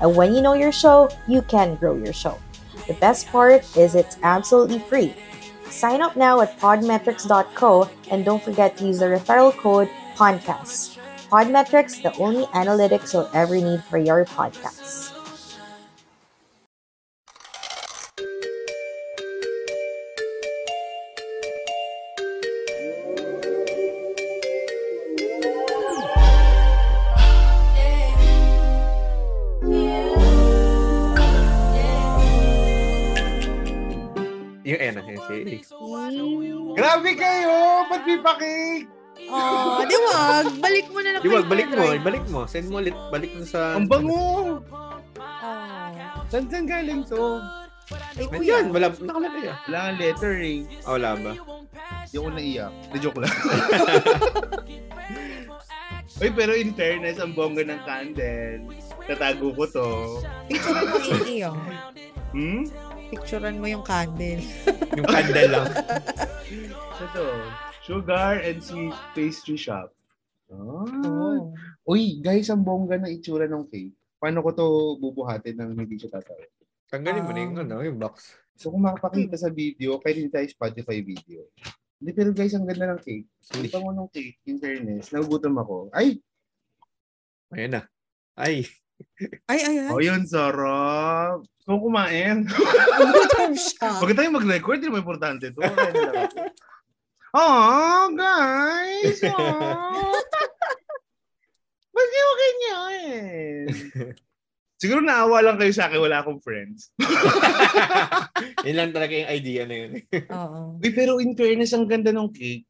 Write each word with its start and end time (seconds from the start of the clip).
And 0.00 0.14
when 0.14 0.34
you 0.34 0.42
know 0.42 0.54
your 0.54 0.72
show, 0.72 1.08
you 1.26 1.42
can 1.42 1.76
grow 1.76 1.96
your 1.96 2.12
show. 2.12 2.38
The 2.86 2.94
best 2.94 3.26
part 3.28 3.64
is 3.76 3.94
it's 3.94 4.18
absolutely 4.22 4.78
free. 4.78 5.14
Sign 5.70 6.00
up 6.02 6.16
now 6.16 6.40
at 6.40 6.58
podmetrics.co 6.60 7.90
and 8.10 8.24
don't 8.24 8.42
forget 8.42 8.76
to 8.76 8.86
use 8.86 9.00
the 9.00 9.06
referral 9.06 9.52
code 9.52 9.88
PODCAST. 10.14 10.98
Podmetrics, 11.28 12.02
the 12.02 12.14
only 12.18 12.44
analytics 12.54 13.12
you'll 13.12 13.30
ever 13.34 13.56
need 13.56 13.82
for 13.84 13.98
your 13.98 14.24
podcast. 14.24 15.15
Yung 35.16 36.44
yung 36.44 36.62
si 36.74 36.78
Grabe 36.78 37.10
kayo! 37.16 37.56
Ba't 37.88 38.02
may 38.04 38.18
pakik? 38.20 38.82
Oh, 39.26 39.80
di 39.82 39.96
wag. 39.96 40.46
Balik 40.60 40.86
mo 40.92 40.98
na 41.00 41.08
lang 41.16 41.20
Di 41.24 41.28
wag, 41.32 41.46
balik 41.48 41.68
mo, 41.72 41.84
balik 42.04 42.24
mo. 42.28 42.40
Send 42.44 42.68
mo 42.68 42.78
ulit, 42.84 42.94
balik 43.08 43.32
mo 43.32 43.42
sa... 43.48 43.74
Ang 43.74 43.88
bango! 43.88 44.60
Oh. 44.60 44.86
Saan 46.26 46.50
saan 46.50 46.66
galing 46.66 47.06
to? 47.06 47.40
Ay, 48.18 48.26
kuya. 48.26 48.60
Ayan, 48.60 48.74
wala, 48.74 48.90
nakalagay 48.90 49.46
ah. 49.46 49.56
Wala 49.70 49.78
ang 49.78 49.96
letter 50.02 50.34
eh. 50.42 50.66
Ah, 50.82 50.98
wala 50.98 51.14
ba? 51.14 51.32
Hindi 52.02 52.16
ako 52.18 52.28
naiyak. 52.34 52.72
Di 52.90 52.98
joke 52.98 53.20
lang. 53.22 53.30
Uy, 56.16 56.32
pero 56.32 56.56
in 56.56 56.72
fairness, 56.72 57.20
ang 57.20 57.36
bongga 57.36 57.62
ng 57.68 57.80
candle. 57.84 58.72
Tatago 59.04 59.52
ko 59.52 59.64
to. 59.68 59.88
Picturean 60.48 60.88
mo 60.88 60.96
Iggy, 60.98 61.44
oh. 61.44 61.54
Hmm? 62.32 62.64
Picturean 63.10 63.60
mo 63.62 63.66
yung 63.70 63.84
candle. 63.86 64.42
Yung 64.98 65.06
candle 65.06 65.50
lang. 65.52 65.68
Ito. 67.04 67.24
Sugar 67.84 68.40
and 68.40 68.58
sweet 68.64 68.96
pastry 69.12 69.60
shop. 69.60 69.92
Oh. 70.48 71.52
Uy, 71.84 72.18
guys, 72.18 72.48
ang 72.48 72.64
bongga 72.64 72.96
ng 72.96 73.12
itsura 73.12 73.44
ng 73.44 73.68
cake. 73.68 73.92
Paano 74.16 74.40
ko 74.40 74.50
to 74.56 74.66
bubuhatin 74.98 75.58
ng 75.60 75.70
hindi 75.76 76.00
siya 76.00 76.16
tatawa? 76.16 76.40
Tanggalin 76.88 77.26
mo 77.26 77.32
na 77.34 77.40
yung, 77.44 77.54
Ah. 77.58 77.62
ano, 77.66 77.76
yung 77.84 77.98
box. 78.00 78.32
So 78.56 78.72
kung 78.72 78.82
makapakita 78.88 79.36
sa 79.36 79.52
video, 79.52 80.00
pwede 80.00 80.24
din 80.24 80.32
tayo 80.32 80.46
Spotify 80.48 81.04
video. 81.04 81.44
Hindi, 82.00 82.10
pero 82.16 82.32
guys, 82.32 82.56
ang 82.56 82.64
ganda 82.64 82.96
ng 82.96 83.00
cake. 83.04 83.28
Ang 83.52 83.68
pango 83.68 83.92
ng 83.92 84.08
cake, 84.08 84.40
in 84.48 84.56
fairness. 84.56 85.12
Nagugutom 85.12 85.60
ako. 85.60 85.76
Ay! 85.92 86.16
Ayan 87.52 87.76
na. 87.76 87.82
Ay, 88.32 88.64
Ay, 89.48 89.60
ay, 89.64 89.76
ay. 89.86 89.90
Oh, 89.92 90.00
yun, 90.02 90.28
sarap. 90.28 91.40
Kung 91.64 91.80
kumain. 91.80 92.46
Gutom 92.46 93.52
siya. 93.56 93.98
Huwag 93.98 94.14
tayong 94.14 94.36
mag-record, 94.36 94.78
hindi 94.78 94.92
mo 94.92 95.00
importante 95.00 95.50
to. 95.50 95.60
Oh, 97.36 98.08
guys! 98.16 99.20
Oh. 99.28 100.14
Ba't 101.96 102.08
kayo 102.12 102.30
ganyan? 102.36 103.64
Siguro 104.76 105.00
naawa 105.00 105.40
lang 105.40 105.56
kayo 105.56 105.72
sa 105.72 105.88
akin, 105.88 106.00
wala 106.00 106.20
akong 106.20 106.40
friends. 106.44 106.92
yun 108.68 108.76
lang 108.76 108.92
talaga 108.92 109.16
yung 109.16 109.32
idea 109.32 109.62
na 109.64 109.76
yun. 109.80 109.92
Oo. 110.28 110.76
Uy, 110.76 110.90
pero 110.92 111.16
in 111.16 111.32
fairness, 111.32 111.72
ang 111.72 111.88
ganda 111.88 112.12
ng 112.12 112.28
cake. 112.28 112.68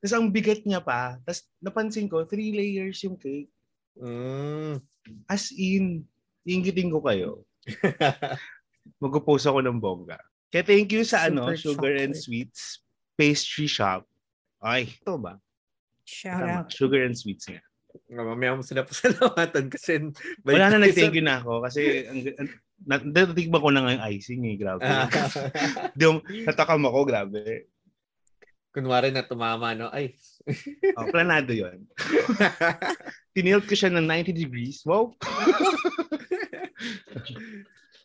Tapos 0.00 0.14
ang 0.16 0.32
bigat 0.32 0.64
niya 0.64 0.80
pa. 0.80 1.20
Tapos 1.24 1.44
napansin 1.60 2.08
ko, 2.08 2.24
three 2.24 2.56
layers 2.56 3.00
yung 3.04 3.20
cake. 3.20 3.52
mm. 4.00 4.80
As 5.28 5.52
in, 5.52 6.04
inggitin 6.44 6.92
ko 6.92 7.00
kayo. 7.04 7.44
Mag-post 9.02 9.48
ako 9.48 9.64
ng 9.64 9.80
bongga. 9.80 10.20
Kaya 10.52 10.62
thank 10.62 10.92
you 10.92 11.02
sa 11.02 11.26
ano, 11.26 11.50
Super 11.50 11.58
Sugar 11.58 11.94
and 11.98 12.14
chocolate. 12.14 12.22
Sweets 12.22 12.62
Pastry 13.18 13.66
Shop. 13.66 14.06
Ay, 14.62 14.86
ito 14.86 15.18
ba? 15.18 15.40
Shout 16.04 16.40
Tama, 16.40 16.52
out. 16.62 16.68
Sugar 16.70 17.02
and 17.02 17.16
Sweets 17.16 17.48
nga. 17.48 17.64
Nga, 18.10 18.22
Mamaya 18.22 18.58
mo 18.58 18.62
sila 18.62 18.84
pasalamatan 18.88 19.66
kasi 19.70 20.12
Wala 20.44 20.70
na 20.72 20.84
nag-thank 20.84 21.14
you 21.16 21.24
na 21.24 21.40
ako 21.40 21.64
kasi 21.64 22.04
ang, 22.06 22.20
ang, 22.38 22.48
natitigman 22.84 23.62
ko 23.62 23.68
na 23.72 23.80
nga 23.82 23.94
yung 23.96 24.06
icing 24.14 24.42
eh, 24.46 24.56
grabe. 24.58 24.82
Ah. 24.84 25.08
Di, 25.98 26.06
natakam 26.44 26.84
ako, 26.86 26.98
grabe. 27.06 27.70
Kunwari 28.74 29.14
na 29.14 29.22
tumama, 29.22 29.70
no? 29.72 29.86
Ay. 29.94 30.18
Oh, 30.98 31.06
planado 31.06 31.54
yon. 31.54 31.86
Tinilt 33.34 33.66
ko 33.66 33.74
siya 33.74 33.90
ng 33.90 34.06
90 34.06 34.30
degrees. 34.30 34.86
Wow! 34.86 35.10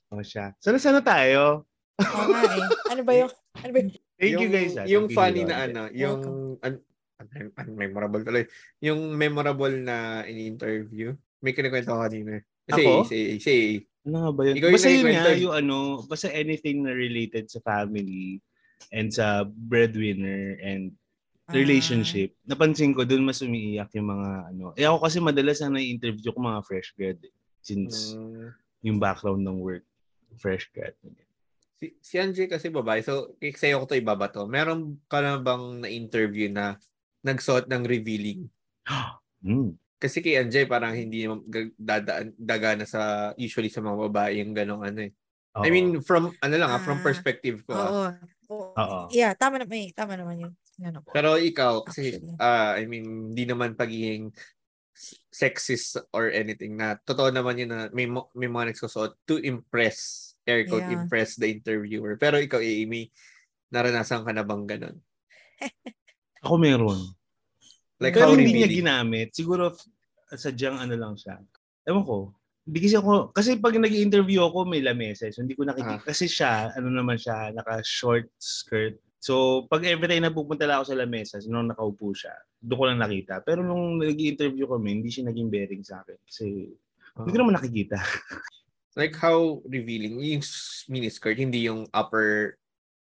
oh, 0.10 0.26
siya. 0.26 0.58
Sana 0.58 0.82
sana 0.82 1.06
tayo. 1.06 1.70
Oo 2.02 2.26
nga 2.34 2.42
eh. 2.50 2.66
Ano 2.90 3.02
ba 3.06 3.14
yung, 3.14 3.32
ano 3.62 3.70
ba 3.70 3.78
yung, 3.78 3.94
Thank 4.18 4.34
yung, 4.34 4.42
you 4.42 4.50
guys. 4.50 4.74
ah. 4.74 4.90
Yung 4.90 5.06
funny 5.14 5.46
na 5.46 5.70
ano, 5.70 5.82
yung 5.94 6.18
un, 6.26 6.58
un- 6.66 6.84
un- 7.22 7.78
memorable 7.78 8.26
tuloy. 8.26 8.50
Yung 8.82 9.14
memorable 9.14 9.78
na 9.78 10.26
ini-interview. 10.26 11.14
May 11.46 11.54
kinikwento 11.54 11.94
ko 11.94 12.02
kanina. 12.02 12.42
Say, 12.66 12.86
Ako? 12.86 13.06
say, 13.06 13.22
say. 13.38 13.62
Ano 14.10 14.26
nga 14.26 14.32
ba 14.34 14.42
yun? 14.50 14.56
Ikaw 14.58 14.70
yung 14.70 14.76
basta 14.76 14.90
yun 14.90 15.06
nga, 15.14 15.34
yung 15.38 15.56
ano, 15.56 15.78
basta 16.10 16.28
anything 16.34 16.82
na 16.82 16.94
related 16.96 17.46
sa 17.52 17.62
family 17.62 18.42
and 18.90 19.14
sa 19.14 19.46
breadwinner 19.46 20.58
and 20.64 20.96
Ah. 21.50 21.58
relationship. 21.58 22.38
Napansin 22.46 22.94
ko, 22.94 23.02
doon 23.02 23.26
mas 23.26 23.42
umiiyak 23.42 23.90
yung 23.98 24.14
mga 24.14 24.30
ano. 24.54 24.66
Eh 24.78 24.86
ako 24.86 25.02
kasi 25.02 25.18
madalas 25.18 25.58
na 25.66 25.82
na-interview 25.82 26.30
ko 26.30 26.38
mga 26.38 26.62
fresh 26.62 26.94
grad 26.94 27.18
eh. 27.26 27.34
Since 27.60 28.14
Mm, 28.14 28.54
yung 28.86 28.98
background 29.02 29.42
ng 29.42 29.58
work, 29.58 29.82
fresh 30.38 30.70
grad. 30.70 30.94
si, 31.76 31.98
si 32.00 32.16
Anjay 32.22 32.46
kasi 32.46 32.70
babae. 32.70 33.02
So, 33.02 33.34
sa'yo 33.42 33.82
ko 33.82 33.86
to 33.90 33.98
ibabato. 33.98 34.46
Meron 34.46 35.02
ka 35.10 35.26
na 35.26 35.42
bang 35.42 35.82
na-interview 35.82 36.54
na 36.54 36.78
nagsuot 37.26 37.66
ng 37.66 37.84
revealing? 37.84 38.46
Hmm. 39.40 39.72
Kasi 39.96 40.20
kay 40.20 40.36
Anjay 40.36 40.68
parang 40.68 40.92
hindi 40.92 41.24
naman 41.24 41.48
dadaan 41.80 42.36
dagana 42.36 42.84
sa 42.84 43.32
usually 43.40 43.72
sa 43.72 43.80
mga 43.80 44.12
babae 44.12 44.44
yung 44.44 44.52
ganong 44.52 44.84
ano 44.84 45.08
eh. 45.08 45.16
I 45.56 45.64
Oo. 45.64 45.72
mean 45.72 45.88
from 46.04 46.36
ano 46.44 46.56
lang 46.60 46.68
ah, 46.68 46.80
from 46.84 47.00
Ah, 47.00 47.06
perspective 47.08 47.64
ko. 47.64 47.72
ah. 47.72 47.88
Oo. 47.88 48.08
Oo. 48.52 48.68
Oo. 48.76 49.00
Yeah, 49.16 49.32
tama 49.40 49.56
na, 49.56 49.64
may, 49.64 49.96
tama 49.96 50.20
naman 50.20 50.44
yun. 50.44 50.54
Ano 50.80 51.04
ko. 51.04 51.12
Pero 51.12 51.36
ikaw 51.36 51.84
kasi 51.84 52.16
Actually. 52.16 52.36
ah 52.40 52.74
I 52.80 52.84
mean 52.88 53.34
hindi 53.36 53.44
naman 53.44 53.76
pagiging 53.76 54.32
sexist 55.32 55.96
or 56.12 56.28
anything 56.32 56.76
na 56.76 57.00
totoo 57.00 57.32
naman 57.32 57.56
yun 57.56 57.72
na 57.72 57.88
may 57.96 58.04
mo- 58.04 58.32
may 58.36 58.52
mga 58.52 58.76
nagsusuot 58.76 59.16
to 59.24 59.40
impress 59.40 60.32
air 60.44 60.66
quote 60.68 60.84
Yeah. 60.88 60.98
impress 61.00 61.38
the 61.38 61.48
interviewer. 61.48 62.18
Pero 62.18 62.42
ikaw 62.42 62.60
Amy 62.60 63.08
naranasan 63.70 64.26
ka 64.26 64.32
na 64.34 64.44
bang 64.44 64.66
ganun? 64.66 64.98
Ako 66.44 66.56
meron. 66.58 67.00
Like 68.00 68.16
Pero 68.16 68.32
how 68.32 68.36
hindi 68.36 68.64
niya 68.64 68.72
ginamit. 68.72 69.36
Siguro 69.36 69.76
sadyang 70.32 70.80
ano 70.80 70.96
lang 70.96 71.14
siya. 71.20 71.38
Ewan 71.86 72.04
ko. 72.08 72.32
Hindi 72.70 72.86
kasi 72.86 72.96
ako, 73.02 73.34
kasi 73.34 73.58
pag 73.58 73.74
nag-interview 73.82 74.46
ako, 74.46 74.62
may 74.70 74.80
lamesa. 74.80 75.26
So 75.34 75.42
hindi 75.42 75.58
ko 75.58 75.66
nakikita. 75.66 76.00
Ah. 76.00 76.06
Kasi 76.06 76.30
siya, 76.30 76.70
ano 76.78 76.94
naman 76.94 77.18
siya, 77.18 77.50
naka-short 77.50 78.30
skirt. 78.38 79.02
So 79.20 79.68
pag 79.68 79.84
every 79.84 80.08
time 80.08 80.24
na 80.24 80.32
pupunta 80.32 80.64
lang 80.64 80.80
ako 80.80 80.96
sa 80.96 81.00
lamesa, 81.00 81.38
nung 81.46 81.68
nakaupo 81.68 82.16
siya, 82.16 82.32
doon 82.64 82.78
ko 82.80 82.86
lang 82.88 83.00
nakita. 83.04 83.44
Pero 83.44 83.62
nung 83.62 84.00
nag-interview 84.00 84.66
kami, 84.68 85.00
hindi 85.00 85.12
siya 85.12 85.28
naging 85.28 85.52
bearing 85.52 85.84
sa 85.84 86.02
akin. 86.02 86.18
Kasi 86.24 86.46
hindi 87.20 87.30
ko 87.30 87.38
naman 87.44 87.56
nakikita. 87.60 88.00
Like 89.00 89.16
how 89.16 89.62
revealing 89.70 90.18
yung 90.20 90.44
miniskirt 90.90 91.38
hindi 91.40 91.70
yung 91.70 91.88
upper 91.94 92.58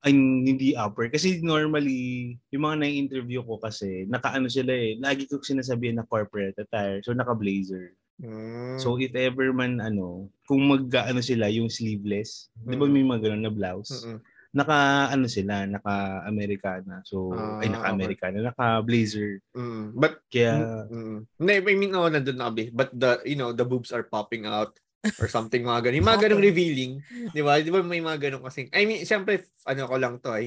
Ay, 0.02 0.19
hindi 0.19 0.75
upper. 0.75 1.14
Kasi 1.14 1.38
normally, 1.46 2.34
yung 2.50 2.66
mga 2.66 2.82
na-interview 2.82 3.38
ko 3.46 3.62
kasi, 3.62 4.02
naka-ano 4.10 4.50
sila 4.50 4.75
eh. 4.75 4.98
Lagi 4.98 5.31
ko 5.31 5.38
sinasabihan 5.38 6.02
na 6.02 6.06
corporate 6.10 6.58
attire. 6.58 6.98
So 7.06 7.14
naka-blazer. 7.14 7.94
Mm. 8.19 8.82
So 8.82 8.98
if 8.98 9.14
ever 9.14 9.55
man 9.55 9.78
ano, 9.78 10.26
kung 10.50 10.66
mag 10.66 10.90
ano 10.90 11.22
sila 11.22 11.46
yung 11.55 11.70
sleeveless, 11.70 12.50
'di 12.66 12.75
ba 12.75 12.87
Mm. 12.87 12.93
may 12.93 13.05
mga 13.06 13.20
ganun 13.31 13.43
na 13.46 13.55
blouse? 13.55 14.02
Mm-mm. 14.02 14.19
Naka 14.52 15.08
ano 15.08 15.26
sila, 15.32 15.64
naka 15.64 16.22
Americana. 16.28 17.00
So 17.08 17.32
ay 17.60 17.72
Ah, 17.72 17.72
naka 17.72 17.87
Americana, 17.88 18.38
naka 18.44 18.84
blazer. 18.84 19.40
Mm. 19.56 19.96
But 19.96 20.20
Kaya 20.28 20.87
mm, 20.93 21.19
hindi, 21.40 21.52
I 21.56 21.75
mean 21.76 21.93
no 21.93 22.04
nandun 22.04 22.37
na 22.37 22.52
kabi. 22.52 22.69
But 22.69 22.93
the 22.93 23.25
you 23.25 23.37
know 23.40 23.56
the 23.56 23.64
boobs 23.64 23.93
are 23.93 24.04
popping 24.04 24.44
out. 24.44 24.76
or 25.19 25.26
something 25.26 25.66
mga 25.66 25.90
ganun. 25.90 25.99
Yung 25.99 26.06
mga 26.14 26.22
ganung 26.31 26.38
Okay. 26.38 26.49
revealing, 26.54 26.93
di 27.34 27.43
ba? 27.43 27.58
Di 27.58 27.75
ba 27.75 27.82
may 27.82 27.99
mga 27.99 28.31
ganun 28.31 28.46
kasing, 28.46 28.70
I 28.70 28.87
mean, 28.87 29.02
syempre, 29.02 29.43
ano 29.66 29.90
ko 29.90 29.99
lang 29.99 30.22
to, 30.22 30.31
ah, 30.31 30.38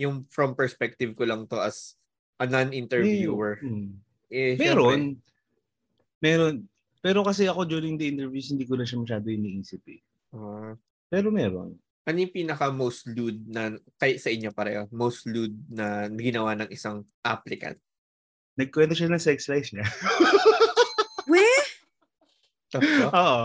yung, 0.00 0.24
from 0.32 0.56
perspective 0.56 1.12
ko 1.12 1.28
lang 1.28 1.44
to 1.44 1.60
as 1.60 1.92
a 2.40 2.48
non-interviewer. 2.48 3.60
Hmm. 3.60 4.00
Eh, 4.32 4.56
syempre, 4.56 4.64
Meron. 4.64 5.00
Meron. 6.24 6.56
Pero 7.04 7.20
kasi 7.20 7.44
ako 7.52 7.68
during 7.68 8.00
the 8.00 8.08
interviews, 8.08 8.48
hindi 8.48 8.64
ko 8.64 8.80
na 8.80 8.88
siya 8.88 8.96
masyado 8.96 9.28
iniisip 9.28 9.84
eh. 9.92 10.00
ah, 10.32 10.72
Pero 11.12 11.28
meron. 11.28 11.76
Ano 12.02 12.16
yung 12.18 12.32
pinaka 12.32 12.68
most 12.68 13.04
lewd 13.06 13.44
na, 13.44 13.70
kay 13.96 14.16
sa 14.16 14.28
inyo 14.28 14.50
pareho, 14.50 14.88
most 14.90 15.24
lewd 15.24 15.52
na 15.66 15.86
ginawa 16.10 16.56
ng 16.56 16.68
isang 16.68 17.02
applicant? 17.20 17.76
Nagkwento 18.54 18.92
siya 18.92 19.08
ng 19.08 19.20
sex 19.20 19.46
life 19.46 19.70
niya. 19.70 19.84
Tapos, 22.70 22.86
Oo. 23.02 23.38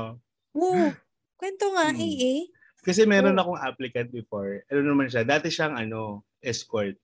Wow. 0.53 0.93
Kwento 1.35 1.65
nga, 1.73 1.89
Hmm. 1.89 1.99
eh 1.99 2.13
eh. 2.15 2.41
Kasi 2.79 3.03
meron 3.03 3.33
Oh. 3.35 3.41
akong 3.43 3.59
applicant 3.59 4.09
before. 4.09 4.61
Ano 4.69 4.81
naman 4.85 5.09
siya, 5.09 5.25
dati 5.25 5.49
siyang 5.49 5.73
ano, 5.75 6.21
escort. 6.39 6.95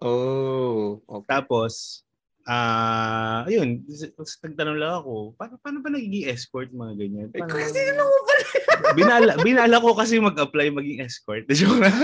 oh, 0.00 1.00
okay. 1.02 1.28
Tapos, 1.30 2.04
ah, 2.44 3.44
ayun, 3.44 3.84
s- 3.86 4.12
nagtanong 4.38 4.76
lang 4.76 4.94
ako, 4.96 5.32
paano, 5.34 5.56
paano 5.58 5.80
ba 5.80 5.88
nagiging 5.88 6.24
escort 6.26 6.68
mga 6.70 6.94
ganyan? 6.94 7.28
Eh, 7.28 7.36
Paano- 7.36 7.52
kasi 7.52 7.72
tinanong 7.74 8.04
mo 8.06 8.18
pala. 8.22 8.29
binala, 8.98 9.32
binala 9.40 9.76
ko 9.82 9.94
kasi 9.94 10.18
mag-apply 10.18 10.72
maging 10.74 11.04
escort. 11.04 11.44
Joke 11.58 11.80
lang. 11.80 11.94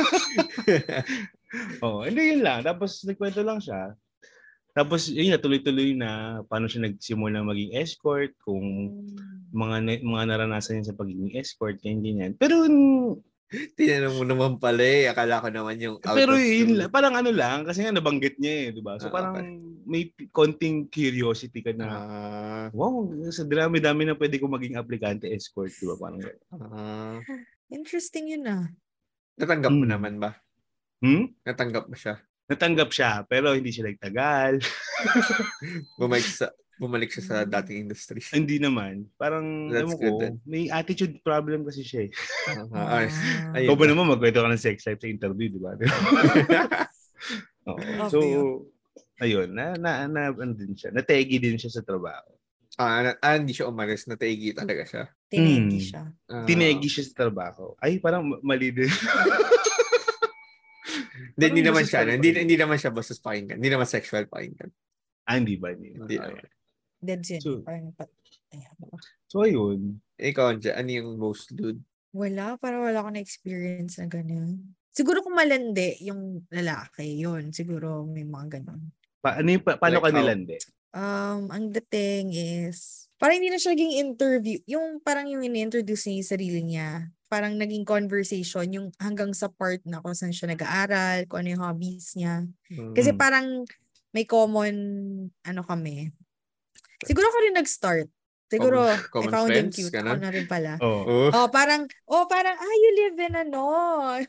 Oo, 1.84 2.04
hindi 2.04 2.37
yun 2.37 2.43
lang. 2.44 2.62
Tapos 2.66 3.02
nagkwento 3.06 3.40
lang 3.43 3.58
siya. 3.62 3.94
Tapos 4.76 5.08
yun 5.08 5.32
na, 5.32 5.40
tuloy-tuloy 5.40 5.96
na 5.96 6.40
paano 6.44 6.69
siya 6.69 6.84
nagsimula 6.84 7.40
maging 7.40 7.72
escort, 7.81 8.37
kung 8.44 8.93
mga 9.56 9.76
na- 9.81 10.04
mga 10.04 10.25
naranasan 10.28 10.78
niya 10.78 10.93
sa 10.93 10.98
pagiging 11.00 11.32
escort, 11.32 11.81
ganyan 11.81 12.04
ganyan. 12.04 12.32
Pero 12.37 12.66
Tinanong 13.46 14.16
mo 14.19 14.25
naman 14.26 14.52
pala 14.58 14.82
eh. 14.82 15.06
Akala 15.06 15.38
ko 15.38 15.48
naman 15.54 15.78
yung 15.78 15.96
out 16.02 16.19
pero 16.19 16.34
yun 16.34 16.82
parang 16.90 17.14
ano 17.14 17.31
lang 17.31 17.62
kasi 17.62 17.87
nga 17.87 17.94
nabanggit 17.94 18.43
niya 18.43 18.54
eh, 18.58 18.66
'di 18.75 18.82
ba? 18.82 18.98
So 18.98 19.06
Ah, 19.06 19.14
parang 19.14 19.32
okay. 19.38 19.46
May 19.86 20.02
konting 20.28 20.90
curiosity 20.90 21.62
ka 21.62 21.70
na 21.70 21.86
Ah, 21.86 22.66
wow, 22.74 23.06
sa 23.30 23.46
dami-dami 23.46 24.02
na 24.02 24.12
pwede 24.12 24.36
ko 24.36 24.50
maging 24.50 24.74
aplikante 24.74 25.30
escort, 25.30 25.70
'di 25.70 25.86
ba? 25.86 25.94
Parang 25.96 26.18
ah. 26.58 27.18
Interesting 27.66 28.26
yun 28.28 28.44
ah. 28.44 28.66
natanggap 29.34 29.70
mo 29.70 29.82
Hmm. 29.82 29.92
naman 29.94 30.14
ba? 30.18 30.34
Hmm? 30.98 31.30
Natanggap 31.42 31.86
mo 31.86 31.94
siya? 31.94 32.18
Natanggap 32.46 32.90
siya, 32.90 33.22
pero 33.24 33.52
hindi 33.52 33.70
siya 33.70 33.86
nagtagal. 33.86 34.62
Bumalik 35.98 36.26
sa 36.26 36.46
bumalik 36.76 37.08
siya 37.08 37.24
sa 37.24 37.36
dating 37.42 37.88
industry. 37.88 38.20
Hindi 38.36 38.60
naman. 38.60 39.08
Parang, 39.16 39.72
That's 39.72 39.96
good 39.96 40.12
ko, 40.12 40.20
then. 40.20 40.36
may 40.44 40.68
attitude 40.68 41.24
problem 41.24 41.64
kasi 41.64 41.80
siya 41.80 42.04
eh. 42.04 42.10
Ah. 42.70 43.00
ayun 43.56 43.64
Ikaw 43.64 43.74
ba 43.74 43.84
na. 43.88 43.90
naman 43.96 44.12
magkwento 44.12 44.44
ka 44.44 44.52
ng 44.52 44.60
sex 44.60 44.84
life 44.84 45.00
sa 45.00 45.08
interview, 45.08 45.48
di 45.48 45.60
ba? 45.60 45.72
Oo. 47.72 47.80
So, 48.12 48.18
ayun, 49.18 49.48
na, 49.50 49.74
na, 49.74 49.90
na, 50.04 50.22
ano 50.28 50.52
din 50.52 50.72
siya, 50.72 50.90
nategi 50.90 51.36
din 51.36 51.56
siya 51.56 51.70
sa 51.70 51.82
trabaho. 51.82 52.32
ah, 52.76 53.00
na- 53.02 53.18
ah, 53.18 53.40
hindi 53.40 53.50
siya 53.50 53.66
umalis. 53.66 54.04
Nategi 54.04 54.52
talaga 54.52 54.84
siya. 54.84 55.02
Tinegi 55.26 55.80
Hmm. 55.80 55.86
siya. 55.88 56.02
Ah, 56.28 56.44
Tinegi 56.44 56.84
siya 56.86 57.04
sa 57.04 57.14
trabaho. 57.18 57.72
Ay, 57.80 57.96
parang 57.96 58.20
ma- 58.22 58.42
mali 58.44 58.68
din. 58.68 58.92
Hindi, 61.32 61.44
hindi 61.52 61.62
naman 61.64 61.84
siya. 61.84 62.04
Hindi, 62.04 62.28
hindi 62.32 62.56
naman 62.56 62.76
siya 62.76 62.92
basta 62.92 63.12
pakinggan. 63.14 63.56
Hindi 63.56 63.70
naman 63.70 63.84
sexual 63.86 64.24
pakinggan. 64.26 64.68
ah, 65.24 65.34
hindi 65.34 65.56
ba? 65.56 65.72
Hindi, 65.72 65.96
Hindi 65.96 66.16
Ah, 66.16 66.28
naman. 66.28 66.44
Dead. 66.96 67.20
So- 67.40 67.60
Parang 67.60 67.92
pat... 67.92 68.08
Ayan. 68.52 68.76
So, 69.26 69.42
ayun. 69.42 69.96
Ikaw, 70.14 70.54
Anja, 70.54 70.70
ano 70.72 70.86
yung 70.88 71.16
most 71.16 71.50
dude? 71.50 71.80
Wala, 72.12 72.56
parang 72.56 72.84
wala 72.84 73.00
akong 73.00 73.16
na-experience 73.16 73.98
na 73.98 74.06
ganyan. 74.06 74.76
Siguro 74.88 75.20
kung 75.20 75.34
malandi 75.34 75.98
yung 76.00 76.46
lalaki, 76.48 77.19
yun. 77.19 77.52
Siguro 77.52 78.04
may 78.04 78.22
mga 78.22 78.60
ganun. 78.60 78.92
Pa, 79.26 79.43
ano 79.43 79.49
yung, 79.50 79.64
pa, 79.67 79.75
paano 79.75 79.99
Like 79.99 80.06
ka 80.06 80.14
nilandi? 80.14 80.56
Um, 80.94 81.50
ang 81.50 81.75
dating 81.75 82.31
is, 82.31 83.11
parang 83.19 83.43
hindi 83.43 83.50
na 83.50 83.58
siya 83.58 83.75
naging 83.75 83.94
interview. 83.99 84.62
Yung 84.70 85.02
parang 85.02 85.26
yung 85.26 85.43
ini-introduce 85.43 86.06
niya 86.06 86.14
yung 86.17 86.31
sarili 86.31 86.61
niya. 86.62 86.90
Parang 87.26 87.58
naging 87.58 87.82
conversation 87.82 88.70
yung 88.70 88.87
hanggang 88.96 89.34
sa 89.34 89.50
part 89.50 89.82
na 89.82 89.99
kung 89.99 90.14
saan 90.14 90.31
siya 90.31 90.46
nag-aaral, 90.46 91.26
kung 91.26 91.43
ano 91.43 91.50
yung 91.50 91.64
hobbies 91.67 92.14
niya. 92.14 92.46
Kasi 92.94 93.11
Mm. 93.11 93.19
parang 93.19 93.46
may 94.14 94.23
common, 94.23 94.76
ano 95.43 95.61
kami. 95.61 96.14
Siguro 97.02 97.26
ako 97.26 97.38
rin 97.43 97.56
nag-start. 97.58 98.08
Siguro, 98.46 98.79
Common- 99.11 99.11
common 99.11 99.26
I 99.26 99.34
found 99.34 99.50
him 99.50 99.55
friends, 99.67 99.75
cute. 99.75 99.90
ganun? 99.90 100.17
Ako 100.17 100.22
na 100.22 100.31
rin 100.31 100.46
pala. 100.46 100.72
Oh. 100.79 101.02
Oh, 101.02 101.29
Oh, 101.34 101.49
parang, 101.50 101.82
oh, 102.06 102.31
parang, 102.31 102.55
ah, 102.55 102.75
you 102.79 102.90
live 102.94 103.19
in 103.19 103.34
ano. 103.34 103.62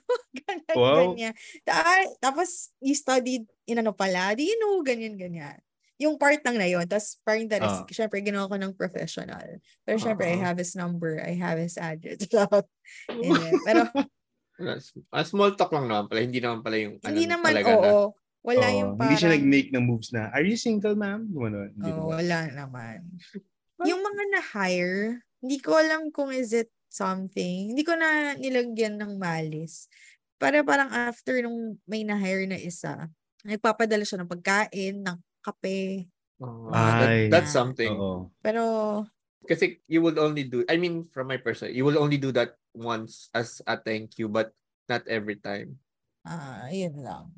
ganyan, 0.42 0.74
Wow. 0.74 1.14
ganyan. 1.14 1.34
Ta- 1.62 2.18
tapos, 2.18 2.74
you 2.82 2.98
studied 2.98 3.46
in 3.68 3.84
ano 3.84 3.92
pala. 3.92 4.31
Do 4.34 4.42
you 4.42 4.56
know, 4.58 4.80
ganyan, 4.81 5.19
ganyan. 5.19 5.60
Yung 6.00 6.16
part 6.16 6.40
lang 6.46 6.56
na 6.56 6.69
yun. 6.69 6.86
Tapos, 6.86 7.18
parang 7.25 7.50
the 7.50 7.58
rest, 7.58 7.84
Ah. 7.84 7.90
syempre, 7.90 8.22
ginawa 8.22 8.46
ko 8.48 8.56
ng 8.56 8.74
professional. 8.78 9.60
Pero 9.84 9.98
syempre, 9.98 10.30
I 10.30 10.38
Ah. 10.40 10.50
have 10.50 10.58
his 10.62 10.78
number. 10.78 11.18
I 11.19 11.34
have 11.36 11.58
his 11.58 11.75
address. 11.75 12.22
Pero, 13.68 13.81
ah, 15.12 15.25
small 15.25 15.54
talk 15.58 15.74
lang 15.74 15.90
naman 15.90 16.06
pala. 16.08 16.22
Hindi 16.22 16.40
naman 16.40 16.62
pala 16.62 16.78
yung 16.78 16.96
ano 17.02 17.06
hindi 17.10 17.25
naman, 17.25 17.52
talaga 17.54 17.72
oo. 17.74 17.81
na. 17.81 17.92
Wala 18.48 18.68
Oo, 18.72 18.78
yung 18.80 18.90
parang, 18.96 19.10
Hindi 19.12 19.16
siya 19.19 19.31
nag-make 19.36 19.69
ng 19.75 19.84
moves 19.84 20.10
na, 20.16 20.31
are 20.31 20.46
you 20.46 20.56
single, 20.56 20.96
ma'am? 20.96 21.28
Gumano, 21.28 21.68
hindi 21.68 21.90
naman. 21.92 22.06
wala 22.08 22.40
naman. 22.54 22.98
Yung 23.84 24.00
mga 24.00 24.24
na-hire, 24.38 25.19
hindi 25.44 25.58
ko 25.60 25.75
alam 25.75 26.14
kung 26.14 26.31
is 26.31 26.54
it 26.56 26.69
something. 26.88 27.74
Hindi 27.75 27.84
ko 27.84 27.98
na 27.98 28.38
nilagyan 28.38 28.96
ng 28.96 29.19
malis. 29.19 29.90
Para 30.38 30.62
parang 30.62 30.94
after 30.94 31.42
nung 31.42 31.81
may 31.90 32.06
na-hire 32.06 32.46
na 32.46 32.56
isa, 32.56 33.10
nagpapadala 33.48 34.04
siya 34.04 34.20
ng 34.22 34.30
pagkain, 34.30 34.96
ng 35.02 35.18
kape. 35.42 36.06
Ah, 36.38 37.02
that- 37.02 37.10
Ay. 37.10 37.22
that's 37.32 37.50
something. 37.50 37.96
Oo. 37.96 38.30
Pero, 38.44 38.62
Kasi 39.48 39.80
you 39.88 40.04
will 40.04 40.20
only 40.20 40.44
do, 40.44 40.68
I 40.68 40.76
mean, 40.76 41.08
from 41.08 41.32
my 41.32 41.40
person, 41.40 41.72
you 41.72 41.88
will 41.88 41.96
only 41.98 42.20
do 42.20 42.36
that 42.36 42.60
once 42.76 43.32
as 43.32 43.64
a 43.64 43.80
thank 43.80 44.20
you, 44.20 44.28
but 44.28 44.52
not 44.86 45.08
every 45.08 45.40
time. 45.40 45.80
ah, 46.22 46.68
yun 46.68 47.00
lang. 47.00 47.32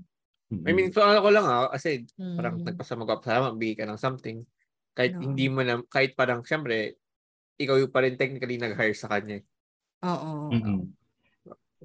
I 0.66 0.74
mean, 0.74 0.90
so 0.90 1.06
ano 1.06 1.22
ko 1.22 1.30
lang 1.30 1.46
ah, 1.46 1.70
kasi 1.70 2.10
parang 2.18 2.58
Mm. 2.58 2.74
nagpasama 2.74 3.06
ka 3.06 3.22
pasama, 3.22 3.54
bigay 3.54 3.78
ka 3.78 3.86
ng 3.86 4.02
something. 4.02 4.42
Kahit 4.98 5.14
No. 5.14 5.30
hindi 5.30 5.46
mo 5.46 5.62
na, 5.62 5.78
kahit 5.86 6.18
parang, 6.18 6.42
syempre, 6.42 6.98
ikaw 7.56 7.78
yung 7.78 7.94
pa 7.94 8.02
rin 8.02 8.18
technically 8.18 8.58
nag-hire 8.58 8.98
sa 8.98 9.14
kanya. 9.14 9.46
Oo. 10.02 10.50
Mm-mm. 10.50 10.90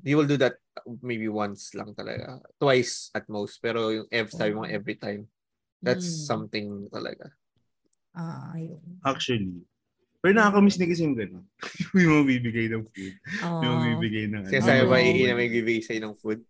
You 0.03 0.19
will 0.19 0.27
do 0.27 0.35
that 0.43 0.59
maybe 1.07 1.31
once 1.31 1.71
lang 1.79 1.95
talaga. 1.95 2.43
Twice 2.59 3.15
at 3.15 3.31
most. 3.31 3.63
Pero 3.63 3.95
yung 3.95 4.09
every 4.11 4.35
time 4.35 4.55
mo, 4.59 4.67
Oo. 4.67 4.75
every 4.75 4.99
time. 4.99 5.31
That's 5.79 6.03
Mm. 6.03 6.27
something 6.27 6.67
talaga. 6.91 7.31
Ah, 8.11 8.59
yun. 8.59 8.81
Actually. 9.07 9.63
Pero 10.19 10.33
nakakamiss 10.35 10.81
na 10.81 10.89
kasi 10.89 11.05
yung 11.05 11.15
gano'n. 11.15 11.45
may 11.95 12.07
mabibigay 12.09 12.67
ng 12.73 12.85
food. 12.91 13.15
May 13.61 13.69
Ah, 13.69 13.75
mabibigay 13.77 14.25
ng 14.27 14.43
Kasi 14.49 14.59
Oo. 14.59 14.67
sabi 14.67 14.83
ba, 14.89 14.97
iina 14.99 15.37
may 15.37 15.53
giveaway 15.53 15.85
sa'yo 15.85 16.01
ng 16.11 16.17
food? 16.19 16.41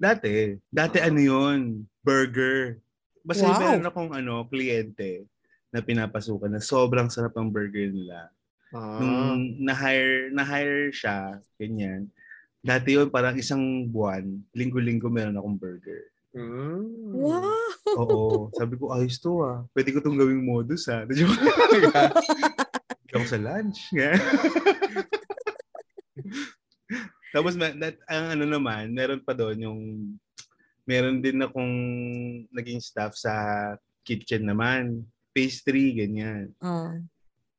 Dati. 0.00 0.56
Dati 0.72 0.96
Oo. 0.98 1.06
ano 1.06 1.20
yun? 1.20 1.60
Burger. 2.00 2.80
Basta 3.20 3.44
Wow. 3.44 3.60
meron 3.60 3.84
akong 3.86 4.10
ano, 4.16 4.48
kliyente 4.48 5.28
na 5.70 5.84
pinapasukan 5.84 6.48
na 6.50 6.58
sobrang 6.64 7.12
sarap 7.12 7.36
ang 7.36 7.52
burger 7.52 7.92
nila. 7.92 8.32
Ah. 8.72 8.96
Nung 8.98 9.60
na-hire, 9.60 10.32
na-hire 10.32 10.88
siya, 10.90 11.38
ganyan. 11.60 12.08
Dati 12.60 12.92
yun, 12.92 13.08
parang 13.08 13.40
isang 13.40 13.88
buwan, 13.88 14.36
linggo-linggo 14.52 15.08
meron 15.08 15.40
akong 15.40 15.56
burger. 15.56 16.12
Mm. 16.36 16.84
Wow! 17.16 17.70
Oo. 17.98 18.54
Sabi 18.54 18.78
ko, 18.78 18.94
ayos 18.94 19.18
to 19.18 19.42
ah. 19.42 19.66
Pwede 19.74 19.90
ko 19.90 19.98
itong 19.98 20.14
gawing 20.14 20.46
modus 20.46 20.86
ah. 20.86 21.02
Joke 21.08 21.34
ako 23.10 23.26
sa 23.26 23.42
lunch. 23.42 23.90
Nga. 23.90 24.14
Tapos 27.34 27.58
that, 27.58 27.98
ang 28.06 28.38
ano 28.38 28.44
naman, 28.46 28.94
meron 28.94 29.22
pa 29.22 29.34
doon 29.34 29.58
yung 29.58 29.80
meron 30.86 31.22
din 31.22 31.42
akong 31.42 31.74
naging 32.50 32.82
staff 32.82 33.14
sa 33.14 33.34
kitchen 34.02 34.46
naman. 34.46 35.06
Pastry, 35.30 35.94
ganyan. 35.94 36.50
Ah, 36.58 36.98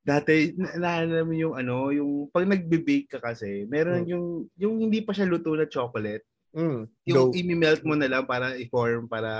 Dati, 0.02 0.58
na- 0.58 0.78
naalala 0.78 1.22
mo 1.22 1.34
yung 1.34 1.54
ano, 1.54 1.94
yung 1.94 2.12
pag 2.28 2.44
nagbe-bake 2.44 3.06
ka 3.08 3.20
kasi, 3.22 3.70
meron 3.70 4.02
Hmm. 4.02 4.10
yung, 4.10 4.26
yung 4.58 4.76
hindi 4.82 5.06
pa 5.06 5.14
siya 5.14 5.30
luto 5.30 5.54
na 5.54 5.70
chocolate. 5.70 6.26
Mm. 6.52 6.84
Yung 7.08 7.16
Dough. 7.16 7.32
i-melt 7.32 7.80
mo 7.86 7.96
na 7.96 8.12
lang 8.12 8.28
para 8.28 8.60
i-form 8.60 9.08
para 9.08 9.32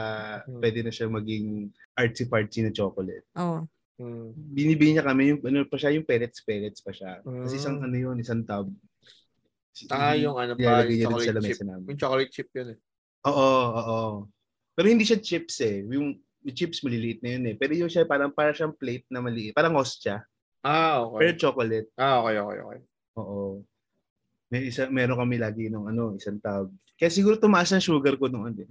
Hmm. 0.48 0.64
pwede 0.64 0.80
na 0.80 0.94
siya 0.94 1.12
maging 1.12 1.68
artsy-fartsy 1.94 2.64
na 2.64 2.72
chocolate. 2.72 3.26
oh. 3.36 3.66
Mm. 4.02 4.34
binibigyan 4.34 4.94
niya 4.98 5.06
kami 5.06 5.30
yung 5.30 5.42
ano 5.46 5.62
pa 5.62 5.78
siya 5.78 5.94
yung 5.94 6.02
pellets 6.02 6.42
pellets 6.42 6.82
pa 6.82 6.90
siya. 6.90 7.22
Kasi 7.22 7.54
Mm. 7.54 7.60
isang 7.62 7.78
ano 7.84 7.94
yun, 7.94 8.18
isang 8.18 8.42
tub. 8.42 8.74
Ah, 9.90 10.18
yung 10.18 10.34
ano 10.36 10.58
pa, 10.58 10.82
yung 10.84 11.06
chocolate 11.12 11.38
chip. 11.44 11.62
namin. 11.62 11.86
Yung 11.86 12.00
chocolate 12.00 12.32
chip 12.34 12.50
yun 12.50 12.68
eh. 12.74 12.78
Oo, 13.30 13.50
oo. 13.72 14.02
Pero 14.74 14.86
hindi 14.90 15.06
siya 15.06 15.22
chips 15.22 15.62
eh. 15.62 15.86
Yung, 15.86 16.18
yung 16.18 16.56
chips 16.56 16.82
maliliit 16.82 17.22
na 17.22 17.30
yun 17.30 17.46
eh. 17.46 17.56
Pero 17.56 17.78
yung 17.78 17.88
siya 17.88 18.02
parang 18.04 18.34
para 18.34 18.50
siyang 18.52 18.74
plate 18.74 19.06
na 19.14 19.22
maliit. 19.22 19.54
Parang 19.54 19.78
hostya. 19.78 20.26
Ah, 20.62 21.02
Pero 21.18 21.34
okay. 21.34 21.42
chocolate. 21.42 21.90
Ah, 21.98 22.22
okay, 22.22 22.38
okay, 22.38 22.60
okay. 22.62 22.80
Oo. 23.18 23.66
May 24.52 24.68
isa, 24.70 24.92
meron 24.92 25.18
kami 25.18 25.42
lagi 25.42 25.72
nung 25.72 25.88
ano, 25.90 26.14
isang 26.14 26.38
tab. 26.38 26.70
Kaya 27.02 27.10
siguro 27.10 27.34
tumaas 27.34 27.74
ang 27.74 27.82
sugar 27.82 28.14
ko 28.14 28.30
nung 28.30 28.46
ano. 28.46 28.62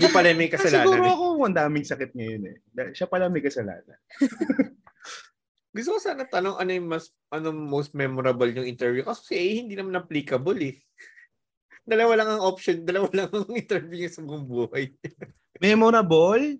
Yung 0.00 0.14
pala 0.14 0.32
may 0.32 0.48
kasalanan. 0.48 0.88
siguro 0.88 1.04
ako 1.04 1.24
ang 1.44 1.52
daming 1.52 1.84
sakit 1.84 2.16
ngayon 2.16 2.42
eh. 2.48 2.56
Siya 2.96 3.04
pala 3.04 3.28
may 3.28 3.44
kasalanan. 3.44 3.98
Gusto 5.76 5.94
ko 5.94 5.98
sana 6.00 6.24
tanong 6.24 6.56
ano 6.56 6.70
yung 6.72 6.88
mas, 6.88 7.12
ano 7.28 7.52
most 7.52 7.92
memorable 7.92 8.48
yung 8.48 8.64
interview. 8.64 9.04
Kasi 9.04 9.36
eh, 9.36 9.52
hindi 9.60 9.76
naman 9.76 10.00
applicable 10.00 10.56
eh. 10.64 10.80
Dalawa 11.92 12.16
lang 12.16 12.28
ang 12.32 12.42
option, 12.48 12.80
dalawa 12.88 13.08
lang 13.12 13.28
ang 13.36 13.52
interview 13.62 14.08
niya 14.08 14.12
sa 14.16 14.24
buong 14.24 14.48
buhay. 14.48 14.88
Memorable? 15.60 16.56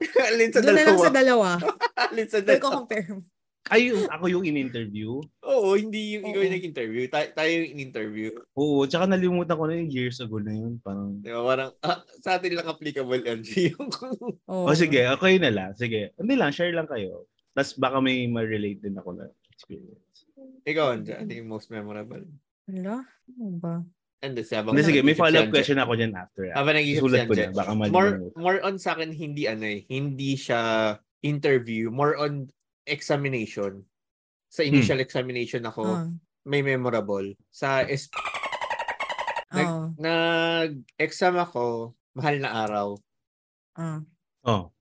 Alin 0.28 0.50
sa 0.50 0.60
Doon 0.60 0.70
na 0.70 0.78
lang 0.78 0.94
dalawa? 0.94 1.02
sa 1.02 1.10
dalawa. 1.10 1.48
Alin 2.06 2.28
sa 2.28 2.38
ko 2.38 2.46
dalawa? 2.46 2.70
compare. 2.76 3.08
mo. 3.10 3.22
Ay, 3.68 3.92
yung- 3.92 4.08
ako 4.08 4.24
yung 4.30 4.44
in-interview. 4.46 5.20
Oo, 5.44 5.76
hindi 5.76 6.16
yung 6.16 6.24
ikaw 6.24 6.40
yung 6.40 6.54
nag-interview. 6.56 7.02
Tayo, 7.06 7.26
tayo 7.36 7.50
yung 7.52 7.68
in-interview. 7.68 8.28
Oo, 8.54 8.88
tsaka 8.88 9.04
nalimutan 9.04 9.58
ko 9.58 9.64
na 9.68 9.76
yung 9.76 9.92
years 9.92 10.18
ago 10.18 10.40
na 10.40 10.56
yun. 10.56 10.80
Parang, 10.80 11.20
Di 11.20 11.28
ba? 11.28 11.42
Parang, 11.44 11.70
ah, 11.82 12.00
sa 12.18 12.40
atin 12.40 12.56
lang 12.56 12.64
applicable. 12.64 13.20
Yung, 13.20 13.44
Oo. 14.48 14.64
oh, 14.64 14.72
sige, 14.72 15.04
okay 15.04 15.36
na 15.36 15.52
lang. 15.52 15.70
Sige. 15.74 16.16
Hindi 16.16 16.34
lang, 16.34 16.48
share 16.48 16.72
lang 16.72 16.88
kayo. 16.88 17.28
Tapos 17.52 17.76
baka 17.76 18.00
may 18.00 18.24
ma-relate 18.24 18.80
din 18.80 18.96
ako 18.96 19.20
na 19.20 19.28
experience. 19.52 20.24
ikaw, 20.64 20.94
Anja, 20.94 21.20
ano 21.20 21.28
yung 21.28 21.50
most 21.50 21.68
memorable? 21.68 22.24
Wala? 22.64 23.04
Ano 23.36 23.56
ba? 23.58 23.74
And 24.18 24.34
this, 24.34 24.50
habang 24.50 24.74
Hindi, 24.74 24.82
sige, 24.84 25.00
may 25.06 25.14
follow-up 25.14 25.46
question 25.48 25.78
ako 25.78 25.94
dyan 25.94 26.10
after. 26.12 26.50
ah. 26.50 26.58
Habang 26.58 26.74
nag-iisip 26.74 26.98
si 26.98 27.04
Sulat 27.06 27.22
ko 27.24 27.34
na, 27.34 27.54
baka 27.54 27.70
mali 27.70 27.90
More, 27.90 28.12
more 28.34 28.58
on 28.60 28.74
sa 28.74 28.98
akin, 28.98 29.14
hindi 29.14 29.46
ano 29.46 29.62
eh, 29.62 29.86
hindi 29.86 30.34
siya 30.34 30.60
interview. 31.22 31.86
More 31.88 32.18
on 32.18 32.50
examination. 32.82 33.86
Sa 34.50 34.66
Hmm. 34.66 34.74
initial 34.74 34.98
examination 34.98 35.62
ako, 35.62 35.82
Ah. 35.86 36.10
may 36.44 36.62
memorable. 36.62 37.30
Sa 37.48 37.86
S- 37.86 38.10
Nag- 39.48 39.64
Oo. 39.64 39.96
nag-exam 39.96 41.40
ako, 41.40 41.64
mahal 42.12 42.36
na 42.36 42.52
araw. 42.66 43.00
Ah. 43.72 44.04
Oh. 44.44 44.74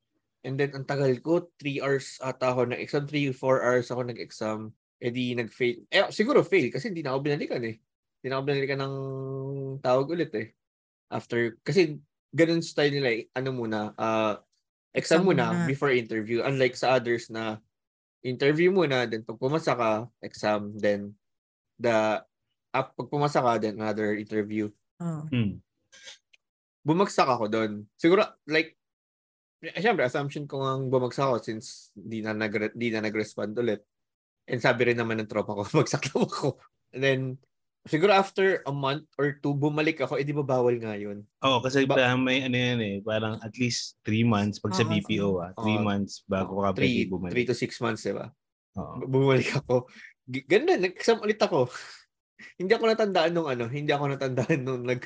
And 0.44 0.60
then, 0.60 0.76
ang 0.76 0.84
tagal 0.84 1.14
ko, 1.22 1.48
3 1.56 1.80
hours 1.80 2.20
ata 2.20 2.52
ako 2.52 2.68
nag-exam, 2.68 3.08
3-4 3.08 3.64
hours 3.64 3.88
ako 3.88 4.02
nag-exam. 4.04 4.60
Eh 4.98 5.08
di 5.08 5.38
nag-fail. 5.38 5.86
Eh, 5.88 6.10
siguro 6.10 6.42
fail 6.42 6.68
kasi 6.68 6.90
hindi 6.90 7.00
na 7.00 7.14
ako 7.14 7.22
binalikan 7.22 7.62
eh. 7.64 7.78
Hindi 8.28 8.36
na 8.36 8.44
ako 8.44 8.52
binalikan 8.52 8.82
ng 8.84 8.96
tawag 9.80 10.08
ulit 10.12 10.36
eh. 10.36 10.52
After, 11.08 11.56
kasi 11.64 11.96
ganun 12.36 12.60
style 12.60 12.92
nila 12.92 13.16
eh. 13.16 13.32
Ano 13.32 13.56
muna, 13.56 13.96
ah, 13.96 14.44
exam, 14.92 15.24
Exam 15.24 15.32
muna, 15.32 15.46
muna. 15.56 15.64
before 15.64 15.96
interview. 15.96 16.44
Unlike 16.44 16.76
sa 16.76 17.00
others 17.00 17.32
na 17.32 17.64
interview 18.20 18.68
muna, 18.68 19.08
then 19.08 19.24
pag 19.24 19.40
pumasa 19.40 19.80
ka, 19.80 20.12
exam, 20.20 20.76
then 20.76 21.16
the, 21.80 22.20
ah, 22.76 22.88
pag 22.92 23.08
pumasa 23.08 23.40
ka, 23.40 23.64
then 23.64 23.80
another 23.80 24.20
interview 24.20 24.68
Ah. 25.00 25.24
Hmm. 25.32 25.64
bumagsak 26.84 27.32
ako 27.32 27.48
doon. 27.48 27.88
Siguro, 27.96 28.28
like, 28.44 28.76
eh, 29.64 29.80
syempre, 29.80 30.04
assumption 30.04 30.52
ko 30.52 30.68
ang 30.68 30.92
bumagsak 30.92 31.32
ako 31.32 31.40
since 31.40 31.96
di 31.96 32.20
na, 32.20 32.36
nag 32.36 32.76
di 32.76 32.92
na 32.92 33.00
nag-respond 33.08 33.56
ulit. 33.56 33.88
And 34.52 34.60
sabi 34.60 34.92
rin 34.92 35.00
naman 35.00 35.16
ng 35.24 35.32
tropa 35.32 35.56
ko, 35.56 35.64
bagsak 35.80 36.12
lang 36.12 36.28
ako. 36.28 36.60
And 36.92 37.00
then, 37.00 37.22
siguro 37.88 38.12
after 38.12 38.62
a 38.62 38.72
month 38.72 39.08
or 39.16 39.36
two, 39.36 39.52
bumalik 39.52 39.98
ako, 39.98 40.16
edi 40.16 40.32
ba 40.32 40.44
bawal 40.44 40.76
nga 40.76 40.94
yun? 40.94 41.26
Oo, 41.42 41.60
kasi 41.60 41.84
Ba- 41.84 41.96
parang 41.96 42.20
may 42.20 42.40
ano 42.42 42.54
yan 42.54 42.80
eh, 42.80 42.96
parang 43.00 43.40
at 43.40 43.56
least 43.56 43.98
three 44.02 44.22
months 44.22 44.58
pag 44.58 44.72
sa 44.72 44.84
Oo, 44.84 44.90
BPO 44.90 45.30
ah. 45.40 45.52
Three 45.54 45.76
Oo. 45.76 45.84
months 45.84 46.22
bago 46.24 46.60
ka 46.60 46.72
three, 46.74 47.04
pwede 47.04 47.10
bumalik. 47.10 47.32
three 47.32 47.48
to 47.48 47.56
six 47.56 47.80
months, 47.80 48.04
di 48.04 48.12
ba? 48.12 48.28
Oo. 48.76 49.02
Bumalik 49.02 49.50
ako. 49.58 49.88
G- 50.24 50.46
Ganda, 50.46 50.76
nag-exam 50.76 51.18
ulit 51.20 51.40
ako. 51.40 51.68
hindi 52.60 52.72
ako 52.72 52.84
natandaan 52.86 53.32
nung 53.32 53.50
ano, 53.50 53.66
hindi 53.66 53.90
ako 53.90 54.14
natandaan 54.14 54.60
nung 54.62 54.84
nag, 54.84 55.02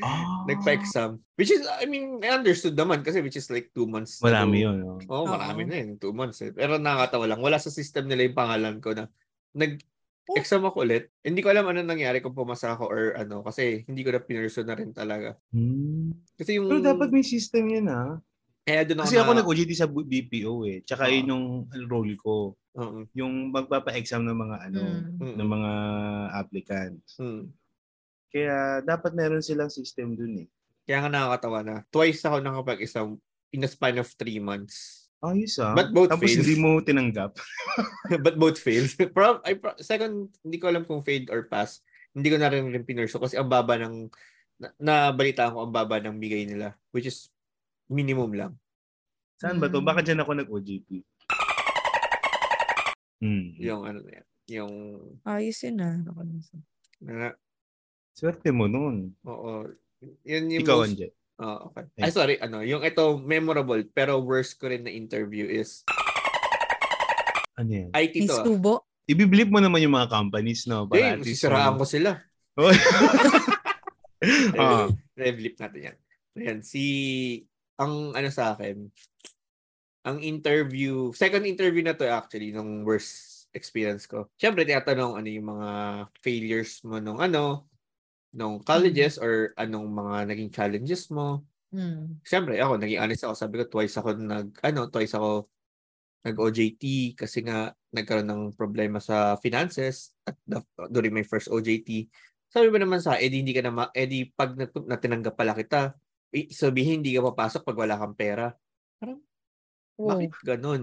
Ah. 0.00 0.48
nagpa-exam. 0.48 1.20
Which 1.36 1.52
is, 1.52 1.60
I 1.66 1.84
mean, 1.84 2.24
I 2.24 2.32
understood 2.32 2.72
naman 2.72 3.04
kasi 3.04 3.20
which 3.20 3.36
is 3.36 3.52
like 3.52 3.68
two 3.70 3.84
months. 3.84 4.16
Marami 4.18 4.64
ago. 4.64 4.72
yun. 4.72 4.78
Oh. 4.80 4.96
Oo, 5.04 5.18
Oo. 5.22 5.28
marami 5.28 5.68
na 5.68 5.76
yun. 5.76 6.00
Two 6.00 6.16
months 6.16 6.40
eh. 6.40 6.56
Pero 6.56 6.80
nakakatawa 6.80 7.28
lang. 7.28 7.44
Wala 7.44 7.60
sa 7.60 7.68
system 7.68 8.08
nila 8.08 8.24
yung 8.24 8.38
pangalan 8.38 8.80
ko 8.80 8.96
na 8.96 9.12
nag-exam 10.34 10.62
ako 10.62 10.86
ulit. 10.86 11.10
Hindi 11.20 11.40
ko 11.42 11.48
alam 11.50 11.66
ano 11.66 11.82
nangyari 11.82 12.22
kung 12.22 12.34
pumasa 12.34 12.74
ako 12.74 12.84
or 12.86 13.02
ano. 13.14 13.42
Kasi 13.42 13.82
hindi 13.84 14.06
ko 14.06 14.14
na 14.14 14.22
pinurso 14.22 14.62
na 14.62 14.78
rin 14.78 14.94
talaga. 14.94 15.34
Hmm. 15.50 16.14
Kasi 16.38 16.56
yung... 16.58 16.70
Pero 16.70 16.82
dapat 16.82 17.10
may 17.10 17.26
system 17.26 17.66
yan 17.66 17.90
ah. 17.90 18.18
Kaya 18.62 18.86
doon 18.86 19.02
Kasi 19.02 19.16
ako 19.18 19.30
na, 19.34 19.38
nag-OJT 19.42 19.72
sa 19.74 19.88
BPO 19.90 20.54
eh. 20.68 20.78
Tsaka 20.86 21.08
Oo. 21.08 21.12
yun 21.12 21.26
yung 21.32 21.46
role 21.90 22.14
ko. 22.14 22.54
Oo. 22.78 22.98
Yung 23.18 23.50
magpapa-exam 23.50 24.22
ng 24.22 24.38
mga 24.38 24.56
ano, 24.70 24.80
Mm. 24.80 25.18
Mm. 25.18 25.36
ng 25.40 25.48
mga 25.50 25.72
applicants. 26.38 27.10
Mm. 27.18 27.44
Kaya 28.30 28.56
dapat 28.86 29.10
meron 29.16 29.42
silang 29.42 29.72
system 29.72 30.14
dun 30.14 30.46
eh. 30.46 30.48
Kaya 30.86 31.02
nga 31.02 31.10
nakakatawa 31.10 31.60
na. 31.66 31.76
Twice 31.90 32.22
ako 32.22 32.36
nakapag-exam 32.38 33.18
in 33.50 33.66
a 33.66 33.70
span 33.70 33.98
of 33.98 34.06
three 34.14 34.38
months. 34.38 34.99
Ayos 35.20 35.60
ah. 35.60 35.76
But 35.76 35.92
both 35.92 36.08
Tapos 36.08 36.32
failed. 36.32 36.40
hindi 36.40 36.56
mo 36.56 36.80
tinanggap. 36.80 37.36
But 38.24 38.40
both 38.40 38.56
failed. 38.56 38.88
Pro, 39.16 39.36
I, 39.44 39.60
pro, 39.60 39.76
second, 39.76 40.32
hindi 40.40 40.56
ko 40.56 40.72
alam 40.72 40.88
kung 40.88 41.04
failed 41.04 41.28
or 41.28 41.44
pass. 41.44 41.84
Hindi 42.16 42.32
ko 42.32 42.36
na 42.40 42.48
rin 42.48 42.72
rin 42.72 42.88
pinurso 42.88 43.20
kasi 43.20 43.36
ang 43.36 43.46
baba 43.52 43.76
ng 43.76 44.08
na, 44.60 44.68
nabalitaan 44.80 45.52
ko 45.52 45.68
ang 45.68 45.72
baba 45.72 46.00
ng 46.00 46.18
bigay 46.18 46.44
nila 46.48 46.74
which 46.90 47.06
is 47.06 47.28
minimum 47.86 48.32
lang. 48.32 48.52
Saan 49.40 49.60
ba 49.60 49.68
to? 49.68 49.80
Mm. 49.80 49.88
Bakit 49.88 50.04
dyan 50.04 50.22
ako 50.24 50.30
nag-OJT? 50.36 50.90
Hmm. 53.20 53.52
Yung 53.60 53.84
ano 53.84 54.00
na 54.00 54.10
yan. 54.20 54.26
Yung 54.50 54.72
Ayos 55.28 55.60
yun 55.60 55.84
ah. 55.84 55.96
Ako 56.08 56.20
na 56.24 57.36
Swerte 58.16 58.50
mo 58.52 58.68
nun. 58.68 59.12
oo. 59.24 59.68
Yun 60.24 60.44
yung 60.48 60.64
Ikaw, 60.64 60.76
most- 60.80 60.88
Anje. 60.96 61.08
Oh, 61.40 61.72
okay. 61.72 61.88
Ay. 61.96 62.08
Ay, 62.08 62.12
sorry. 62.12 62.34
Ano, 62.36 62.60
yung 62.60 62.84
ito, 62.84 63.16
memorable, 63.16 63.80
pero 63.96 64.20
worst 64.20 64.60
ko 64.60 64.68
rin 64.68 64.84
na 64.84 64.92
interview 64.92 65.48
is 65.48 65.82
Ano 67.56 67.72
yan? 67.72 67.88
IT 67.96 68.28
to. 68.28 68.36
ah. 68.36 68.44
subo. 68.44 68.74
Ibiblip 69.08 69.48
mo 69.48 69.58
naman 69.58 69.80
yung 69.80 69.96
mga 69.96 70.12
companies, 70.12 70.68
no? 70.68 70.84
Para 70.86 71.16
least, 71.18 71.40
sisiraan 71.40 71.80
ko 71.80 71.84
sila. 71.88 72.20
Oh. 72.60 72.70
Ah. 74.60 74.84
Revlip 75.16 75.56
natin 75.56 75.80
yan. 75.80 75.96
Ayan, 76.36 76.58
si, 76.60 76.84
ang 77.80 78.12
ano 78.12 78.28
sa 78.28 78.52
akin, 78.52 78.84
ang 80.04 80.20
interview, 80.20 81.08
second 81.16 81.48
interview 81.48 81.80
na 81.80 81.96
to 81.96 82.04
actually, 82.04 82.52
nung 82.52 82.84
worst 82.84 83.48
experience 83.56 84.04
ko. 84.04 84.28
Siyempre, 84.36 84.68
tinatanong 84.68 85.16
ano 85.16 85.28
yung 85.32 85.48
mga 85.56 85.70
failures 86.20 86.84
mo 86.84 87.00
nung 87.00 87.16
ano, 87.16 87.64
nung 88.30 88.62
colleges 88.62 89.18
or 89.18 89.50
anong 89.58 89.90
mga 89.90 90.16
naging 90.30 90.50
challenges 90.54 91.10
mo. 91.10 91.42
Hmm. 91.70 92.18
Siyempre, 92.26 92.58
ako, 92.58 92.78
naging 92.78 93.00
honest 93.02 93.26
ako. 93.26 93.34
Sabi 93.34 93.54
ko, 93.62 93.64
twice 93.66 93.94
ako 93.98 94.18
nag, 94.18 94.54
ano, 94.62 94.90
twice 94.90 95.14
ako 95.14 95.50
nag-OJT 96.20 97.16
kasi 97.16 97.40
nga 97.42 97.72
nagkaroon 97.90 98.28
ng 98.28 98.42
problema 98.54 99.00
sa 99.00 99.40
finances 99.40 100.12
at 100.28 100.36
the, 100.44 100.60
during 100.92 101.14
my 101.14 101.24
first 101.24 101.48
OJT. 101.48 102.06
Sabi 102.50 102.66
ba 102.68 102.78
naman 102.82 103.00
sa, 103.00 103.16
edi 103.16 103.40
hindi 103.40 103.54
ka 103.54 103.62
na, 103.64 103.72
ma- 103.72 103.94
edi 103.94 104.26
pag 104.28 104.54
nat- 104.58 104.74
natinanggap 104.74 105.34
pala 105.38 105.54
kita, 105.54 105.94
sabihin 106.50 107.02
hindi 107.02 107.14
ka 107.16 107.24
papasok 107.30 107.62
pag 107.66 107.78
wala 107.78 107.98
kang 107.98 108.14
pera. 108.18 108.52
Wow. 110.00 110.16
Bakit 110.16 110.32
ganun? 110.44 110.82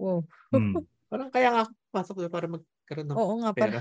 Wow. 0.00 0.24
Hmm. 0.52 0.74
Parang 1.10 1.30
kaya 1.34 1.48
nga 1.50 1.60
ako 1.66 1.72
pasok 1.90 2.16
para 2.30 2.46
magkaroon 2.46 3.08
ng 3.10 3.18
Oo 3.18 3.34
nga. 3.42 3.50
Para, 3.50 3.58
pera. 3.58 3.80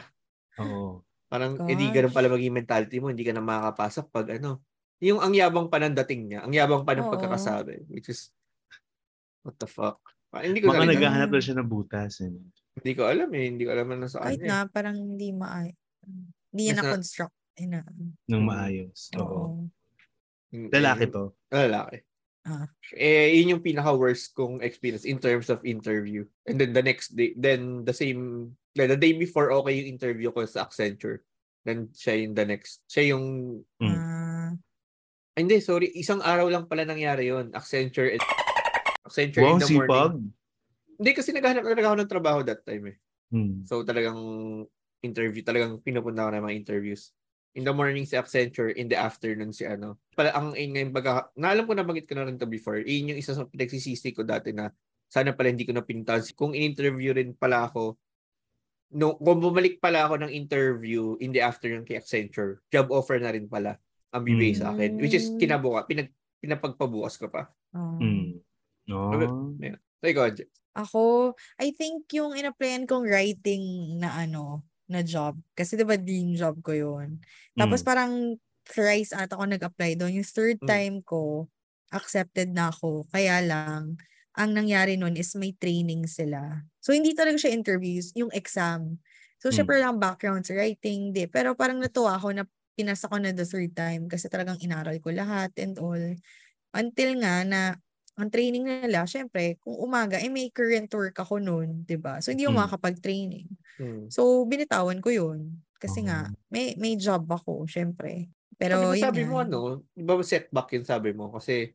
Oo. 0.65 1.06
Parang, 1.30 1.54
Gosh. 1.56 1.70
edi 1.70 1.94
ganun 1.94 2.10
pala 2.10 2.28
maging 2.28 2.58
mentality 2.58 2.98
mo, 2.98 3.14
hindi 3.14 3.22
ka 3.22 3.32
na 3.32 3.40
makakapasok 3.40 4.06
pag 4.10 4.28
ano. 4.36 4.66
Yung 5.00 5.22
ang 5.22 5.32
yabang 5.32 5.70
pa 5.70 5.78
ng 5.78 5.96
dating 6.04 6.22
niya, 6.28 6.40
ang 6.44 6.52
yabang 6.52 6.84
pa 6.84 6.98
ng 6.98 7.08
Oo. 7.08 7.14
pagkakasabi, 7.14 7.86
which 7.88 8.10
is, 8.10 8.34
what 9.46 9.56
the 9.56 9.70
fuck? 9.70 10.02
Ah, 10.30 10.44
hindi 10.44 10.60
ko 10.60 10.70
na 10.70 10.84
rin- 10.84 10.94
naghahanap 10.94 11.30
na 11.30 11.40
siya 11.40 11.56
ng 11.56 11.70
butas. 11.70 12.20
Eh. 12.20 12.30
Hindi 12.76 12.92
ko 12.94 13.06
alam 13.06 13.30
eh. 13.34 13.46
Hindi 13.48 13.64
ko 13.66 13.72
alam 13.74 13.88
na 13.94 14.06
sa 14.06 14.22
kahit 14.22 14.38
kanya. 14.38 14.46
na, 14.46 14.70
parang 14.70 14.94
hindi 14.94 15.30
maay. 15.32 15.74
Hindi 16.50 16.64
yan 16.66 16.76
Basta- 16.76 16.86
na-construct. 16.86 17.36
Ayun 17.58 17.72
na. 17.72 17.82
Nang 18.26 18.44
Mm. 18.44 18.50
maayos. 18.50 19.00
Oo. 19.16 19.26
Oo. 19.26 19.46
eh. 20.50 20.70
Lalaki 20.70 21.06
to. 21.10 21.34
Lalaki. 21.50 21.98
Ah. 22.42 22.66
Eh, 22.94 23.36
yun 23.36 23.58
yung 23.58 23.64
pinaka-worst 23.64 24.34
kong 24.34 24.62
experience 24.62 25.04
in 25.04 25.18
terms 25.18 25.50
of 25.50 25.62
interview. 25.62 26.26
And 26.44 26.58
then 26.58 26.74
the 26.74 26.82
next 26.82 27.14
day, 27.14 27.34
then 27.36 27.84
the 27.84 27.94
same, 27.94 28.54
the 28.76 28.98
day 29.00 29.14
before 29.18 29.50
okay 29.50 29.82
yung 29.82 29.98
interview 29.98 30.30
ko 30.30 30.46
sa 30.46 30.68
Accenture. 30.68 31.26
Then 31.66 31.90
siya 31.92 32.26
yung 32.26 32.34
the 32.38 32.46
next, 32.46 32.86
siya 32.86 33.16
yung, 33.16 33.26
Mm. 33.82 33.96
Ah, 33.96 34.52
ay, 35.38 35.48
hindi, 35.48 35.64
sorry, 35.64 35.88
isang 35.96 36.20
araw 36.20 36.52
lang 36.52 36.68
pala 36.68 36.84
nangyari 36.84 37.32
yun. 37.32 37.56
Accenture, 37.56 38.12
and, 38.12 38.24
Accenture 39.08 39.44
Wow, 39.46 39.56
in 39.56 39.62
the 39.64 39.70
sipag. 39.72 39.88
morning. 39.88 40.36
Hindi 41.00 41.12
kasi 41.16 41.30
naghahanap 41.32 41.64
talaga 41.64 41.88
ako 41.88 41.98
ng 42.04 42.12
trabaho 42.12 42.40
that 42.44 42.62
time 42.68 42.92
eh. 42.92 42.98
Hmm. 43.32 43.64
So 43.64 43.88
talagang 43.88 44.20
interview, 45.00 45.40
talagang 45.46 45.80
pinupunta 45.80 46.28
ko 46.28 46.32
na 46.34 46.44
mga 46.44 46.60
interviews. 46.60 47.16
In 47.56 47.64
the 47.64 47.72
morning 47.72 48.04
si 48.04 48.20
Accenture, 48.20 48.76
in 48.76 48.92
the 48.92 49.00
afternoon 49.00 49.56
si 49.56 49.64
ano. 49.64 49.96
Pala 50.12 50.36
ang 50.36 50.54
in 50.60 50.76
ngayon 50.76 50.92
baga, 50.92 51.32
naalam 51.40 51.64
ko 51.66 51.74
na 51.74 51.88
bagit 51.88 52.04
ko 52.06 52.20
na 52.20 52.28
rin 52.28 52.36
to 52.36 52.46
before. 52.46 52.78
Iyon 52.84 53.16
yung 53.16 53.20
isa 53.24 53.32
sa 53.34 53.48
pinagsisisi 53.48 54.12
ko 54.12 54.28
dati 54.28 54.52
na 54.52 54.70
sana 55.08 55.32
pala 55.32 55.50
hindi 55.50 55.64
ko 55.64 55.72
na 55.72 55.82
pinuntahan. 55.82 56.22
Kung 56.36 56.52
in-interview 56.52 57.16
rin 57.16 57.32
pala 57.32 57.66
ako 57.72 57.96
no, 58.91 59.15
kung 59.17 59.39
bumalik 59.41 59.77
pala 59.77 60.05
ako 60.10 60.25
ng 60.25 60.31
interview 60.34 61.13
in 61.22 61.29
the 61.29 61.41
afternoon 61.41 61.86
kay 61.86 61.98
Accenture, 61.98 62.62
job 62.74 62.89
offer 62.89 63.22
na 63.22 63.29
rin 63.29 63.46
pala 63.46 63.77
ang 64.10 64.25
bibigay 64.25 64.58
Mm. 64.58 64.62
sa 64.62 64.67
akin. 64.74 64.91
Which 64.98 65.13
is 65.13 65.29
Mm. 65.29 65.38
kinabuka, 65.38 65.86
pinag, 65.86 66.10
pinapagpabukas 66.41 67.22
ko 67.22 67.29
pa. 67.29 67.53
Oh. 67.77 68.01
Mm. 68.01 68.41
No. 68.89 69.13
So, 70.01 70.05
ikaw, 70.05 70.34
Ako, 70.74 71.34
I 71.60 71.69
think 71.75 72.08
yung 72.15 72.34
in-applyan 72.34 72.89
kong 72.89 73.05
writing 73.05 73.98
na 74.00 74.15
ano, 74.15 74.65
na 74.89 75.05
job. 75.05 75.38
Kasi 75.53 75.77
diba 75.77 75.93
dream 76.00 76.34
job 76.34 76.58
ko 76.65 76.74
yun. 76.74 77.22
Tapos 77.53 77.84
Mm. 77.84 77.86
parang 77.86 78.13
thrice 78.65 79.13
ata 79.13 79.38
ako 79.38 79.46
nag-apply 79.46 79.98
doon. 79.98 80.17
Yung 80.17 80.25
third 80.25 80.58
Mm. 80.62 80.69
time 80.69 80.96
ko, 81.05 81.46
accepted 81.93 82.50
na 82.50 82.74
ako. 82.74 83.05
Kaya 83.13 83.41
lang, 83.46 83.98
ang 84.39 84.55
nangyari 84.55 84.96
nun 84.96 85.19
is 85.19 85.36
may 85.36 85.51
training 85.60 86.08
sila. 86.08 86.63
So, 86.79 86.96
hindi 86.96 87.12
talaga 87.13 87.38
siya 87.38 87.51
interviews, 87.55 88.15
yung 88.15 88.31
exam. 88.34 88.98
So, 89.43 89.51
Mm. 89.51 89.74
syempre 89.74 89.77
lang 89.84 90.00
background 90.00 90.48
sa 90.48 90.55
writing, 90.58 91.12
di. 91.13 91.27
Pero 91.27 91.53
parang 91.60 91.79
natuwa 91.84 92.15
ako 92.17 92.31
na 92.36 92.43
pinasa 92.79 93.12
ko 93.12 93.19
na 93.19 93.36
the 93.36 93.43
third 93.46 93.75
time 93.75 94.08
kasi 94.08 94.31
talagang 94.31 94.58
inaral 94.63 94.96
ko 95.03 95.12
lahat 95.12 95.51
and 95.60 95.75
all. 95.84 96.00
Until 96.75 97.12
nga 97.24 97.43
na 97.48 97.62
ang 98.19 98.29
training 98.34 98.65
nila, 98.67 99.05
syempre, 99.10 99.58
kung 99.63 99.75
umaga, 99.79 100.19
eh 100.22 100.29
may 100.31 100.50
current 100.53 100.89
work 100.93 101.17
ako 101.19 101.39
noon, 101.41 101.84
'di 101.88 101.98
ba? 102.01 102.19
So, 102.24 102.31
hindi 102.36 102.46
ako 102.48 102.53
Mm. 102.53 102.79
makakapag-training. 102.79 103.48
Hmm. 103.79 104.10
So, 104.12 104.46
binitawan 104.50 105.00
ko 105.03 105.10
yun. 105.13 105.63
Kasi 105.81 106.05
nga, 106.08 106.27
Oh. 106.27 106.39
may 106.53 106.75
may 106.79 106.96
job 107.00 107.25
ako, 107.29 107.65
syempre. 107.69 108.31
Pero, 108.60 108.77
sabi 108.77 108.86
mo, 108.86 108.93
yun 108.96 109.10
sabi 109.10 109.22
nga. 109.22 109.29
mo 109.29 109.41
ano, 109.41 109.81
di 109.98 110.03
ba 110.05 110.13
setback 110.22 110.77
yung 110.77 110.86
sabi 110.88 111.10
mo? 111.15 111.34
Kasi 111.34 111.74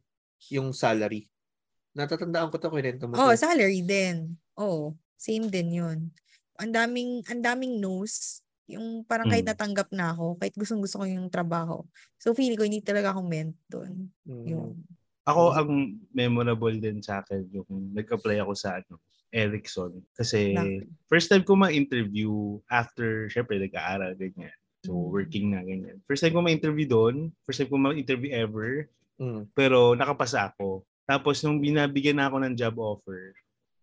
yung 0.54 0.70
salary. 0.70 1.26
Natatandaan 1.94 2.50
ko 2.50 2.58
to 2.58 2.68
kwento 2.68 3.06
mo. 3.06 3.14
Oh, 3.14 3.34
salary 3.38 3.80
din. 3.80 4.34
Oh, 4.58 4.98
same 5.14 5.46
din 5.46 5.70
yun. 5.70 5.98
Ang 6.58 6.70
daming, 6.74 7.22
ang 7.30 7.40
daming 7.42 7.78
no's. 7.78 8.42
Yung 8.66 9.04
parang 9.04 9.28
kahit 9.28 9.44
Mm. 9.44 9.50
natanggap 9.54 9.88
na 9.92 10.10
ako, 10.10 10.40
kahit 10.40 10.54
gustong 10.56 10.80
gusto 10.82 10.98
ko 10.98 11.04
yung 11.06 11.28
trabaho. 11.28 11.84
So, 12.18 12.32
feeling 12.32 12.56
ko, 12.56 12.64
hindi 12.64 12.80
talaga 12.80 13.12
ako 13.12 13.20
meant 13.22 13.54
doon. 13.68 14.08
Hmm. 14.26 14.46
Yung, 14.48 14.68
Ako, 15.24 15.56
ang 15.56 15.70
memorable 16.12 16.76
din 16.76 17.00
sa 17.00 17.24
akin 17.24 17.48
yung 17.48 17.64
nag-apply 17.96 18.44
ako 18.44 18.52
sa 18.52 18.76
ano, 18.76 19.00
Ericsson. 19.32 20.04
Kasi 20.12 20.52
first 21.08 21.32
time 21.32 21.40
ko 21.40 21.56
ma-interview 21.56 22.28
after, 22.68 23.32
syempre, 23.32 23.56
nag-aaral, 23.56 24.12
ganyan. 24.14 24.52
So, 24.84 24.92
Mm. 24.92 25.08
working 25.08 25.46
na, 25.48 25.64
ganyan. 25.64 25.96
First 26.04 26.28
time 26.28 26.36
ko 26.36 26.44
ma-interview 26.44 26.84
doon. 26.84 27.32
First 27.48 27.64
time 27.64 27.72
ko 27.72 27.80
ma-interview 27.80 28.36
ever. 28.36 28.92
Hmm. 29.16 29.48
Pero 29.56 29.96
nakapasa 29.96 30.52
ako. 30.52 30.84
Tapos 31.04 31.40
nung 31.40 31.60
binabigyan 31.60 32.16
na 32.16 32.26
ako 32.26 32.36
ng 32.40 32.54
job 32.54 32.76
offer, 32.76 33.36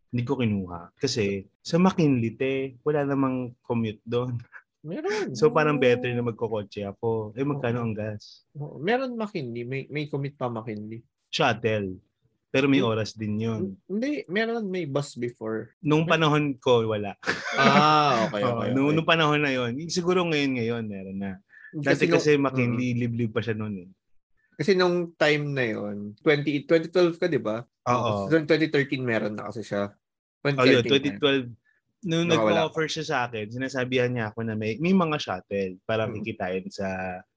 hindi 0.09 0.23
ko 0.23 0.35
kinuha. 0.35 0.91
Kasi 0.95 1.45
sa 1.59 1.77
McKinley, 1.77 2.33
te, 2.33 2.53
wala 2.81 3.05
namang 3.05 3.53
commute 3.61 4.01
doon. 4.03 4.35
Meron. 4.81 5.29
So 5.37 5.47
parang 5.47 5.77
better 5.77 6.09
na 6.09 6.25
magkokotse 6.25 6.81
ako. 6.83 7.31
Eh 7.33 7.45
magkano 7.45 7.85
ang 7.85 7.93
gas? 7.93 8.43
Meron 8.81 9.13
McKinley. 9.13 9.63
May, 9.63 9.85
may 9.87 10.05
commit 10.05 10.33
pa 10.33 10.49
McKinley. 10.49 11.05
Shuttle. 11.29 12.01
Pero 12.51 12.67
may 12.67 12.83
Hmm. 12.83 12.91
oras 12.91 13.15
din 13.15 13.39
yun. 13.39 13.79
Hindi, 13.87 14.27
meron 14.27 14.67
may 14.67 14.83
bus 14.83 15.15
before. 15.15 15.71
Nung 15.79 16.03
panahon 16.03 16.57
ko, 16.57 16.83
wala. 16.83 17.15
Ah, 17.55 18.27
okay, 18.27 18.41
okay. 18.43 18.51
okay. 18.51 18.69
nung, 18.75 18.91
nung 18.91 19.07
panahon 19.07 19.39
na 19.39 19.53
yun. 19.53 19.71
Siguro 19.87 20.27
ngayon, 20.27 20.59
ngayon, 20.59 20.83
meron 20.83 21.15
na. 21.15 21.31
Dati 21.71 22.03
nung- 22.03 22.19
kasi 22.19 22.35
Mm. 22.35 22.43
McKinley, 22.43 22.89
liblib 22.97 23.31
pa 23.31 23.39
siya 23.39 23.55
noon 23.55 23.87
eh. 23.87 23.89
Kasi 24.55 24.75
nung 24.75 25.15
time 25.15 25.45
na 25.51 25.65
yon 25.65 26.13
20, 26.21 26.67
2012 26.67 27.17
ka, 27.17 27.25
di 27.25 27.41
ba? 27.41 27.63
Oo. 27.89 28.29
So, 28.29 28.37
2013 28.37 29.01
meron 29.01 29.33
na 29.39 29.49
kasi 29.49 29.65
siya. 29.65 29.89
Oh, 30.45 30.65
yun, 30.65 30.83
2013 30.85 31.17
na. 31.17 31.49
2012. 31.51 31.61
Nung 32.01 32.25
Nakawala 32.25 32.65
nag-offer 32.65 32.89
siya 32.89 33.05
sa 33.05 33.17
akin, 33.29 33.45
sinasabihan 33.45 34.09
niya 34.09 34.33
ako 34.33 34.41
na 34.41 34.57
may, 34.57 34.73
may 34.81 34.89
mga 34.89 35.21
shuttle 35.21 35.77
para 35.85 36.09
Mm. 36.09 36.13
kikitain 36.17 36.65
sa 36.73 36.89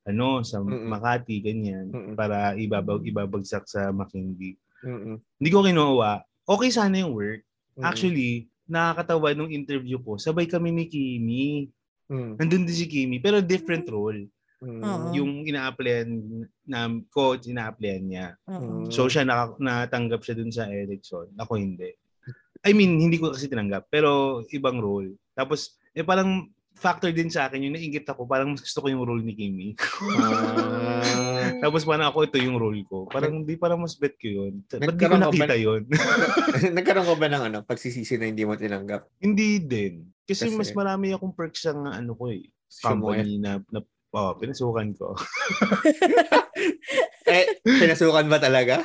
ano 0.09 0.41
sa 0.41 0.65
Mm-mm. 0.65 0.89
Makati 0.89 1.37
ganyan 1.45 1.93
Mm-mm. 1.93 2.17
para 2.17 2.57
ibabag 2.57 3.05
ibabagsak 3.05 3.69
sa 3.69 3.93
McKinley. 3.93 4.57
Mm-mm. 4.81 5.21
Hindi 5.21 5.51
ko 5.53 5.69
kinuha. 5.69 6.25
Okay 6.49 6.73
sana 6.73 6.97
yung 6.97 7.13
work. 7.13 7.45
Mm-mm. 7.77 7.85
Actually, 7.85 8.49
nakakatawa 8.65 9.37
nung 9.37 9.53
interview 9.53 10.01
ko. 10.01 10.17
Sabay 10.17 10.49
kami 10.49 10.73
ni 10.73 10.85
Kimi. 10.89 11.45
Mm. 12.09 12.41
Nandun 12.41 12.65
din 12.65 12.73
si 12.73 12.89
Kimi 12.89 13.21
pero 13.21 13.45
different 13.45 13.85
role. 13.85 14.25
Mm. 14.65 14.81
Oo. 14.81 15.07
Yung 15.13 15.33
ina-applyan 15.45 16.09
na 16.65 16.89
coach, 17.13 17.47
ina-applyan 17.47 18.03
niya. 18.09 18.27
Mm. 18.49 18.89
So 18.89 19.07
siya 19.07 19.29
naka, 19.29 19.61
natanggap 19.61 20.25
siya 20.25 20.41
dun 20.41 20.51
sa 20.51 20.67
Ericsson. 20.67 21.29
Ako 21.37 21.61
hindi. 21.61 21.93
I 22.65 22.73
mean, 22.73 22.97
hindi 22.97 23.21
ko 23.21 23.37
kasi 23.37 23.47
tinanggap. 23.47 23.93
Pero 23.93 24.41
ibang 24.49 24.81
role. 24.81 25.21
Tapos, 25.37 25.77
eh 25.93 26.01
parang 26.01 26.49
factor 26.75 27.15
din 27.15 27.31
sa 27.31 27.47
akin 27.47 27.63
yung 27.63 27.77
nainggit 27.77 28.09
ako. 28.09 28.27
Parang 28.27 28.57
mas 28.57 28.65
gusto 28.65 28.83
ko 28.83 28.87
yung 28.91 29.05
role 29.05 29.23
ni 29.23 29.37
Kimi. 29.37 29.69
Ah. 30.19 31.55
Tapos 31.65 31.87
parang 31.87 32.11
ako 32.11 32.27
ito 32.27 32.39
yung 32.41 32.59
role 32.59 32.83
ko. 32.89 33.07
Parang 33.07 33.47
di 33.47 33.55
parang 33.55 33.79
mas 33.79 33.95
bet 33.95 34.19
ko 34.19 34.27
yun. 34.27 34.65
Ba't 34.67 34.81
di 34.81 34.85
ko 34.85 34.91
Nagkaroon 34.91 35.23
ka 35.23 35.31
ba- 35.31 35.33
nakita 35.33 35.57
yun? 35.61 35.83
Nagkaroon 36.77 37.09
ko 37.09 37.15
ba 37.15 37.29
ng 37.31 37.43
ano, 37.53 37.59
pagsisisi 37.63 38.19
na 38.19 38.29
hindi 38.29 38.43
mo 38.43 38.59
tinanggap? 38.59 39.07
hindi 39.23 39.63
din. 39.63 40.09
Kasi, 40.25 40.51
Kasi- 40.51 40.59
mas 40.59 40.71
marami 40.73 41.13
akong 41.15 41.37
perks 41.37 41.69
sa 41.69 41.77
ano 41.77 42.13
ko 42.17 42.33
eh. 42.33 42.49
Company 42.83 43.39
na, 43.39 43.63
na 43.71 43.81
oh, 44.15 44.33
pinasukan 44.39 44.95
ko. 44.95 45.15
Eh, 47.25 47.57
pinasukan 47.65 48.29
ba 48.29 48.37
talaga? 48.37 48.85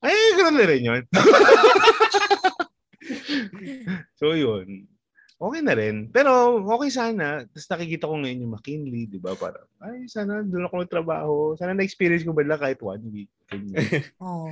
Ay, 0.00 0.16
ganoon 0.40 0.56
na 0.56 0.66
rin 0.66 0.88
yun. 0.88 1.02
so 4.20 4.32
yun. 4.32 4.88
Okay 5.36 5.60
na 5.60 5.76
rin. 5.76 6.08
Pero 6.08 6.64
okay 6.64 6.88
sana. 6.88 7.44
Tapos 7.44 7.68
nakikita 7.68 8.08
ko 8.08 8.16
ngayon 8.16 8.48
yung 8.48 8.54
McKinley, 8.56 9.04
di 9.04 9.20
ba? 9.20 9.36
Parang, 9.36 9.68
ay, 9.84 10.08
sana 10.08 10.40
doon 10.40 10.64
ako 10.64 10.74
nagtrabaho. 10.80 11.34
Sana 11.60 11.76
na-experience 11.76 12.24
ko 12.24 12.32
ba 12.32 12.40
lang 12.40 12.60
kahit 12.60 12.80
one 12.80 13.04
week. 13.12 13.30
Ganyan. 13.52 13.84
Oo. 14.24 14.48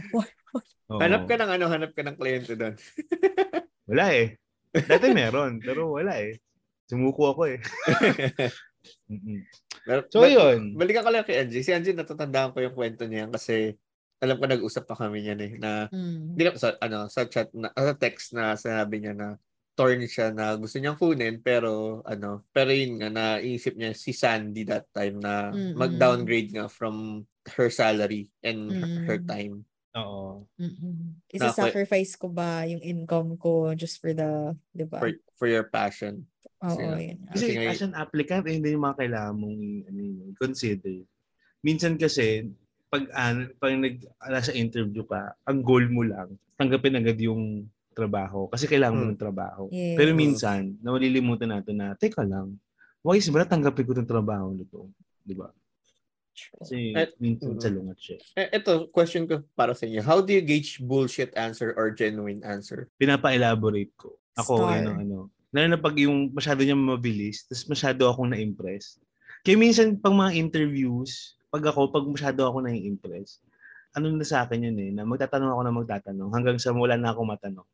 Oo. 0.93 1.01
Hanap 1.01 1.25
ka 1.25 1.41
ng 1.41 1.51
ano, 1.57 1.65
hanap 1.73 1.97
ka 1.97 2.05
ng 2.05 2.17
kliyente 2.21 2.53
doon. 2.53 2.77
Wala 3.89 4.13
eh. 4.13 4.37
Dati 4.73 5.09
meron, 5.13 5.61
pero 5.65 5.97
wala 5.97 6.21
eh. 6.21 6.37
Sumuko 6.85 7.33
ako 7.33 7.49
eh. 7.49 7.59
Pero- 9.85 10.07
So 10.09 10.23
but- 10.23 10.31
yun. 10.31 10.61
Balikan 10.75 11.03
ko 11.03 11.11
lang 11.11 11.25
kay 11.25 11.43
Angie. 11.43 11.63
Si 11.63 11.71
Angie, 11.71 11.95
natatandaan 11.95 12.53
ko 12.53 12.61
yung 12.61 12.75
kwento 12.75 13.03
niya 13.05 13.27
kasi 13.29 13.75
alam 14.19 14.39
ko 14.39 14.47
nag-usap 14.47 14.87
pa 14.87 14.95
kami 14.95 15.27
niyan 15.27 15.41
eh 15.43 15.53
na 15.59 15.71
Mm. 15.91 16.39
hindi 16.39 16.43
na 16.47 16.55
sa 16.55 16.79
ano 16.79 17.11
sa 17.11 17.27
chat 17.27 17.51
na 17.51 17.75
sa 17.75 17.95
text 17.99 18.31
na 18.33 18.55
sinabi 18.55 19.03
niya 19.03 19.19
na 19.19 19.29
torn 19.75 19.99
siya 20.07 20.31
na 20.31 20.55
gusto 20.55 20.79
niyang 20.79 20.95
kunin 20.95 21.43
pero 21.43 22.05
ano 22.07 22.47
pero 22.55 22.71
yun 22.71 23.03
nga 23.03 23.11
naisip 23.11 23.75
niya 23.75 23.91
si 23.93 24.15
Sandy 24.15 24.63
that 24.63 24.87
time 24.95 25.19
na 25.19 25.51
mag-downgrade 25.75 26.55
nga 26.55 26.71
from 26.71 27.27
her 27.59 27.67
salary 27.67 28.31
and 28.47 28.71
her, 28.71 28.87
her 29.11 29.19
Mm. 29.19 29.27
time. 29.27 29.55
Oo. 29.93 30.49
Mm-mm. 30.57 31.21
Isa-sacrifice 31.29 32.17
ko 32.17 32.33
ba 32.33 32.65
yung 32.65 32.81
income 32.81 33.37
ko 33.37 33.77
just 33.77 34.01
for 34.01 34.13
the, 34.13 34.57
di 34.73 34.89
ba? 34.89 34.97
for 34.99 35.13
for 35.37 35.49
your 35.49 35.69
passion. 35.69 36.25
Oo, 36.65 36.79
kasi- 36.79 37.13
yun. 37.13 37.19
Kasi 37.29 37.45
as 37.61 37.83
an 37.83 37.93
applicant, 37.93 38.47
eh, 38.47 38.57
hindi 38.57 38.73
yung 38.73 38.87
mga 38.87 38.99
kailangan 39.05 39.35
mong 39.35 39.57
i- 39.59 39.85
ano, 39.85 40.01
yun, 40.01 40.31
consider. 40.39 41.05
Minsan 41.61 41.99
kasi, 41.99 42.49
pag, 42.89 43.05
an, 43.13 43.53
pag 43.59 43.75
nag, 43.75 44.01
sa 44.41 44.53
interview 44.53 45.05
ka, 45.05 45.37
ang 45.43 45.61
goal 45.61 45.85
mo 45.91 46.03
lang, 46.03 46.33
tanggapin 46.57 46.97
agad 46.97 47.19
yung 47.19 47.67
trabaho. 47.93 48.49
Kasi 48.49 48.65
kailangan 48.65 48.97
mo 48.97 49.05
Hmm. 49.05 49.13
ng 49.13 49.21
trabaho. 49.21 49.63
Yes. 49.69 49.99
Pero 49.99 50.11
minsan, 50.15 50.79
nawalilimutan 50.81 51.53
natin 51.53 51.77
na, 51.77 51.93
teka 51.93 52.25
lang, 52.25 52.57
wais 53.03 53.29
ba 53.29 53.43
na 53.43 53.51
tanggapin 53.51 53.85
ko 53.85 53.93
ng 53.93 54.09
trabaho 54.09 54.55
nito? 54.55 54.89
Di 55.21 55.35
ba? 55.35 55.51
Kasi 56.33 56.97
Eh, 56.97 57.09
minsan 57.21 57.57
mm. 57.57 57.61
salungat 57.61 57.99
siya. 58.01 58.17
Eh, 58.37 58.49
ito, 58.57 58.89
question 58.89 59.29
ko 59.29 59.45
para 59.53 59.77
sa 59.77 59.85
inyo. 59.85 60.01
How 60.01 60.25
do 60.25 60.33
you 60.33 60.43
gauge 60.43 60.81
bullshit 60.81 61.33
answer 61.37 61.77
or 61.77 61.93
genuine 61.93 62.41
answer? 62.43 62.89
Pinapa-elaborate 62.97 63.93
ko. 63.97 64.17
Ako, 64.41 64.65
Star. 64.65 64.81
ano, 64.81 64.91
ano. 64.97 65.17
Lalo 65.53 65.67
na 65.69 65.81
pag 65.81 65.93
yung 66.01 66.33
masyado 66.33 66.65
niya 66.65 66.73
mabilis, 66.73 67.45
tapos 67.45 67.69
masyado 67.69 68.09
akong 68.09 68.33
na-impress. 68.33 68.97
Kaya 69.45 69.61
minsan, 69.61 70.01
pag 70.01 70.17
mga 70.17 70.33
interviews, 70.41 71.37
pag 71.53 71.61
ako, 71.69 71.93
pag 71.93 72.09
masyado 72.09 72.49
ako 72.49 72.65
na-impress, 72.65 73.45
ano 73.93 74.09
na 74.09 74.25
sa 74.25 74.49
akin 74.49 74.73
yun 74.73 74.79
eh, 74.81 74.91
na 74.97 75.05
magtatanong 75.05 75.53
ako 75.53 75.63
na 75.63 75.75
magtatanong 75.77 76.31
hanggang 76.33 76.57
sa 76.57 76.73
wala 76.73 76.97
na 76.97 77.13
akong 77.13 77.29
matanong. 77.29 77.69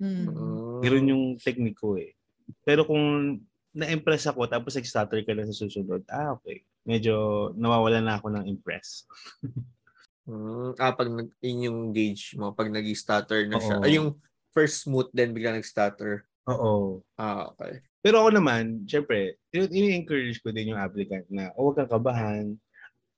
Mm. 0.00 0.32
Mm. 0.32 0.80
Ganun 0.80 1.10
yung 1.12 1.24
technique 1.36 1.76
ko 1.76 2.00
eh. 2.00 2.16
Pero 2.64 2.88
kung 2.88 3.36
na-impress 3.72 4.28
ako 4.28 4.46
tapos 4.46 4.76
nag-stutter 4.76 5.24
ka 5.24 5.32
lang 5.32 5.48
sa 5.48 5.56
susunod, 5.56 6.04
ah 6.08 6.36
okay. 6.36 6.62
Medyo 6.84 7.50
nawawala 7.56 8.00
na 8.00 8.16
ako 8.20 8.28
ng 8.32 8.44
impress. 8.48 9.04
Mm, 10.22 10.78
ah, 10.78 10.94
pag 10.94 11.10
nag, 11.10 11.34
yun 11.42 11.66
yung 11.66 11.78
gauge 11.90 12.38
mo, 12.38 12.54
pag 12.54 12.70
nag-stutter 12.70 13.50
na 13.50 13.58
siya. 13.58 13.74
Oo. 13.74 13.82
Ay, 13.82 13.98
yung 13.98 14.14
first 14.54 14.86
smooth 14.86 15.10
then 15.10 15.34
bigla 15.34 15.50
nag-stutter. 15.50 16.22
Oo. 16.46 17.02
Ah, 17.18 17.50
okay. 17.50 17.82
Pero 17.98 18.22
ako 18.22 18.38
naman, 18.38 18.86
syempre, 18.86 19.34
ini-encourage 19.50 20.38
ko 20.38 20.54
din 20.54 20.70
yung 20.70 20.78
applicant 20.78 21.26
na 21.26 21.50
oh, 21.58 21.66
huwag 21.74 21.82
kang 21.82 21.90
kabahan. 21.90 22.54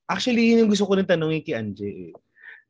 Actually, 0.09 0.49
yun 0.49 0.65
yung 0.65 0.71
gusto 0.73 0.89
ko 0.89 0.97
rin 0.97 1.05
tanongin 1.05 1.45
kay 1.45 1.53
Anje 1.53 1.85
eh. 1.85 2.13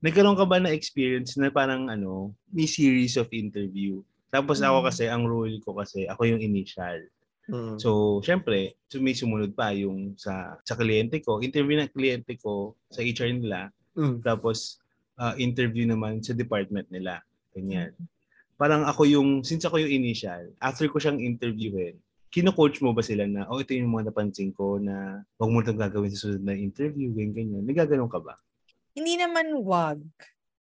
Nagkaroon 0.03 0.35
ka 0.35 0.43
ba 0.43 0.59
na 0.59 0.75
experience 0.75 1.39
na 1.39 1.47
parang 1.47 1.87
ano, 1.87 2.35
may 2.51 2.67
series 2.67 3.15
of 3.15 3.31
interview? 3.31 4.03
Tapos 4.27 4.59
ako 4.59 4.83
Mm. 4.83 4.87
kasi, 4.91 5.03
ang 5.07 5.23
role 5.23 5.63
ko 5.63 5.79
kasi, 5.79 6.11
ako 6.11 6.27
yung 6.27 6.43
initial. 6.43 7.07
Mm. 7.45 7.77
So, 7.77 8.21
syempre, 8.25 8.73
sumunod 8.89 9.53
pa 9.53 9.69
yung 9.75 10.17
sa 10.17 10.57
sa 10.65 10.73
kliyente 10.73 11.21
ko, 11.21 11.41
interview 11.41 11.77
ng 11.77 11.93
kliyente 11.93 12.37
ko 12.41 12.73
sa 12.89 13.05
HR 13.05 13.37
nila, 13.37 13.69
Mm. 13.95 14.19
tapos 14.25 14.81
ah, 15.15 15.31
interview 15.39 15.87
naman 15.87 16.19
sa 16.19 16.35
department 16.35 16.91
nila. 16.91 17.23
Ganyan. 17.55 17.95
Parang 18.59 18.83
ako 18.83 19.07
yung, 19.07 19.29
since 19.47 19.63
ako 19.63 19.79
yung 19.79 19.91
initial, 19.91 20.51
after 20.59 20.87
ko 20.91 20.99
siyang 20.99 21.23
interviewin, 21.23 21.95
kino-coach 22.27 22.83
mo 22.83 22.91
ba 22.91 22.99
sila 22.99 23.23
na, 23.23 23.47
oh, 23.47 23.63
ito 23.63 23.71
yung 23.71 23.95
mga 23.95 24.11
napansin 24.11 24.51
ko 24.51 24.75
na 24.75 25.23
huwag 25.39 25.51
mo 25.51 25.63
itong 25.63 25.79
gagawin 25.79 26.11
sa 26.11 26.19
susunod 26.19 26.43
na 26.43 26.55
interview, 26.55 27.15
ganyan, 27.15 27.31
ganyan. 27.31 27.63
Nagaganon 27.63 28.11
ka 28.11 28.19
ba? 28.19 28.35
Hindi 28.91 29.15
naman 29.15 29.55
wag 29.63 30.03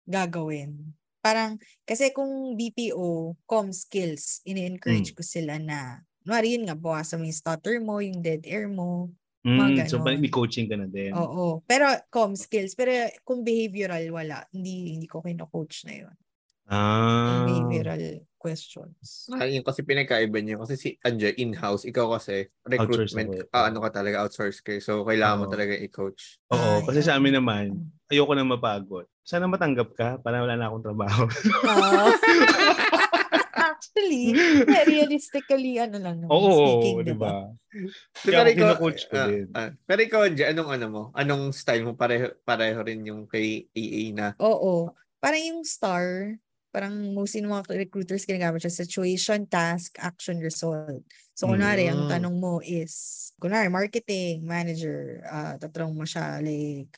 gagawin. 0.10 0.98
Parang, 1.22 1.62
kasi 1.86 2.10
kung 2.10 2.58
BPO, 2.58 3.38
com 3.46 3.70
skills, 3.70 4.42
ini-encourage 4.50 5.14
ko 5.14 5.22
sila 5.22 5.62
na, 5.62 6.02
Kunwari 6.24 6.56
yun 6.60 6.68
nga, 6.68 6.76
bawasan 6.76 7.20
mo 7.20 7.26
yung 7.26 7.40
stutter 7.40 7.76
mo, 7.80 8.04
yung 8.04 8.20
dead 8.20 8.44
air 8.44 8.68
mo. 8.68 9.08
Mm, 9.40 9.88
so, 9.88 10.04
may 10.04 10.20
coaching 10.28 10.68
ka 10.68 10.76
na 10.76 10.84
din. 10.84 11.16
Oo. 11.16 11.64
Pero 11.64 11.88
com 12.12 12.36
skills. 12.36 12.76
Pero 12.76 12.92
kung 13.24 13.40
behavioral, 13.42 14.04
wala. 14.12 14.44
Hindi 14.52 15.00
hindi 15.00 15.08
ko 15.08 15.24
kino-coach 15.24 15.88
na 15.88 15.94
yun. 15.96 16.16
Ah. 16.70 17.48
Behavioral 17.48 18.28
questions. 18.36 19.26
Ah, 19.32 19.48
yun 19.48 19.64
kasi 19.64 19.82
pinagkaiba 19.82 20.38
niya. 20.44 20.60
Kasi 20.60 20.76
si 20.76 20.90
Anja, 21.02 21.32
in-house. 21.34 21.88
Ikaw 21.88 22.20
kasi, 22.20 22.52
recruitment, 22.68 23.32
eh. 23.36 23.44
ah, 23.56 23.72
ano 23.72 23.80
ka 23.80 24.04
talaga, 24.04 24.28
outsource 24.28 24.60
ka. 24.60 24.76
eh. 24.76 24.84
So, 24.84 25.08
kailangan 25.08 25.40
mo 25.40 25.46
Oo. 25.48 25.54
talaga 25.56 25.72
i-coach. 25.76 26.38
Oo, 26.52 26.84
Ay, 26.84 26.86
kasi 26.86 27.00
sa 27.02 27.16
amin 27.16 27.36
oo. 27.36 27.40
naman, 27.40 27.66
ayoko 28.12 28.36
na 28.36 28.44
mapagod. 28.44 29.08
Sana 29.24 29.48
matanggap 29.48 29.96
ka 29.96 30.18
para 30.20 30.44
wala 30.44 30.60
na 30.60 30.68
akong 30.68 30.84
trabaho. 30.84 31.24
Ah. 31.64 32.12
Actually, 34.00 34.32
eh, 34.80 34.86
realistically, 34.88 35.76
ano 35.76 35.98
lang 36.00 36.24
naman, 36.24 36.32
Oo, 36.32 36.56
speaking, 36.56 36.96
di 37.04 37.12
diba? 37.12 37.28
ba? 37.28 37.36
So, 38.16 38.32
Kaya 38.32 38.40
ako 38.48 38.56
kino-coach 38.56 39.02
ko 39.12 39.16
ah, 39.20 39.28
din. 39.28 39.46
ah, 39.52 39.70
pero 39.84 40.00
ikaw, 40.00 40.22
Anja, 40.24 40.46
anong 40.52 40.70
ano 40.72 40.86
mo? 40.88 41.04
Anong 41.12 41.44
style 41.52 41.84
mo? 41.84 41.92
Pareho, 42.00 42.32
pareho 42.48 42.80
rin 42.80 43.04
yung 43.04 43.28
kay 43.28 43.68
AA 43.76 44.04
na. 44.16 44.28
Oo. 44.40 44.96
Parang 45.20 45.44
yung 45.44 45.62
star, 45.68 46.40
parang 46.72 46.96
most 47.12 47.36
in 47.36 47.44
mga 47.44 47.76
recruiters 47.76 48.24
ginagamit 48.24 48.64
siya, 48.64 48.72
situation, 48.72 49.44
task, 49.44 50.00
action, 50.00 50.40
result. 50.40 51.04
So, 51.36 51.52
kunwari, 51.52 51.92
ang 51.92 52.08
Mm. 52.08 52.12
tanong 52.12 52.36
mo 52.40 52.64
is, 52.64 53.32
kunwari, 53.40 53.68
marketing, 53.68 54.48
manager, 54.48 55.28
uh, 55.28 55.60
tatanong 55.60 55.96
mo 55.96 56.08
siya, 56.08 56.40
like, 56.40 56.96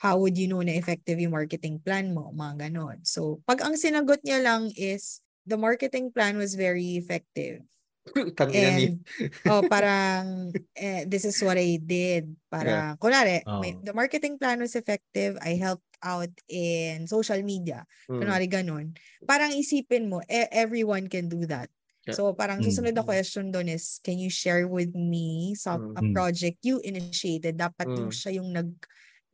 how 0.00 0.16
would 0.16 0.36
you 0.38 0.48
know 0.48 0.64
na 0.64 0.76
effective 0.80 1.18
yung 1.20 1.32
marketing 1.36 1.76
plan 1.80 2.12
mo? 2.12 2.32
Mga 2.32 2.68
ganon. 2.72 3.04
So, 3.04 3.40
pag 3.44 3.60
ang 3.64 3.76
sinagot 3.76 4.20
niya 4.24 4.40
lang 4.40 4.72
is, 4.76 5.20
the 5.48 5.56
marketing 5.56 6.12
plan 6.12 6.36
was 6.36 6.52
very 6.52 7.00
effective. 7.00 7.64
And, 8.52 9.04
oh, 9.48 9.64
parang, 9.72 10.52
eh, 10.72 11.04
this 11.04 11.24
is 11.24 11.36
what 11.44 11.56
I 11.60 11.76
did. 11.76 12.36
Para, 12.48 12.96
kunwari, 12.96 13.44
may, 13.60 13.76
Oo. 13.76 13.84
the 13.84 13.92
marketing 13.92 14.36
plan 14.40 14.60
was 14.60 14.72
effective. 14.76 15.36
I 15.44 15.60
helped 15.60 15.84
out 16.00 16.32
in 16.48 17.04
social 17.04 17.40
media. 17.44 17.84
Mm. 18.08 18.16
Kunwari, 18.24 18.46
ganun. 18.48 18.96
Parang 19.28 19.52
isipin 19.52 20.08
mo, 20.08 20.24
e- 20.24 20.48
everyone 20.52 21.08
can 21.08 21.28
do 21.28 21.44
that. 21.52 21.68
Yeah. 22.08 22.16
So, 22.16 22.32
parang 22.32 22.64
Mm. 22.64 22.66
susunod 22.72 22.94
na 22.96 23.04
question 23.04 23.52
doon 23.52 23.68
is, 23.68 24.00
can 24.00 24.16
you 24.16 24.32
share 24.32 24.64
with 24.64 24.96
me 24.96 25.52
some 25.52 25.92
a 25.92 26.00
Mm. 26.00 26.16
project 26.16 26.64
you 26.64 26.80
initiated? 26.80 27.60
Dapat 27.60 27.92
yung 27.92 28.08
Mm. 28.08 28.16
siya 28.16 28.30
yung 28.40 28.48
nag, 28.56 28.72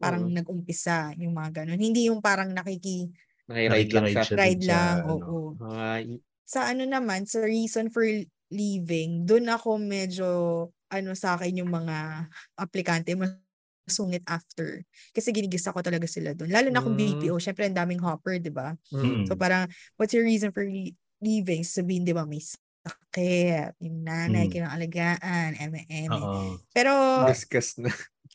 parang 0.02 0.26
Mm. 0.26 0.42
nag-umpisa, 0.42 1.14
yung 1.22 1.30
mga 1.30 1.62
ganun. 1.62 1.78
Hindi 1.78 2.10
yung 2.10 2.18
parang 2.18 2.50
nakiki, 2.50 3.06
Nakiride 3.48 3.92
lang 3.92 4.06
siya. 4.08 4.36
Ride 4.36 4.56
dun 4.56 4.64
sa, 4.64 4.72
lang, 4.72 4.96
ano. 5.04 5.12
oo 5.14 5.38
Ah, 5.60 5.98
y- 6.00 6.20
sa 6.44 6.60
ano 6.68 6.84
naman, 6.84 7.24
sa 7.24 7.40
reason 7.44 7.88
for 7.88 8.04
leaving, 8.52 9.24
doon 9.24 9.48
ako 9.48 9.80
medyo, 9.80 10.28
ano 10.92 11.10
sa 11.16 11.34
akin 11.36 11.64
yung 11.64 11.72
mga 11.72 12.28
aplikante, 12.60 13.16
masungit 13.16 14.22
after. 14.28 14.84
Kasi 15.12 15.32
ginigisa 15.32 15.72
ko 15.72 15.80
talaga 15.80 16.04
sila 16.04 16.36
doon. 16.36 16.52
Lalo 16.52 16.68
na 16.68 16.84
kung 16.84 16.94
Mm. 16.94 17.00
BPO, 17.20 17.36
syempre 17.40 17.64
ang 17.64 17.76
daming 17.76 18.00
hopper, 18.00 18.36
di 18.38 18.52
ba? 18.52 18.76
mm. 18.92 19.24
So 19.28 19.34
parang, 19.36 19.68
what's 19.96 20.12
your 20.12 20.24
reason 20.24 20.52
for 20.52 20.64
le- 20.64 20.92
leaving? 21.24 21.64
Sabihin, 21.64 22.04
di 22.04 22.12
ba, 22.12 22.28
may 22.28 22.44
sakit, 22.44 23.80
yung 23.80 24.04
nanay, 24.04 24.44
Mm. 24.48 24.52
kinakalagaan, 24.52 25.50
M&M. 25.56 26.12
Pero, 26.76 26.92
Discuss 27.24 27.80
na. 27.80 27.88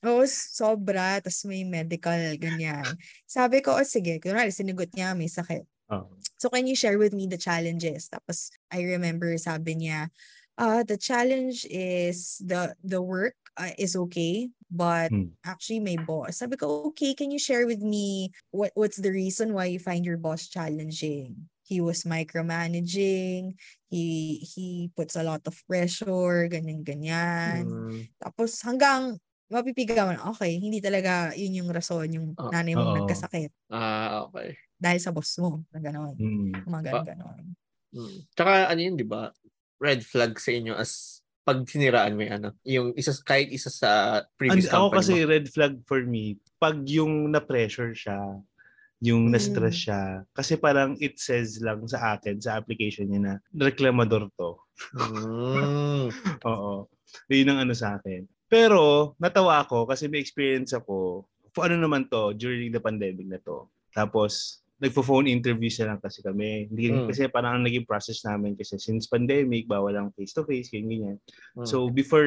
Oo, 0.06 0.24
sobra. 0.28 1.20
Tapos 1.20 1.44
may 1.44 1.68
medical, 1.68 2.20
ganyan. 2.40 2.96
Sabi 3.28 3.60
ko, 3.60 3.76
oh 3.76 3.84
sige, 3.84 4.20
kunwari, 4.24 4.48
sinigot 4.56 4.96
niya, 4.96 5.12
may 5.12 5.28
sakit. 5.28 5.68
Oo. 5.90 6.20
So 6.40 6.50
can 6.50 6.68
you 6.68 6.76
share 6.76 6.98
with 7.00 7.14
me 7.14 7.28
the 7.28 7.38
challenges? 7.40 8.10
Tapos 8.10 8.52
I 8.72 8.84
remember 8.84 9.36
sabi 9.38 9.76
niya, 9.76 10.10
uh, 10.58 10.84
the 10.84 10.98
challenge 10.98 11.68
is 11.70 12.40
the 12.44 12.76
the 12.84 13.02
work 13.04 13.36
uh, 13.60 13.76
is 13.78 13.96
okay, 14.10 14.52
but 14.72 15.12
Hmm. 15.12 15.30
actually 15.44 15.80
may 15.84 15.98
boss. 16.00 16.40
Sabi 16.40 16.56
ko, 16.60 16.92
okay, 16.92 17.14
can 17.16 17.32
you 17.32 17.40
share 17.40 17.68
with 17.68 17.84
me 17.84 18.32
what 18.52 18.72
what's 18.76 19.00
the 19.04 19.12
reason 19.12 19.52
why 19.56 19.68
you 19.68 19.80
find 19.80 20.06
your 20.08 20.18
boss 20.20 20.48
challenging? 20.48 21.50
He 21.64 21.82
was 21.84 22.04
micromanaging, 22.08 23.60
he 23.92 24.40
he 24.42 24.90
puts 24.96 25.16
a 25.16 25.24
lot 25.28 25.44
of 25.46 25.60
pressure, 25.68 26.48
ganyan 26.50 26.82
ganyan. 26.88 27.76
Mm. 27.76 28.10
Tapos 28.20 28.60
hanggang 28.66 29.20
mapipigawan, 29.52 30.18
okay, 30.34 30.58
hindi 30.62 30.80
talaga 30.82 31.34
yun 31.38 31.66
yung 31.66 31.70
rason, 31.74 32.08
yung 32.14 32.28
Ah, 32.38 32.50
nanay 32.50 32.74
mo 32.78 32.86
nagkasakit 32.90 33.52
Ah, 33.70 34.26
okay. 34.30 34.58
dahil 34.80 35.00
sa 35.04 35.12
boss 35.12 35.36
mo, 35.44 35.60
na 35.76 35.80
gano'n. 35.84 36.16
Mm. 36.18 36.52
Mga 36.64 36.82
Ah. 36.92 37.04
ganon, 37.04 37.06
ganon. 37.06 37.44
Mm. 37.94 38.20
Tsaka 38.36 38.52
ano 38.72 38.80
yun, 38.82 38.96
di 39.00 39.06
ba? 39.08 39.34
Red 39.82 40.04
flag 40.06 40.36
sa 40.40 40.52
inyo 40.54 40.74
as 40.76 41.22
pag 41.48 41.64
siniraan 41.66 42.14
mo 42.16 42.22
yung 42.24 42.36
ano, 42.38 42.50
yung 42.68 42.88
isa, 42.96 43.12
kahit 43.26 43.50
isa 43.50 43.72
sa 43.74 44.22
previous 44.38 44.70
And 44.70 44.76
ako 44.76 44.86
company 44.92 45.02
kasi 45.02 45.14
mo. 45.18 45.26
red 45.26 45.46
flag 45.50 45.82
for 45.90 46.04
me, 46.06 46.38
pag 46.62 46.86
yung 46.86 47.32
na-pressure 47.34 47.96
siya, 47.98 48.20
yung 49.04 49.32
na-stress 49.34 49.76
Mm. 49.76 49.86
siya, 49.90 50.02
kasi 50.36 50.56
parang 50.60 50.96
it 51.02 51.18
says 51.20 51.60
lang 51.64 51.86
sa 51.90 52.18
akin, 52.18 52.40
sa 52.42 52.58
application 52.60 53.10
niya 53.12 53.22
na 53.22 53.34
reklamador 53.56 54.30
to. 54.40 54.58
Mm. 54.94 56.10
Oo. 56.50 56.88
Yun 57.30 57.50
ang 57.54 57.60
ano 57.68 57.74
sa 57.78 57.98
akin. 58.00 58.30
Pero, 58.50 59.14
natawa 59.22 59.62
ako 59.62 59.86
kasi 59.86 60.10
may 60.10 60.20
experience 60.20 60.74
ako. 60.74 61.24
For 61.54 61.70
ano 61.70 61.78
naman 61.78 62.10
to, 62.10 62.34
during 62.34 62.74
the 62.74 62.82
pandemic 62.82 63.30
na 63.30 63.38
to. 63.46 63.70
Tapos, 63.94 64.60
nagpo-phone 64.80 65.28
interviews 65.28 65.76
na 65.84 65.94
lang 65.94 66.00
kasi 66.00 66.24
kami. 66.24 66.72
Hindi, 66.72 66.84
Mm. 66.90 67.08
Kasi 67.12 67.28
parang 67.28 67.60
ang 67.60 67.64
naging 67.68 67.84
process 67.84 68.24
namin 68.24 68.56
kasi 68.56 68.80
since 68.80 69.12
pandemic, 69.12 69.68
bawal 69.68 69.92
lang 69.92 70.16
face-to-face, 70.16 70.72
ganyan, 70.72 70.90
ganyan. 70.90 71.18
Mm. 71.60 71.68
So, 71.68 71.92
before 71.92 72.26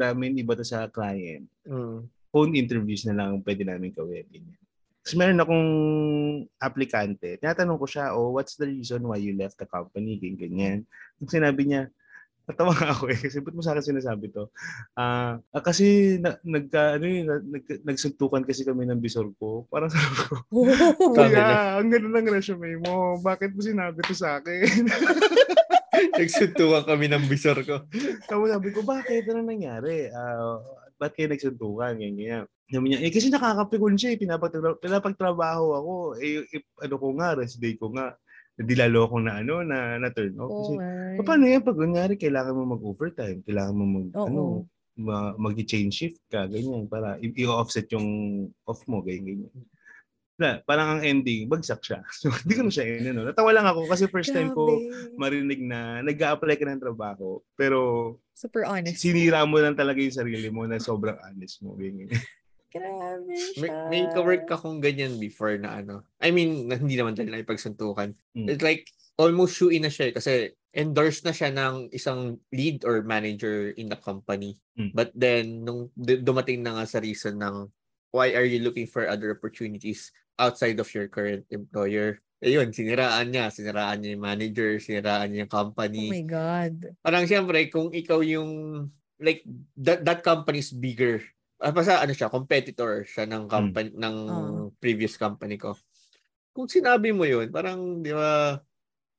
namin 0.00 0.40
iba 0.40 0.56
to 0.56 0.64
sa 0.64 0.88
client, 0.88 1.46
Mm. 1.68 2.08
phone 2.32 2.52
interviews 2.56 3.04
na 3.04 3.12
lang 3.12 3.28
ang 3.36 3.42
pwede 3.44 3.62
namin 3.68 3.92
gawin. 3.92 4.24
Ganyan. 4.32 4.58
Tapos 5.02 5.18
meron 5.18 5.42
akong 5.42 5.68
aplikante. 6.62 7.36
Tinatanong 7.36 7.76
ko 7.76 7.86
siya, 7.90 8.16
oh, 8.16 8.32
what's 8.38 8.54
the 8.56 8.64
reason 8.70 9.02
why 9.04 9.20
you 9.20 9.36
left 9.36 9.60
the 9.60 9.68
company? 9.68 10.16
Ganyan, 10.16 10.38
ganyan. 10.40 10.78
Yung 11.20 11.28
sinabi 11.28 11.62
niya, 11.68 11.92
natawa 12.44 12.74
ako 12.92 13.08
eh. 13.08 13.18
Kasi 13.18 13.38
ba't 13.38 13.54
mo 13.54 13.62
sa 13.62 13.72
akin 13.72 13.94
sinasabi 13.94 14.28
to? 14.28 14.50
Ah, 14.92 15.38
ah, 15.48 15.62
kasi 15.62 16.16
na, 16.18 16.36
nagka, 16.42 16.98
ano 16.98 17.04
yun, 17.04 17.24
na- 17.24 17.44
nag, 17.44 17.64
nagsuntukan 17.82 18.42
kasi 18.42 18.62
kami 18.62 18.84
ng 18.84 18.98
bisor 18.98 19.30
ko. 19.36 19.64
Parang 19.66 19.90
sabi 19.94 20.14
ko, 20.18 20.42
Kuya, 21.14 21.78
ang 21.78 21.88
ganda 21.88 22.08
ng 22.12 22.28
resume 22.28 22.78
mo. 22.78 23.18
Bakit 23.18 23.52
mo 23.52 23.60
sinabi 23.60 24.02
to 24.02 24.14
sa 24.14 24.38
akin? 24.38 24.90
Nagsuntukan 26.12 26.84
kami 26.84 27.06
ng 27.06 27.24
bisor 27.28 27.62
ko. 27.62 27.84
Tapos 28.26 28.48
sabi 28.48 28.68
ko, 28.70 28.80
bakit? 28.82 29.28
Ano 29.28 29.44
nangyari? 29.44 30.08
Ah, 30.10 30.58
ba't 30.96 31.12
kayo 31.12 31.30
nagsuntukan? 31.30 31.94
Ganyan, 31.94 32.16
ganyan. 32.16 32.44
Sabi 32.72 32.88
niya, 32.88 33.04
eh 33.04 33.12
kasi 33.12 33.28
nakakapikon 33.28 34.00
siya 34.00 34.16
eh. 34.16 34.18
Pinapagtra- 34.18 34.80
pinapagtrabaho 34.80 35.66
ako. 35.76 35.94
Eh, 36.18 36.40
eh, 36.48 36.62
ano 36.80 36.96
ko 36.96 37.12
nga, 37.14 37.36
rest 37.36 37.60
day 37.60 37.76
ko 37.76 37.92
nga. 37.92 38.16
Hindi 38.62 38.74
lalo 38.78 38.98
ako 39.10 39.16
na 39.20 39.32
ano, 39.42 39.54
na, 39.66 39.98
na 39.98 40.08
turn 40.14 40.34
off. 40.38 40.50
Kasi, 40.54 40.74
Oo, 40.78 41.22
paano 41.26 41.44
yan? 41.44 41.62
Pag 41.66 41.78
kunyari, 41.78 42.14
kailangan 42.16 42.54
mo 42.54 42.78
mag-overtime. 42.78 43.42
Kailangan 43.42 43.74
mo 43.74 43.84
mag, 43.84 44.08
Oo. 44.14 44.26
ano, 44.26 44.42
ma- 44.96 45.36
mag-change 45.36 45.92
shift 45.92 46.22
ka, 46.30 46.46
ganyan, 46.46 46.86
para 46.86 47.18
i-offset 47.20 47.88
yung 47.92 48.08
off 48.64 48.80
mo, 48.86 49.02
ganyan, 49.02 49.44
ganyan. 49.44 49.66
Na, 50.40 50.58
parang 50.64 50.98
ang 50.98 51.02
ending, 51.04 51.46
bagsak 51.46 51.84
siya. 51.84 52.00
So, 52.18 52.32
hindi 52.32 52.54
ko 52.56 52.62
na 52.66 52.72
siya 52.72 52.84
inano. 52.98 53.28
Natawa 53.28 53.50
lang 53.52 53.66
ako 53.68 53.86
kasi 53.86 54.08
first 54.08 54.32
time 54.32 54.50
ko 54.50 54.80
marinig 55.14 55.60
na 55.62 56.00
nag-a-apply 56.02 56.56
ka 56.56 56.66
ng 56.66 56.82
trabaho, 56.82 57.38
pero 57.54 58.16
Super 58.32 58.64
honest. 58.66 58.98
sinira 58.98 59.44
mo 59.44 59.60
lang 59.60 59.76
talaga 59.76 60.00
yung 60.00 60.16
sarili 60.16 60.48
mo 60.48 60.64
na 60.66 60.80
sobrang 60.82 61.20
honest 61.20 61.60
mo. 61.62 61.76
Ganyan. 61.76 62.10
Grabe 62.72 63.28
May, 63.28 63.52
siya. 63.54 63.88
may 63.92 64.02
ka-work 64.08 64.48
akong 64.48 64.80
ganyan 64.80 65.20
before 65.20 65.54
na 65.60 65.84
ano. 65.84 66.02
I 66.18 66.32
mean, 66.32 66.72
na, 66.72 66.80
hindi 66.80 66.96
naman 66.96 67.14
na 67.14 67.44
ipagsuntukan. 67.44 68.16
Mm. 68.32 68.48
It's 68.48 68.64
like, 68.64 68.88
almost 69.20 69.60
shoe 69.60 69.68
in 69.68 69.84
na 69.84 69.92
siya 69.92 70.08
eh, 70.10 70.14
kasi 70.16 70.32
endorsed 70.72 71.28
na 71.28 71.36
siya 71.36 71.52
ng 71.52 71.92
isang 71.92 72.40
lead 72.48 72.80
or 72.88 73.04
manager 73.04 73.76
in 73.76 73.92
the 73.92 73.98
company. 74.00 74.56
Mm. 74.74 74.96
But 74.96 75.12
then, 75.12 75.68
nung 75.68 75.92
d- 75.92 76.24
dumating 76.24 76.64
na 76.64 76.80
nga 76.80 76.88
sa 76.88 76.98
reason 76.98 77.36
ng 77.36 77.68
why 78.12 78.32
are 78.32 78.44
you 78.44 78.60
looking 78.64 78.88
for 78.88 79.08
other 79.08 79.32
opportunities, 79.32 80.12
outside 80.40 80.80
of 80.80 80.88
your 80.96 81.08
current 81.08 81.44
employer. 81.52 82.20
Ayun, 82.42 82.74
siniraan 82.74 83.30
niya. 83.30 83.52
Siniraan 83.52 84.02
niya 84.02 84.18
yung 84.18 84.26
manager, 84.26 84.70
siniraan 84.82 85.30
niya 85.30 85.46
yung 85.46 85.52
Oh 85.52 85.58
company. 85.62 86.10
my 86.10 86.24
God. 86.26 86.74
Parang 87.04 87.24
siyempre, 87.28 87.70
kung 87.70 87.94
ikaw 87.94 88.18
yung, 88.24 88.50
like, 89.22 89.46
that, 89.78 90.02
that 90.02 90.20
company 90.26 90.58
is 90.58 90.74
bigger. 90.74 91.22
Ah, 91.62 91.70
basta 91.70 92.02
ano 92.02 92.10
siya, 92.10 92.26
competitor 92.26 93.06
siya 93.06 93.22
ng 93.30 93.46
company, 93.46 93.94
ng 93.94 94.16
Oh. 94.26 94.72
previous 94.82 95.14
company 95.14 95.54
ko. 95.54 95.78
Kung 96.56 96.66
sinabi 96.70 97.14
mo 97.14 97.24
yun, 97.28 97.50
parang, 97.54 98.02
di 98.02 98.10
ba, 98.14 98.58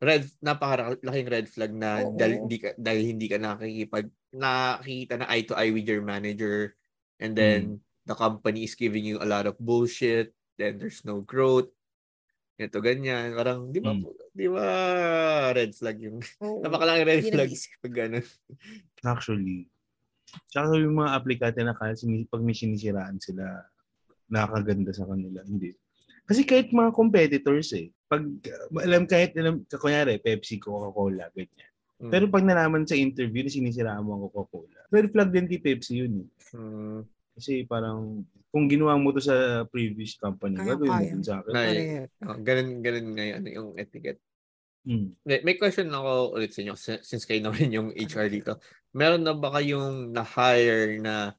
red, 0.04 0.28
napakalaking 0.44 1.30
red 1.32 1.48
flag 1.50 1.72
na 1.76 2.04
Oo. 2.04 2.12
dahil 2.12 2.44
hindi 2.46 2.58
ka, 2.62 2.70
dahil 2.80 3.04
hindi 3.16 3.28
ka 3.32 3.38
nakikipag, 3.42 4.08
nakikita 4.36 5.16
na 5.22 5.28
eye 5.32 5.46
to 5.48 5.56
eye 5.58 5.72
with 5.74 5.88
your 5.88 6.04
manager 6.04 6.76
and 7.24 7.36
then 7.40 7.82
the 8.08 8.16
company 8.18 8.66
is 8.68 8.76
giving 8.78 9.06
you 9.08 9.18
a 9.24 9.28
lot 9.30 9.48
of 9.48 9.56
bullshit, 9.62 10.36
then 10.60 10.78
there's 10.82 11.04
no 11.08 11.22
growth, 11.24 11.72
ito 12.62 12.80
ganyan, 12.84 13.36
parang, 13.38 13.72
di 13.74 13.82
ba, 13.84 13.94
Mm. 13.94 14.14
di 14.36 14.48
ba, 14.52 14.68
red 15.56 15.74
flag 15.78 16.00
yung, 16.04 16.20
Oo. 16.42 16.64
napakalaking 16.64 17.08
red 17.10 17.24
flag 17.28 17.52
pag 17.84 17.94
ganun. 17.96 18.26
Actually. 19.06 19.70
Tsaka 20.50 20.78
yung 20.78 21.02
mga 21.02 21.12
aplikante 21.14 21.60
na 21.62 21.78
kaya 21.78 21.94
pag 22.30 22.44
may 22.44 22.56
sinisiraan 22.58 23.18
sila, 23.22 23.64
nakakaganda 24.30 24.92
sa 24.94 25.06
kanila. 25.06 25.42
Hindi. 25.46 25.74
Kasi 26.24 26.48
kahit 26.48 26.72
mga 26.72 26.96
competitors 26.96 27.76
eh. 27.76 27.92
Pag, 28.08 28.24
uh, 28.24 28.82
alam 28.82 29.04
kahit, 29.04 29.36
alam, 29.36 29.68
kunyari, 29.68 30.18
Pepsi, 30.24 30.58
Coca-Cola, 30.58 31.28
ganyan. 31.36 31.72
Mm. 32.00 32.12
Pero 32.12 32.26
pag 32.32 32.44
nalaman 32.48 32.88
sa 32.88 32.96
interview 32.98 33.44
na 33.44 33.52
sinisiraan 33.52 34.04
mo 34.04 34.16
ang 34.16 34.24
Coca-Cola, 34.32 34.88
red 34.90 35.12
flag 35.12 35.30
din 35.36 35.50
kay 35.52 35.60
Pepsi 35.60 36.00
yun 36.00 36.24
eh. 36.24 36.30
Mm. 36.56 37.00
Kasi 37.34 37.66
parang, 37.68 38.24
kung 38.54 38.70
ginawa 38.70 38.96
mo 38.96 39.10
to 39.12 39.20
sa 39.20 39.66
previous 39.68 40.16
company, 40.22 40.62
Kaya, 40.62 40.78
gagawin 40.78 40.94
mo 40.94 41.06
din 41.18 41.26
sa 41.26 41.42
akin. 41.42 41.54
Ay, 41.58 42.06
oh, 42.24 42.40
ganun, 42.40 42.70
ganun 42.86 43.08
ngayon 43.18 43.44
yung 43.50 43.70
etiquette. 43.76 44.22
Mm. 44.84 45.16
May, 45.24 45.40
may 45.48 45.56
question 45.56 45.88
ako 45.90 46.36
ulit 46.36 46.52
sa 46.52 46.60
inyo 46.60 46.76
si- 46.76 47.04
since 47.04 47.24
kayo 47.24 47.40
naman 47.40 47.72
yung 47.72 47.90
HR 47.96 48.28
dito. 48.28 48.60
Meron 48.92 49.24
na 49.24 49.32
ba 49.32 49.56
kayong 49.56 50.12
na-hire 50.12 51.00
na 51.00 51.32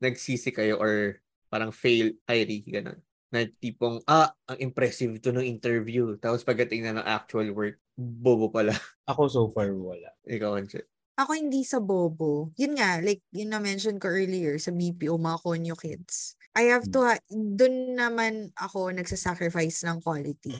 nagsisi 0.00 0.52
kayo 0.52 0.76
or 0.76 1.20
parang 1.48 1.72
fail 1.72 2.12
hiree, 2.28 2.62
ganun? 2.64 3.00
Na 3.32 3.46
tipong, 3.46 4.04
ah, 4.04 4.30
ang 4.46 4.58
impressive 4.60 5.16
to 5.22 5.32
ng 5.32 5.44
interview. 5.44 6.14
Tapos 6.20 6.44
pagdating 6.44 6.84
na 6.84 7.00
ng 7.00 7.06
actual 7.06 7.48
work, 7.56 7.80
bobo 7.96 8.52
pala. 8.52 8.72
Ako 9.10 9.28
so 9.28 9.42
far, 9.50 9.72
wala. 9.72 10.12
Ikaw, 10.28 10.60
Anche. 10.60 10.84
Ako 11.20 11.36
hindi 11.36 11.64
sa 11.64 11.80
bobo. 11.84 12.48
Yun 12.56 12.80
nga, 12.80 12.96
like 13.04 13.20
yun 13.28 13.52
na-mention 13.52 14.00
ko 14.00 14.08
earlier 14.08 14.56
sa 14.56 14.72
BPO, 14.72 15.20
mga 15.20 15.38
konyo 15.44 15.76
kids. 15.76 16.36
I 16.56 16.72
have 16.72 16.88
to, 16.90 17.04
ha- 17.04 17.22
dun 17.30 17.94
naman 17.94 18.50
ako 18.56 18.90
nagsasacrifice 18.92 19.84
ng 19.88 20.00
quality. 20.04 20.52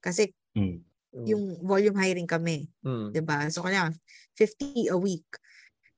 Kasi 0.00 0.32
Mm. 0.52 0.84
Yung 1.12 1.60
volume 1.60 1.96
hiring 2.00 2.26
kami, 2.28 2.72
Mm. 2.84 3.12
'di 3.12 3.22
ba? 3.24 3.44
So 3.52 3.62
kailangan 3.64 3.94
50 4.36 4.88
a 4.88 4.96
week. 4.96 5.28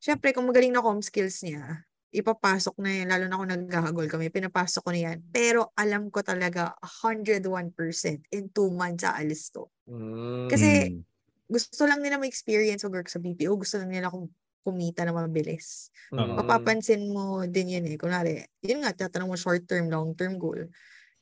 Syempre 0.03 0.35
kung 0.35 0.46
magaling 0.50 0.74
na 0.74 0.83
com 0.85 1.00
skills 1.00 1.42
niya, 1.46 1.87
ipapasok 2.14 2.79
na 2.83 2.90
yan, 3.03 3.07
lalo 3.11 3.24
na 3.27 3.38
kung 3.40 3.50
naghahagol 3.50 4.07
kami, 4.11 4.31
pinapasok 4.31 4.83
ko 4.87 4.90
na 4.94 5.00
yan. 5.12 5.18
Pero 5.35 5.70
alam 5.74 6.11
ko 6.14 6.22
talaga 6.22 6.74
101% 6.83 8.22
in 8.31 8.50
two 8.55 8.70
months 8.70 9.03
aalis 9.07 9.50
to. 9.50 9.66
Mm. 9.90 10.46
Kasi 10.50 10.68
Mm. 10.94 11.03
gusto 11.50 11.85
lang 11.87 12.00
nila 12.03 12.18
ma-experience 12.22 12.87
mag-work 12.87 13.11
sa 13.11 13.18
BPO, 13.22 13.55
gusto 13.59 13.79
lang 13.83 13.90
nila 13.90 14.11
kung 14.12 14.31
kumita 14.64 15.05
na 15.05 15.12
mabilis. 15.12 15.90
Mm. 16.14 16.40
Mapapansin 16.40 17.03
mo 17.12 17.44
din 17.44 17.68
yun 17.77 17.85
eh. 17.90 17.96
Kunwari, 18.00 18.40
yun 18.64 18.81
nga, 18.81 18.94
tatanong 18.96 19.35
mo 19.35 19.37
short-term, 19.37 19.92
long-term 19.92 20.40
goal. 20.40 20.70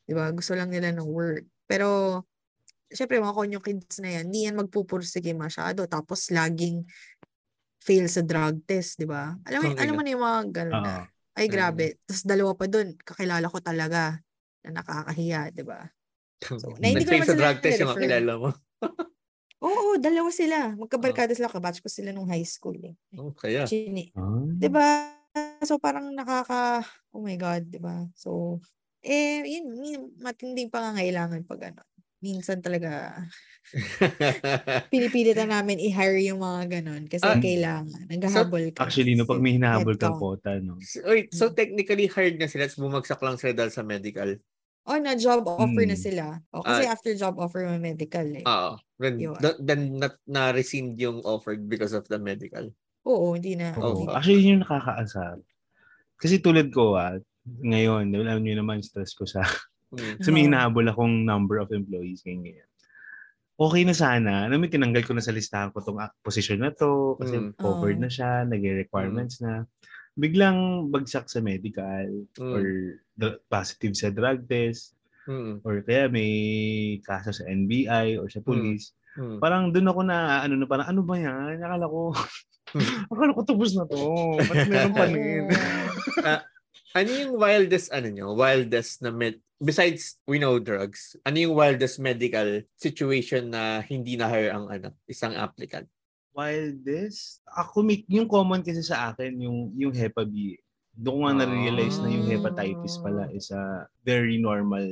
Di 0.07 0.15
ba? 0.15 0.31
Gusto 0.31 0.55
lang 0.55 0.71
nila 0.71 0.91
ng 0.95 1.07
work. 1.11 1.47
Pero, 1.67 2.23
syempre, 2.93 3.19
mga 3.19 3.37
konyo 3.37 3.59
kids 3.59 3.99
na 4.01 4.21
yan, 4.21 4.25
hindi 4.29 4.47
yan 4.47 4.57
magpupursige 4.61 5.33
masyado. 5.35 5.85
Tapos, 5.89 6.31
laging 6.31 6.85
fail 7.83 8.07
sa 8.07 8.23
drug 8.23 8.63
test, 8.65 9.01
di 9.01 9.09
ba? 9.09 9.35
Alam 9.49 9.59
mo, 9.59 9.69
Ang 9.75 9.79
alam 9.81 9.93
mo 9.99 10.03
na 10.05 10.11
yung 10.15 10.25
mga 10.25 10.41
ganun 10.55 10.81
na. 10.81 10.97
Oo. 11.03 11.05
Ay, 11.33 11.47
grabe. 11.49 11.97
Tapos, 12.07 12.23
dalawa 12.29 12.53
pa 12.55 12.67
dun, 12.69 12.95
kakilala 13.01 13.47
ko 13.49 13.59
talaga 13.59 14.21
na 14.63 14.71
nakakahiya, 14.81 15.51
di 15.51 15.65
ba? 15.65 15.89
So, 16.45 16.77
na 16.79 16.93
hindi 16.93 17.03
ko 17.09 17.17
naman 17.17 17.29
sa 17.29 17.39
drug 17.39 17.59
test 17.59 17.81
yung 17.81 17.93
kakilala 17.97 18.33
mo. 18.39 18.51
Oo, 19.63 19.95
dalawa 19.95 20.31
sila. 20.35 20.75
Magkabarkada 20.75 21.39
sila. 21.39 21.47
Kabatch 21.47 21.79
ko 21.79 21.87
sila 21.87 22.11
nung 22.11 22.27
high 22.27 22.43
school. 22.43 22.75
Eh. 22.83 22.99
Oh, 23.15 23.31
kaya. 23.31 23.63
Chini. 23.63 24.11
Ah. 24.19 24.43
'Di 24.43 24.67
ba? 24.67 25.15
So 25.63 25.79
parang 25.79 26.11
nakaka 26.13 26.83
oh 27.15 27.23
my 27.23 27.39
god, 27.39 27.71
'di 27.71 27.79
ba? 27.79 28.05
So 28.19 28.59
eh 29.07 29.41
yun, 29.47 29.71
yun 29.81 30.03
matinding 30.19 30.69
pangangailangan 30.69 31.47
pag 31.47 31.73
ano. 31.73 31.83
Minsan 32.23 32.63
talaga 32.63 33.19
pinipilit 34.89 35.35
na 35.37 35.59
namin 35.59 35.79
i-hire 35.79 36.23
yung 36.23 36.39
mga 36.39 36.81
ganon 36.81 37.05
kasi 37.07 37.25
Ah, 37.25 37.37
kailangan. 37.37 38.07
Naghahabol 38.07 38.71
ka. 38.71 38.87
Actually, 38.87 39.15
no, 39.15 39.27
pag 39.27 39.43
may 39.43 39.57
hinahabol 39.57 39.97
kang 39.97 40.17
quota, 40.17 40.57
no? 40.59 40.79
So- 40.81 41.03
Wait, 41.05 41.31
so 41.31 41.51
technically 41.51 42.07
hired 42.07 42.39
na 42.39 42.47
sila, 42.47 42.67
tapos 42.67 42.79
bumagsak 42.81 43.19
lang 43.19 43.37
sila 43.37 43.53
dahil 43.53 43.73
sa 43.73 43.83
medical. 43.83 44.39
Oh, 44.83 44.99
na 44.99 45.15
job 45.15 45.47
offer 45.47 45.83
na 45.83 45.95
Hmm. 45.95 46.05
sila. 46.05 46.25
O, 46.51 46.59
kasi 46.61 46.85
Ah. 46.85 46.93
after 46.93 47.15
job 47.15 47.39
offer 47.39 47.63
may 47.69 47.95
medical 47.95 48.27
eh. 48.29 48.43
Oo. 48.43 48.75
Then, 48.99 49.15
Yun. 49.17 49.39
th- 49.39 49.59
then 49.61 49.81
na, 49.97 50.11
na-rescind 50.25 50.95
yung 50.97 51.23
offer 51.23 51.55
because 51.55 51.91
of 51.91 52.07
the 52.07 52.19
medical. 52.19 52.67
Oo, 53.03 53.35
hindi 53.35 53.55
na. 53.55 53.75
Oo. 53.75 54.07
Oo. 54.07 54.11
Actually, 54.11 54.43
yun 54.43 54.51
yung 54.53 54.65
nakakaasar. 54.65 55.39
Kasi 56.19 56.39
tulad 56.39 56.71
ko, 56.71 56.95
ah, 56.95 57.15
ngayon, 57.45 58.11
alam 58.13 58.43
niyo 58.43 58.59
naman, 58.59 58.79
stress 58.79 59.11
ko 59.13 59.23
sa, 59.23 59.43
Mm. 59.93 60.17
sa 60.25 60.29
may 60.33 60.43
Oo. 60.43 60.47
hinahabol 60.49 60.87
akong 60.89 61.15
number 61.23 61.61
of 61.61 61.69
employees 61.71 62.25
ngayon. 62.25 62.65
Okay 63.61 63.83
na 63.85 63.93
sana, 63.95 64.49
alam 64.49 64.59
mo, 64.59 64.67
tinanggal 64.67 65.05
ko 65.05 65.13
na 65.13 65.23
sa 65.23 65.31
listahan 65.31 65.71
ko 65.71 65.85
tong 65.85 66.01
position 66.25 66.59
na 66.59 66.73
to, 66.73 67.15
kasi 67.21 67.37
Mm. 67.39 67.53
covered 67.61 68.01
na 68.01 68.09
siya, 68.09 68.49
nag-requirements 68.49 69.39
na. 69.39 69.69
Biglang 70.17 70.89
bagsak 70.89 71.29
sa 71.29 71.39
medical, 71.39 72.09
Mm. 72.41 72.53
or 72.53 72.63
the 73.15 73.29
positive 73.47 73.93
sa 73.95 74.09
drug 74.09 74.49
test, 74.49 74.97
Mm. 75.29 75.61
or 75.63 75.85
kaya 75.85 76.09
may 76.09 76.33
kaso 77.05 77.31
sa 77.31 77.45
NBI 77.47 78.17
or 78.19 78.27
sa 78.33 78.41
police. 78.41 78.97
Mm. 79.15 79.39
Parang 79.39 79.69
doon 79.71 79.91
ako 79.93 80.01
na, 80.03 80.41
ano 80.43 80.57
na, 80.57 80.67
parang 80.67 80.89
ano 80.89 81.01
ba 81.05 81.21
yan? 81.21 81.61
Akala 81.61 81.85
ko, 81.87 82.17
Hmm. 82.73 83.05
akala 83.13 83.37
ko 83.37 83.43
tapos 83.45 83.77
na 83.77 83.85
to. 83.85 84.01
Ba't 84.49 84.65
meron 84.65 84.95
pa 84.97 85.05
rin? 85.13 85.45
Oo. 85.53 86.41
Ano 86.93 87.09
yung 87.09 87.41
wildest, 87.41 87.89
ano 87.89 88.13
nyo, 88.13 88.37
wildest 88.37 89.01
na 89.01 89.09
med, 89.09 89.41
besides 89.63 90.19
we 90.27 90.43
know 90.43 90.59
drugs, 90.59 91.15
ano 91.23 91.39
yung 91.39 91.55
wildest 91.55 92.03
medical 92.03 92.67
situation 92.75 93.55
na 93.55 93.79
hindi 93.87 94.19
na-hire 94.19 94.51
ang 94.51 94.67
ano, 94.67 94.91
isang 95.07 95.39
applicant? 95.39 95.87
Wildest? 96.35 97.47
Ako, 97.47 97.87
yung 98.11 98.27
common 98.27 98.67
kasi 98.67 98.83
sa 98.83 99.15
akin, 99.15 99.39
yung, 99.39 99.71
yung 99.79 99.95
Hepa 99.95 100.27
B. 100.27 100.59
Doon 100.93 101.15
ko 101.15 101.21
nga 101.25 101.35
na-realize 101.47 101.97
na 102.03 102.11
yung 102.11 102.27
hepatitis 102.29 103.01
pala 103.01 103.31
is 103.33 103.49
a 103.55 103.87
very 104.05 104.37
normal. 104.37 104.85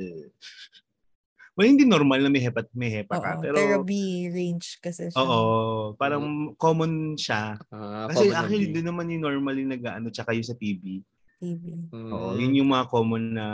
Well, 1.53 1.67
hindi 1.67 1.83
normal 1.83 2.23
na 2.23 2.31
may 2.31 2.41
hepat 2.41 2.71
may 2.71 2.89
hepa 2.89 3.19
ka. 3.19 3.37
Oo, 3.37 3.41
Pero, 3.43 3.55
pero 3.59 3.75
B 3.83 3.91
range 4.31 4.79
kasi 4.81 5.11
siya. 5.11 5.19
oo, 5.19 5.93
parang 5.99 6.55
common 6.55 7.19
siya. 7.19 7.59
Ah, 7.69 8.07
Kasi 8.07 8.31
common 8.31 8.39
actually, 8.39 8.67
doon 8.71 8.87
naman 8.87 9.11
yung 9.13 9.23
normally 9.27 9.67
nag-ano, 9.67 10.07
tsaka 10.09 10.31
yung 10.33 10.47
sa 10.47 10.55
TB. 10.57 11.03
TV. 11.43 11.63
Mm. 11.91 12.09
Oo, 12.09 12.33
yun 12.39 12.57
yung 12.63 12.71
mga 12.71 12.85
common 12.87 13.23
na 13.35 13.45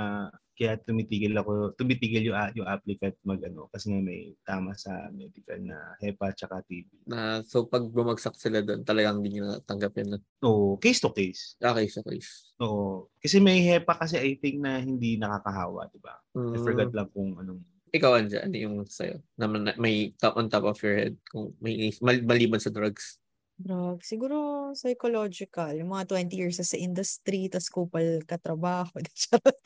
kaya 0.57 0.73
tumitigil 0.75 1.37
ako, 1.37 1.71
tumitigil 1.71 2.25
yung, 2.25 2.35
a- 2.35 2.49
yung 2.51 2.65
applicant 2.65 3.13
mag 3.21 3.37
ano, 3.39 3.69
kasi 3.69 3.87
nga 3.87 4.01
may 4.01 4.33
tama 4.41 4.73
sa 4.73 4.89
medical 5.09 5.61
na 5.61 5.77
HEPA 5.97 6.33
tsaka 6.33 6.65
TB. 6.65 7.05
Na, 7.05 7.39
so 7.41 7.63
pag 7.63 7.85
bumagsak 7.85 8.33
sila 8.33 8.59
doon, 8.59 8.81
talagang 8.81 9.21
hindi 9.21 9.37
nyo 9.37 9.53
natanggapin 9.53 10.09
na 10.09 10.17
Oo, 10.41 10.75
case 10.75 10.97
to 10.97 11.13
case. 11.13 11.53
okay 11.55 11.85
sa 11.85 12.01
case. 12.01 12.49
Oo. 12.57 13.05
Kasi 13.15 13.37
may 13.37 13.61
HEPA 13.61 13.93
kasi 13.95 14.17
I 14.17 14.33
think 14.35 14.57
na 14.57 14.81
hindi 14.81 15.13
nakakahawa, 15.15 15.85
di 15.87 16.01
ba? 16.01 16.17
I 16.33 16.57
Mm. 16.57 16.65
forgot 16.65 16.89
lang 16.91 17.09
kung 17.13 17.37
anong 17.37 17.61
Ikaw, 17.87 18.19
Anja, 18.19 18.43
ano 18.43 18.51
yung 18.51 18.83
sa'yo? 18.83 19.23
Na 19.37 19.47
may 19.77 20.11
top 20.13 20.35
on 20.35 20.51
top 20.51 20.65
of 20.65 20.75
your 20.83 20.97
head 20.97 21.15
kung 21.23 21.55
may 21.57 21.87
mal- 22.03 22.25
maliban 22.25 22.59
sa 22.59 22.67
drugs. 22.67 23.15
Drug. 23.57 24.05
Siguro 24.05 24.69
psychological. 24.77 25.73
Yung 25.81 25.89
mga 25.89 26.13
20 26.13 26.29
years 26.37 26.61
sa 26.61 26.77
industry, 26.77 27.49
tas 27.49 27.73
kupal 27.73 28.21
katrabaho. 28.21 28.93
Charot. 29.17 29.61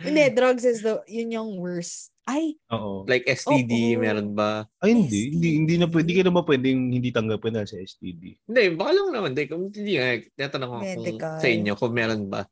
Hindi, 0.00 0.22
drugs 0.36 0.64
is 0.64 0.80
the, 0.80 1.04
yun 1.04 1.36
yung 1.36 1.50
worst. 1.60 2.08
Ay, 2.24 2.56
Oo. 2.72 3.04
like 3.04 3.28
STD, 3.28 3.96
Oo. 3.96 4.00
meron 4.00 4.32
ba? 4.32 4.64
Ay, 4.80 4.96
hindi. 4.96 5.28
STD. 5.28 5.34
Hindi, 5.36 5.48
hindi 5.60 5.74
na 5.76 5.86
pwede. 5.92 6.04
Hindi 6.08 6.16
ka 6.16 6.24
naman 6.24 6.44
pwedeng 6.48 6.80
hindi 6.88 7.08
tanggapin 7.12 7.52
na 7.52 7.68
sa 7.68 7.76
STD. 7.76 8.22
Hindi, 8.48 8.62
baka 8.80 8.90
lang 8.96 9.08
naman. 9.12 9.28
Hindi, 9.36 9.44
kung 9.44 9.62
hindi 9.68 9.92
nga, 10.00 10.08
tinatanong 10.40 10.68
ko 10.68 10.76
kung 10.80 11.04
Medical. 11.04 11.36
sa 11.36 11.48
inyo 11.52 11.72
kung 11.76 11.92
meron 11.92 12.24
ba 12.32 12.42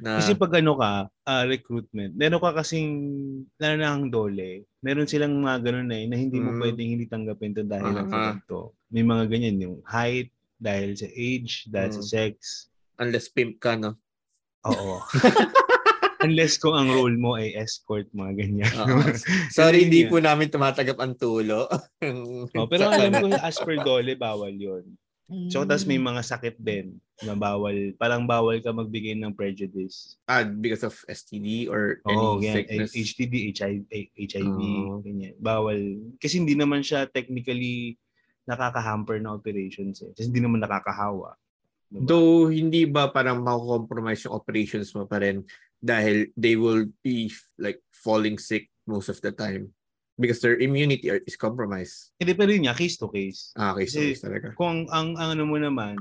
na 0.00 0.16
Kasi 0.16 0.32
pag 0.34 0.52
ano 0.56 0.72
ka, 0.74 0.92
ah, 1.06 1.44
recruitment, 1.44 2.16
meron 2.16 2.40
ka 2.40 2.56
kasing, 2.56 2.90
lalo 3.56 3.74
na 3.76 3.88
ang 3.92 4.08
dole, 4.08 4.64
meron 4.80 5.04
silang 5.04 5.36
mga 5.36 5.60
ganun 5.60 5.86
na, 5.86 5.96
eh, 5.96 6.08
na 6.08 6.16
hindi 6.16 6.40
mo 6.40 6.50
Mm. 6.50 6.58
pwedeng 6.58 6.90
hindi 6.90 7.06
tanggapin 7.06 7.52
to 7.52 7.62
dahil 7.62 7.92
lang 7.92 8.08
sa 8.08 8.18
ganito. 8.32 8.72
May 8.88 9.04
mga 9.04 9.24
ganyan, 9.28 9.56
yung 9.60 9.76
height, 9.84 10.32
dahil 10.56 10.96
sa 10.96 11.06
age, 11.06 11.68
dahil 11.68 11.90
sa 11.92 12.02
Mm. 12.02 12.08
sex. 12.08 12.34
unless 12.96 13.32
pimp 13.32 13.56
ka, 13.56 13.80
no? 13.80 13.96
Oo. 14.68 15.00
Unless 16.20 16.60
kung 16.60 16.76
ang 16.76 16.92
role 16.92 17.16
mo 17.16 17.32
ay 17.32 17.56
escort, 17.56 18.12
mga 18.12 18.32
ganyan. 18.36 18.68
Oo. 18.76 19.00
Sorry, 19.56 19.88
hindi 19.88 20.04
po 20.04 20.20
namin 20.20 20.52
tumatagap 20.52 21.00
ang 21.00 21.16
tulo. 21.16 21.64
Oh, 22.52 22.68
pero 22.68 22.92
alam 22.92 23.08
ko, 23.16 23.32
as 23.40 23.56
per 23.56 23.80
dole, 23.80 24.12
bawal 24.20 24.52
yun. 24.52 24.84
So, 25.46 25.62
tapos 25.62 25.86
may 25.86 25.98
Mm. 25.98 26.06
mga 26.10 26.22
sakit 26.26 26.56
din 26.58 26.98
na 27.22 27.34
bawal, 27.34 27.94
parang 27.94 28.26
bawal 28.26 28.58
ka 28.58 28.70
magbigay 28.70 29.14
ng 29.14 29.30
prejudice. 29.30 30.18
ah, 30.26 30.42
because 30.42 30.82
of 30.82 30.94
STD 31.06 31.70
or 31.70 32.02
any 32.02 32.18
Oo, 32.18 32.42
yan. 32.42 32.54
sickness. 32.66 32.90
HTD, 32.94 33.34
HIV, 33.50 33.86
HIV 34.14 34.58
Oo. 34.58 35.02
ganyan. 35.02 35.34
Bawal. 35.38 35.78
Kasi 36.18 36.42
hindi 36.42 36.54
naman 36.54 36.82
siya 36.82 37.06
technically 37.06 37.94
nakaka-hamper 38.42 39.22
na 39.22 39.34
operations 39.34 40.02
eh. 40.02 40.10
Kasi 40.14 40.30
hindi 40.30 40.42
naman 40.42 40.58
nakakahawa. 40.58 41.38
Diba? 41.86 42.06
Though 42.06 42.46
hindi 42.46 42.86
ba 42.86 43.10
parang 43.10 43.42
mako-compromise 43.42 44.26
yung 44.26 44.34
operations 44.34 44.94
mo 44.94 45.06
pa 45.06 45.18
rin 45.18 45.42
dahil 45.78 46.30
they 46.38 46.54
will 46.54 46.86
be 47.02 47.26
like 47.58 47.82
falling 47.90 48.38
sick 48.38 48.70
most 48.86 49.10
of 49.10 49.18
the 49.22 49.30
time 49.30 49.70
because 50.20 50.38
their 50.38 50.60
immunity 50.60 51.08
is 51.24 51.34
compromised. 51.34 52.12
Hindi, 52.20 52.36
pero 52.36 52.52
yun 52.52 52.68
nga, 52.68 52.76
case 52.76 52.94
to 52.94 53.08
case. 53.08 53.56
Ah, 53.56 53.72
okay, 53.72 53.88
so 53.88 53.98
Kasi- 53.98 54.20
talaga. 54.20 54.52
Kung 54.52 54.84
ang, 54.86 55.16
ang 55.16 55.32
ano 55.32 55.42
mo 55.42 55.56
naman, 55.56 55.96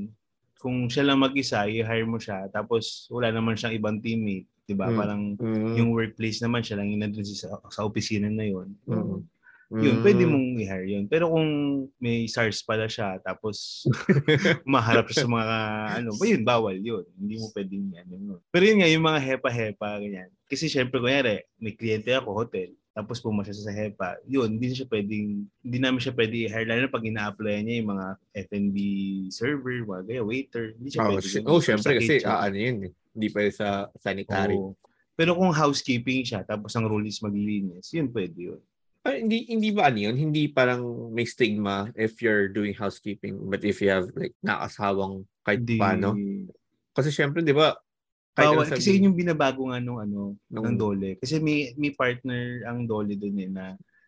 kung 0.59 0.91
siya 0.91 1.07
lang 1.07 1.23
mag-isa, 1.23 1.63
i-hire 1.65 2.03
mo 2.03 2.19
siya, 2.19 2.51
tapos 2.51 3.07
wala 3.07 3.31
naman 3.31 3.55
siyang 3.55 3.79
ibang 3.79 4.03
teammate, 4.03 4.43
di 4.67 4.75
ba? 4.75 4.91
Mm. 4.91 4.97
Parang 4.99 5.21
Mm. 5.39 5.73
yung 5.79 5.89
workplace 5.95 6.43
naman 6.43 6.59
siya 6.59 6.83
lang 6.83 6.91
yung 6.91 6.99
nandun 6.99 7.23
sa, 7.23 7.47
sa 7.71 7.87
opisina 7.87 8.27
na 8.27 8.43
yun. 8.43 8.75
Mm. 8.83 9.23
Yun, 9.69 9.95
Mm. 9.95 10.03
pwede 10.03 10.23
mong 10.25 10.47
i-hire 10.59 10.89
yun. 10.89 11.05
Pero 11.05 11.29
kung 11.29 11.47
may 11.95 12.25
SARS 12.25 12.59
pala 12.59 12.89
siya, 12.89 13.21
tapos 13.21 13.85
maharap 14.65 15.07
siya 15.07 15.23
sa 15.23 15.29
mga 15.29 15.55
ano, 16.01 16.09
ba 16.17 16.25
yun, 16.25 16.41
bawal 16.43 16.75
yun. 16.75 17.05
Hindi 17.15 17.37
mo 17.37 17.47
pwedeng 17.53 17.85
yan. 17.93 18.05
yun. 18.09 18.41
Pero 18.49 18.63
yun 18.65 18.77
nga, 18.81 18.89
yung 18.89 19.05
mga 19.05 19.19
hepa-hepa, 19.21 20.01
ganyan. 20.01 20.29
Kasi 20.43 20.65
syempre, 20.67 20.97
kunyari, 20.97 21.45
may 21.55 21.71
kliyente 21.71 22.09
ako, 22.11 22.33
hotel, 22.35 22.73
tapos 22.93 23.21
pumasya 23.21 23.53
siya 23.53 23.67
sa 23.69 23.75
HEPA, 23.75 24.09
yun, 24.25 24.57
hindi 24.57 24.73
siya 24.73 24.89
pwedeng, 24.89 25.45
hindi 25.63 25.77
namin 25.77 26.01
siya 26.01 26.13
pwede 26.17 26.35
i-hire, 26.35 26.67
lalo 26.67 26.81
na 26.83 26.91
pag 26.91 27.05
ina-apply 27.05 27.55
niya 27.63 27.75
yung 27.79 27.89
mga 27.95 28.07
F&B 28.49 28.77
server, 29.31 29.75
mga 29.85 30.03
gaya, 30.09 30.21
waiter, 30.25 30.73
hindi 30.75 30.89
siya 30.91 30.99
Oh, 31.05 31.09
pwede. 31.15 31.27
sy- 31.29 31.45
oh, 31.45 31.61
syempre 31.61 31.91
kasi 32.01 32.13
ah, 32.25 32.43
ano 32.43 32.57
yun 32.57 32.77
eh. 32.89 32.91
Hindi 33.15 33.27
pa 33.29 33.39
sa 33.51 33.67
sanitary. 33.97 34.55
Oo. 34.57 34.73
Pero 35.19 35.35
kung 35.35 35.51
housekeeping 35.51 36.23
siya, 36.23 36.47
tapos 36.47 36.71
ang 36.75 36.87
role 36.87 37.07
is 37.07 37.19
maglinis, 37.19 37.91
yun 37.91 38.07
pwede 38.11 38.37
yun. 38.39 38.61
Ah, 39.03 39.15
hindi 39.15 39.47
hindi 39.47 39.71
ba 39.71 39.87
ano 39.87 39.99
yun? 40.11 40.15
Hindi 40.15 40.51
parang 40.51 41.11
may 41.15 41.23
stigma 41.23 41.87
if 41.95 42.19
you're 42.19 42.51
doing 42.51 42.75
housekeeping 42.75 43.47
but 43.47 43.63
if 43.63 43.79
you 43.79 43.87
have 43.87 44.11
like 44.19 44.35
nakasawang 44.43 45.23
kahit 45.43 45.63
Hindi, 45.63 45.79
paano. 45.79 46.09
Kasi 46.91 47.07
syempre, 47.15 47.39
di 47.39 47.55
ba? 47.55 47.71
Bawal, 48.41 48.55
ano 48.57 48.69
kasi 48.69 48.81
sabihin- 48.81 48.95
yun 48.95 49.05
yung 49.05 49.17
binabago 49.17 49.61
nga 49.65 49.79
nung 49.79 49.99
ano, 49.99 50.19
Nung- 50.45 50.65
ng 50.65 50.75
Dole. 50.75 51.09
Kasi 51.15 51.37
may 51.37 51.73
may 51.75 51.91
partner 51.91 52.41
ang 52.63 52.83
Dole 52.83 53.13
doon 53.13 53.37
eh 53.37 53.49
na 53.49 53.65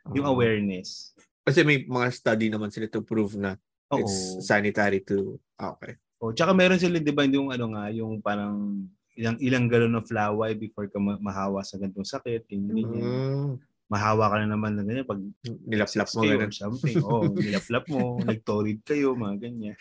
yung 0.09 0.25
Ah. 0.25 0.31
awareness. 0.31 1.11
Kasi 1.41 1.61
may 1.61 1.81
mga 1.81 2.07
study 2.09 2.47
naman 2.47 2.69
sila 2.69 2.85
to 2.85 3.01
prove 3.01 3.33
na 3.33 3.57
Oo. 3.89 3.99
it's 3.99 4.15
sanitary 4.41 5.01
to... 5.01 5.35
Ah, 5.55 5.73
okay. 5.73 5.97
Oh, 6.17 6.29
tsaka 6.29 6.51
meron 6.51 6.77
sila 6.77 6.95
'di 6.95 7.09
ba 7.09 7.25
yung 7.25 7.49
ano 7.49 7.65
nga, 7.71 7.89
yung 7.89 8.21
parang 8.21 8.85
ilang 9.11 9.35
ilang 9.39 9.65
galon 9.65 9.93
of 9.93 10.05
laway 10.07 10.53
before 10.53 10.85
ka 10.85 10.95
ma- 10.95 11.17
mahawa 11.17 11.59
sa 11.61 11.75
ganitong 11.75 12.05
sakit, 12.05 12.45
ganyan. 12.47 12.85
Mm, 12.87 13.49
Mahawa 13.87 14.31
ka 14.31 14.39
na 14.39 14.47
naman 14.47 14.71
ng 14.71 14.87
ganyan 14.87 15.03
pag 15.03 15.19
nilaplap 15.65 16.07
mo 16.13 16.23
ganun. 16.23 16.47
something. 16.49 16.95
Oh, 17.03 17.27
nilaplap 17.27 17.83
mo, 17.87 17.99
nagtorid 18.23 18.79
kayo, 18.81 19.11
mga 19.13 19.35
ganyan. 19.41 19.75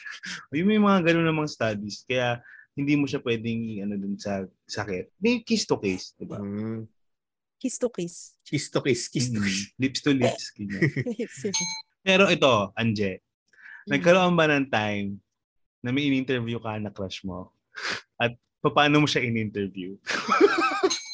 Yung 0.50 0.66
may 0.66 0.80
mga 0.80 0.98
ganun 1.06 1.28
namang 1.28 1.46
studies. 1.46 2.02
Kaya 2.02 2.42
hindi 2.72 2.94
mo 2.94 3.04
siya 3.04 3.20
pwedeng 3.20 3.82
ano 3.82 3.94
dun 3.94 4.14
sa 4.16 4.42
sakit. 4.64 5.10
May 5.18 5.42
case 5.42 5.66
to 5.66 5.76
case, 5.76 6.14
'di 6.14 6.26
ba? 6.26 6.38
Mm, 6.38 6.86
Kiss 7.60 7.76
to 7.76 7.92
kiss. 7.92 8.40
kiss 8.40 8.72
to 8.72 8.80
kiss, 8.80 9.04
kiss 9.06 9.28
to 9.28 9.36
Mm, 9.36 9.44
kiss. 9.44 9.60
lips 9.84 10.00
to 10.00 10.10
lips. 10.16 10.44
Pero 12.00 12.24
ito, 12.26 12.72
Anje, 12.72 13.20
nagkaroon 13.84 14.32
ba 14.32 14.48
ng 14.48 14.64
time 14.72 15.20
na 15.84 15.92
may 15.92 16.08
in-interview 16.08 16.56
ka 16.56 16.80
na 16.80 16.88
crush 16.88 17.20
mo? 17.20 17.52
At 18.16 18.32
paano 18.64 19.04
mo 19.04 19.06
siya 19.06 19.20
in-interview? 19.24 20.00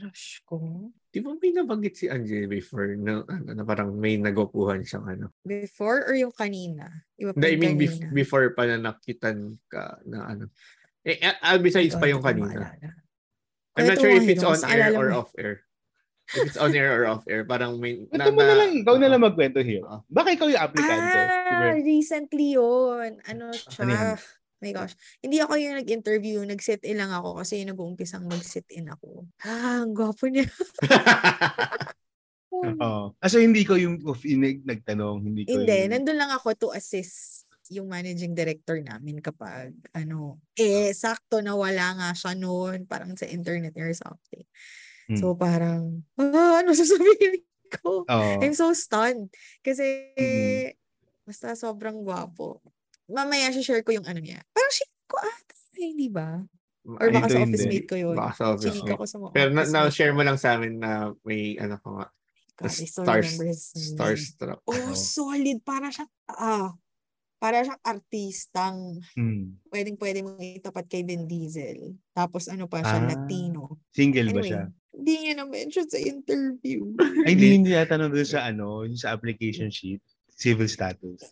Crush 0.00 0.40
ko? 0.48 0.56
Di 1.12 1.20
ba 1.20 1.36
may 1.36 1.52
nabanggit 1.52 1.94
si 2.00 2.06
Angel 2.08 2.48
before 2.48 2.96
na, 2.96 3.20
ano, 3.28 3.52
na 3.52 3.64
parang 3.68 3.92
may 3.92 4.16
nagupuhan 4.16 4.80
siyang 4.80 5.04
ano? 5.04 5.26
Before 5.44 6.08
or 6.08 6.16
yung 6.16 6.32
kanina? 6.32 6.88
Iba 7.20 7.36
pa 7.36 7.44
I 7.44 7.52
yung 7.52 7.60
mean, 7.60 7.76
bef- 7.76 8.08
before 8.16 8.48
pa 8.56 8.64
na 8.64 8.80
nakitan 8.80 9.60
ka 9.68 10.00
na 10.08 10.24
ano. 10.32 10.48
Eh, 11.04 11.20
uh, 11.20 11.60
besides 11.60 12.00
pa 12.00 12.08
yung 12.08 12.24
kanina. 12.24 12.72
maalala. 12.72 12.96
I'm 13.76 13.86
not 13.92 14.00
sure 14.00 14.16
if 14.16 14.24
it's 14.24 14.44
on 14.44 14.56
air 14.64 14.96
or 14.96 15.12
off 15.12 15.36
air. 15.36 15.68
If 16.30 16.54
it's 16.54 16.60
on 16.60 16.72
air 16.72 16.96
or 16.96 17.04
off 17.10 17.26
air, 17.28 17.44
parang 17.44 17.76
may... 17.76 18.06
Kwento 18.06 18.32
mo 18.32 18.40
na 18.40 18.54
lang, 18.54 18.70
ikaw 18.80 18.94
na 18.96 19.08
lang 19.10 19.20
magkwento 19.20 19.60
here. 19.60 19.84
Baka 20.08 20.32
ikaw 20.32 20.46
yung 20.48 20.62
applicante. 20.62 21.20
Ah, 21.50 21.76
recently 21.76 22.56
yun. 22.56 23.20
Ano 23.28 23.52
siya? 23.52 24.16
My 24.60 24.70
gosh. 24.76 24.92
Hindi 25.24 25.40
ako 25.40 25.56
yung 25.56 25.80
nag-interview. 25.80 26.44
Nag-sit-in 26.44 27.00
lang 27.00 27.12
ako 27.12 27.40
kasi 27.40 27.64
yung 27.64 27.72
nag-uumpisang 27.72 28.28
mag-sit-in 28.28 28.92
ako. 28.92 29.24
Ah, 29.40 29.80
ang 29.84 29.96
gwapo 29.96 30.28
niya. 30.28 30.44
Oo. 32.52 33.16
Ah, 33.16 33.28
so 33.30 33.40
hindi 33.40 33.64
ko 33.64 33.78
yung 33.80 34.04
of 34.04 34.20
inig 34.26 34.60
nagtanong, 34.68 35.22
hindi 35.24 35.48
ko 35.48 35.64
Hindi, 35.64 35.76
yung... 35.86 35.90
nandun 35.96 36.18
lang 36.20 36.32
ako 36.34 36.48
to 36.58 36.68
assist 36.76 37.48
yung 37.70 37.86
managing 37.86 38.34
director 38.34 38.82
namin 38.82 39.22
kapag 39.22 39.70
ano, 39.94 40.42
eh, 40.58 40.90
sakto 40.90 41.38
na 41.38 41.54
wala 41.54 41.94
nga 41.94 42.10
siya 42.10 42.34
noon, 42.34 42.82
parang 42.84 43.14
sa 43.14 43.30
internet 43.30 43.72
or 43.78 43.94
something. 43.94 44.42
Hmm. 45.06 45.16
So 45.16 45.38
parang, 45.38 46.02
ah, 46.18 46.60
ano 46.60 46.74
sasabihin 46.74 47.46
ko? 47.80 48.02
Oo. 48.10 48.42
I'm 48.42 48.58
so 48.58 48.74
stunned. 48.74 49.30
Kasi, 49.62 49.86
Mhm. 50.18 50.74
basta 51.30 51.54
sobrang 51.54 52.02
gwapo. 52.02 52.58
Mamaya 53.10 53.50
share 53.52 53.82
ko 53.82 53.90
yung 53.92 54.06
ano 54.06 54.22
niya. 54.22 54.38
Parang 54.50 54.72
share 54.72 54.94
ko 55.04 55.16
ata, 55.18 55.54
eh, 55.76 55.90
hindi 55.90 56.08
ba? 56.08 56.38
Or 56.86 57.06
Ay, 57.06 57.12
baka 57.12 57.28
sa 57.28 57.38
hindi. 57.42 57.54
office 57.54 57.66
mate 57.68 57.86
ko 57.86 57.96
yun. 57.98 58.16
Baka 58.16 58.32
sa 58.32 58.44
office 58.54 58.80
mate. 58.80 58.96
ko 58.96 59.04
sa 59.04 59.16
mga 59.18 59.32
Pero 59.34 59.48
na, 59.50 59.62
na-share 59.66 60.14
mo 60.14 60.22
lang 60.24 60.38
sa 60.40 60.56
amin 60.56 60.78
na 60.78 60.90
may 61.22 61.58
ano 61.58 61.76
ko 61.76 61.88
nga, 61.98 62.06
God, 62.56 62.72
name. 63.16 63.56
starstruck. 63.56 64.60
Oh, 64.64 64.92
solid. 64.92 65.60
Para 65.60 65.88
siyang, 65.88 66.12
ah, 66.28 66.76
para 67.36 67.64
siyang 67.64 67.80
artistang 67.80 69.00
Hmm. 69.16 69.56
pwedeng 69.68 69.96
pwede 69.96 70.20
mong 70.20 70.36
itapat 70.40 70.84
kay 70.86 71.00
Vin 71.00 71.24
Diesel. 71.24 71.96
Tapos 72.12 72.46
ano 72.46 72.68
pa 72.68 72.80
siya, 72.80 73.00
Ah. 73.00 73.08
Latino. 73.08 73.80
Single 73.90 74.28
ba 74.28 74.40
Anyway, 74.40 74.50
siya? 74.50 74.62
hindi 74.92 75.14
niya 75.18 75.32
na-mention 75.36 75.86
sa 75.88 75.98
interview. 75.98 76.80
Ay, 77.24 77.32
hindi 77.32 77.48
niya 77.64 77.88
tanong 77.88 78.12
doon 78.12 78.28
sa 78.28 78.44
ano, 78.44 78.84
yung 78.84 79.00
sa 79.00 79.12
application 79.12 79.72
sheet, 79.72 80.04
civil 80.30 80.68
status. 80.68 81.24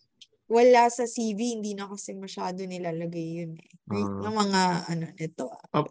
Wala 0.49 0.89
sa 0.89 1.05
CV, 1.05 1.61
hindi 1.61 1.77
na 1.77 1.85
kasi 1.85 2.17
masyado 2.17 2.65
nilalagay 2.65 3.27
yun 3.39 3.53
eh. 3.55 3.69
May, 3.85 4.01
Ah. 4.01 4.21
ng 4.25 4.35
mga 4.35 4.61
ano 4.89 5.05
nito. 5.15 5.45
Oh, 5.73 5.85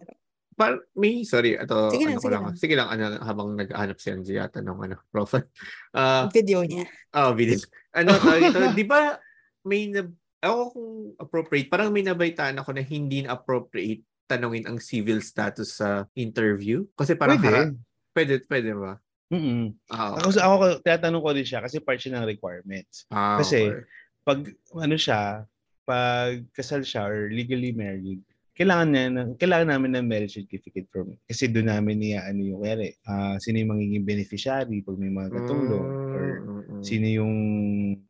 Par, 0.57 0.73
may, 0.97 1.21
sorry, 1.21 1.53
ito, 1.53 1.93
Sige 1.93 2.09
ano 2.09 2.09
lang, 2.09 2.17
ko 2.17 2.21
sige 2.23 2.33
lang. 2.33 2.43
lang. 2.43 2.55
Sige 2.57 2.73
lang, 2.73 2.89
ano, 2.89 3.03
habang 3.21 3.53
nag-ahanap 3.53 3.97
si 4.01 4.09
Angie 4.09 4.41
yata 4.41 4.57
ng 4.57 4.73
ano, 4.81 4.97
profile. 5.13 5.45
Ah, 5.93 6.25
Video 6.27 6.65
niya. 6.65 6.89
Oh, 7.13 7.29
video. 7.31 7.61
Ano 7.93 8.17
ito? 8.17 8.57
Di 8.73 8.81
ba 8.81 9.21
may 9.61 9.85
na 9.85 10.09
ako 10.39 10.61
kung 10.73 10.89
appropriate, 11.19 11.69
parang 11.69 11.93
may 11.93 12.01
nabaitaan 12.01 12.57
ako 12.57 12.73
na 12.73 12.81
hindi 12.81 13.21
na 13.21 13.37
appropriate 13.37 14.01
tanungin 14.25 14.65
ang 14.65 14.81
civil 14.81 15.21
status 15.21 15.77
sa 15.77 16.09
interview. 16.13 16.89
Kasi 16.91 17.13
parang 17.13 17.37
Pwede. 17.37 17.47
hara- 17.47 17.77
pwede, 18.11 18.33
pwede 18.43 18.71
ba? 18.73 18.97
Mm 19.29 19.77
Ah, 19.87 20.17
Ako, 20.17 20.29
ako, 20.33 20.53
tinatanong 20.81 21.21
ko 21.21 21.29
din 21.31 21.45
siya 21.45 21.61
kasi 21.61 21.77
part 21.77 22.01
siya 22.01 22.17
ng 22.17 22.25
requirements. 22.25 23.05
ah, 23.07 23.37
kasi, 23.37 23.61
okay. 23.61 23.85
Pag, 24.27 24.51
ano 24.75 24.95
siya, 24.99 25.47
pag 25.87 26.43
kasal 26.51 26.83
siya 26.83 27.07
or 27.07 27.31
legally 27.31 27.71
married, 27.71 28.19
kailangan 28.57 28.89
niya 28.89 29.03
ng, 29.13 29.29
kailangan 29.37 29.69
namin 29.69 29.91
ng 29.95 30.05
marriage 30.09 30.33
certificate 30.33 30.89
from 30.89 31.13
kasi 31.29 31.45
doon 31.45 31.69
namin 31.69 32.01
niya 32.01 32.25
ano 32.25 32.41
yung 32.41 32.59
kaya 32.65 32.89
ah 33.05 33.37
sino 33.37 33.61
yung 33.61 33.77
magiging 33.77 34.01
beneficiary 34.01 34.81
pag 34.81 34.97
may 34.97 35.13
mga 35.13 35.29
katulong 35.29 35.85
or 36.17 36.25
Mm, 36.25 36.41
mm, 36.41 36.61
mm. 36.65 36.81
sino 36.81 37.05
yung 37.05 37.35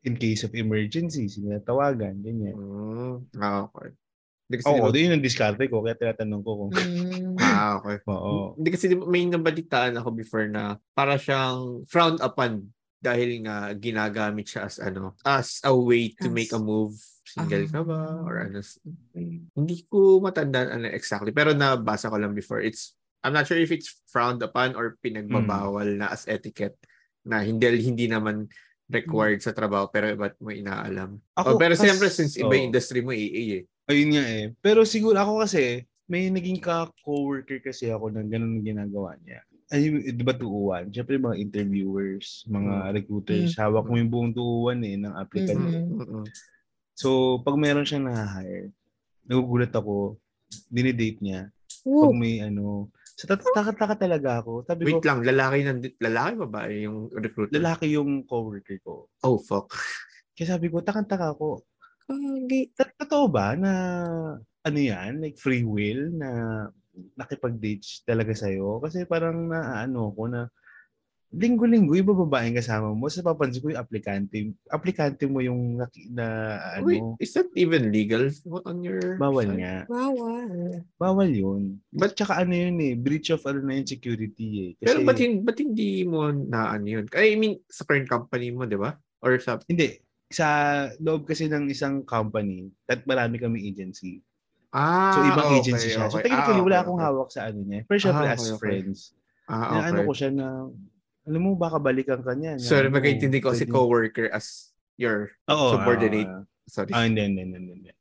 in 0.07 0.15
case 0.15 0.47
of 0.47 0.55
emergency 0.55 1.27
sino 1.27 1.51
na 1.51 1.59
tawagan 1.59 2.15
ganyan 2.23 2.55
Mm, 2.55 3.27
ah, 3.43 3.67
okay. 3.67 3.91
Hindi 4.47 4.55
kasi, 4.63 4.67
Oo, 4.71 4.75
di 4.79 4.79
ba- 4.79 4.91
doon 4.95 5.11
yung 5.19 5.25
diskarte 5.27 5.63
ko 5.67 5.83
kaya 5.83 5.99
tinatanong 5.99 6.41
ko 6.47 6.51
kung 6.55 6.71
Mm. 6.71 7.35
ah, 7.43 7.71
okay. 7.83 7.95
oo 8.07 8.55
Hindi 8.55 8.69
kasi 8.71 8.85
di 8.87 8.95
ba, 8.95 9.03
may 9.03 9.27
nabalitaan 9.27 9.99
ako 9.99 10.09
before 10.15 10.47
na 10.47 10.79
para 10.95 11.19
siyang 11.19 11.83
frowned 11.91 12.23
upon 12.23 12.71
dahil 12.97 13.45
nga 13.45 13.71
ginagamit 13.77 14.49
siya 14.49 14.65
as 14.65 14.81
ano 14.81 15.13
as 15.21 15.61
a 15.61 15.73
way 15.73 16.13
to 16.17 16.29
As- 16.29 16.35
make 16.35 16.51
a 16.53 16.61
move. 16.61 16.97
Single 17.27 17.67
ka 17.67 17.83
ba? 17.83 17.99
Ah. 18.07 18.23
or 18.23 18.35
ano 18.39 18.63
hindi 19.53 19.83
ko 19.91 20.23
matandaan 20.23 20.79
ano 20.79 20.87
exactly 20.87 21.35
pero 21.35 21.51
nabasa 21.51 22.07
ko 22.07 22.17
lang 22.17 22.31
before. 22.31 22.63
It's 22.63 22.95
I'm 23.21 23.35
not 23.35 23.45
sure 23.49 23.59
if 23.59 23.73
it's 23.73 23.99
frowned 24.07 24.39
upon 24.39 24.77
or 24.79 24.95
pinagbabawal 25.03 25.99
na 25.99 26.15
as 26.15 26.23
etiquette 26.29 26.79
na 27.27 27.43
hindi 27.43 27.67
hindi 27.83 28.07
naman 28.07 28.47
required 28.87 29.43
sa 29.43 29.51
trabaho 29.51 29.91
pero 29.91 30.15
ba't 30.15 30.39
mo 30.39 30.55
inaalam? 30.55 31.19
Ako, 31.35 31.55
oh, 31.55 31.59
pero 31.59 31.75
kas- 31.75 31.83
siyempre 31.83 32.07
since 32.07 32.39
iba 32.39 32.55
yung 32.55 32.71
industry 32.71 33.03
mo 33.03 33.11
AA 33.11 33.43
eh 33.59 33.63
ayun 33.87 34.09
nga 34.13 34.25
eh. 34.27 34.45
Pero 34.59 34.83
siguro 34.83 35.15
ako 35.17 35.47
kasi 35.47 35.87
may 36.07 36.27
naging 36.31 36.59
ka-coworker 36.59 37.59
kasi 37.63 37.91
ako 37.91 38.11
na 38.11 38.23
ganun 38.23 38.59
ang 38.59 38.67
ginagawa 38.67 39.15
niya. 39.23 39.43
Ay, 39.67 39.91
di 40.15 40.23
ba 40.23 40.31
tuuan? 40.31 40.87
Siyempre 40.87 41.19
mga 41.19 41.35
interviewers, 41.37 42.47
mga 42.47 42.73
Mm. 42.87 42.93
recruiters, 42.95 43.51
hawak 43.59 43.83
mo 43.83 43.99
yung 43.99 44.07
buong 44.07 44.31
tuuan 44.31 44.79
eh 44.79 44.95
ng 44.95 45.11
applicant. 45.11 45.59
Mm-mm. 45.59 46.23
So, 46.95 47.39
pag 47.43 47.59
meron 47.59 47.83
siyang 47.83 48.07
na-hire, 48.07 48.71
nagugulat 49.27 49.75
ako, 49.75 50.15
dinidate 50.71 51.19
niya. 51.19 51.51
Woo. 51.83 52.07
Pag 52.07 52.15
may 52.15 52.39
ano, 52.39 52.87
sa 53.17 53.27
so, 53.33 53.51
taka 53.51 53.97
talaga 53.97 54.39
ako. 54.39 54.63
Sabi 54.63 54.85
ko, 54.85 54.87
Wait 54.87 55.03
lang, 55.03 55.19
lalaki 55.25 55.57
ng 55.67 55.79
lalaki 55.99 56.33
babae 56.47 56.73
yung 56.87 57.11
recruiter? 57.11 57.57
lalaki 57.59 57.85
yung 57.91 58.23
coworker 58.23 58.77
ko. 58.79 59.09
Oh, 59.25 59.35
fuck. 59.41 59.73
Kaya 60.37 60.55
sabi 60.55 60.69
ko, 60.69 60.79
takang-taka 60.79 61.33
ako. 61.33 61.65
Tot- 62.07 62.95
Totoo 63.03 63.25
ba 63.27 63.57
na 63.57 63.71
ano 64.63 64.79
yan, 64.79 65.19
like 65.19 65.35
free 65.35 65.67
will 65.67 66.07
na 66.13 66.29
nakipag-date 67.15 68.03
talaga 68.03 68.33
sa'yo? 68.33 68.81
Kasi 68.81 69.05
parang 69.05 69.49
naano 69.49 70.11
ko 70.13 70.25
na 70.27 70.49
linggo-linggo 71.27 71.91
yung 71.91 72.07
babaeng 72.07 72.55
kasama 72.55 72.95
mo. 72.95 73.11
Sa 73.11 73.19
papansin 73.19 73.59
ko 73.59 73.67
yung 73.75 73.83
aplikante. 73.83 74.55
Aplikante 74.71 75.27
mo 75.27 75.43
yung 75.43 75.75
na, 75.75 75.85
na 76.07 76.25
Wait, 76.79 77.03
ano, 77.03 77.19
is 77.19 77.35
that 77.35 77.51
even 77.59 77.91
legal 77.91 78.31
on 78.63 78.79
your 78.79 79.19
bawal 79.19 79.43
side? 79.43 79.59
nga. 79.59 79.75
Bawal. 79.91 80.51
Bawal 80.95 81.29
yun. 81.31 81.83
But- 81.91 82.15
tsaka 82.15 82.47
ano 82.47 82.55
yun 82.55 82.79
eh, 82.79 82.95
breach 82.95 83.35
of 83.35 83.43
ano 83.43 83.59
na 83.59 83.75
yun, 83.75 83.87
security 83.87 84.47
eh. 84.55 84.69
Kasi, 84.79 84.87
Pero 84.87 84.99
ba't, 85.03 85.19
ba't 85.19 85.57
hindi 85.59 86.07
mo 86.07 86.31
na 86.31 86.79
ano 86.79 86.87
yun? 86.87 87.05
I 87.11 87.35
mean, 87.35 87.59
sa 87.67 87.83
current 87.83 88.07
company 88.07 88.55
mo, 88.55 88.63
di 88.63 88.79
ba? 88.79 88.95
Or 89.19 89.35
sa... 89.43 89.59
Hindi. 89.67 89.99
Sa 90.31 90.47
loob 90.99 91.27
kasi 91.27 91.51
ng 91.51 91.71
isang 91.71 92.03
company, 92.07 92.71
at 92.87 93.03
marami 93.03 93.39
kami 93.39 93.67
agency. 93.67 94.23
Ah, 94.69 95.13
So, 95.15 95.19
ibang 95.23 95.47
okay, 95.47 95.59
agency 95.63 95.87
siya. 95.89 96.07
So, 96.07 96.19
okay. 96.19 96.27
technically, 96.27 96.59
Ah, 96.59 96.65
wala 96.65 96.75
okay, 96.75 96.83
akong 96.83 96.99
okay. 96.99 97.07
hawak 97.07 97.29
sa 97.31 97.41
ano 97.47 97.59
niya. 97.63 97.79
Pero 97.87 97.99
syempre, 97.99 98.25
Ah, 98.27 98.33
as 98.33 98.39
okay, 98.39 98.51
okay. 98.51 98.59
friends, 98.59 98.99
Ah, 99.47 99.55
na 99.71 99.77
ano 99.87 99.99
okay. 100.01 100.07
ko 100.07 100.13
siya 100.13 100.29
na, 100.29 100.47
alam 101.27 101.41
mo, 101.41 101.49
baka 101.55 101.77
balikan 101.79 102.19
ka 102.19 102.33
niya. 102.35 102.59
na 102.59 102.63
Sorry, 102.63 102.87
ano, 102.91 102.95
magkaintindi 102.99 103.39
ko 103.39 103.55
si 103.55 103.63
coworker 103.65 104.27
as 104.29 104.75
your 104.99 105.31
Oo, 105.47 105.71
subordinate. 105.73 106.27
ah, 106.27 106.43
Sorry. 106.67 106.91
Ah, 106.91 107.07
hindi, 107.07 107.23
hindi, 107.23 107.41
hindi, 107.47 107.57
hindi. 107.57 107.91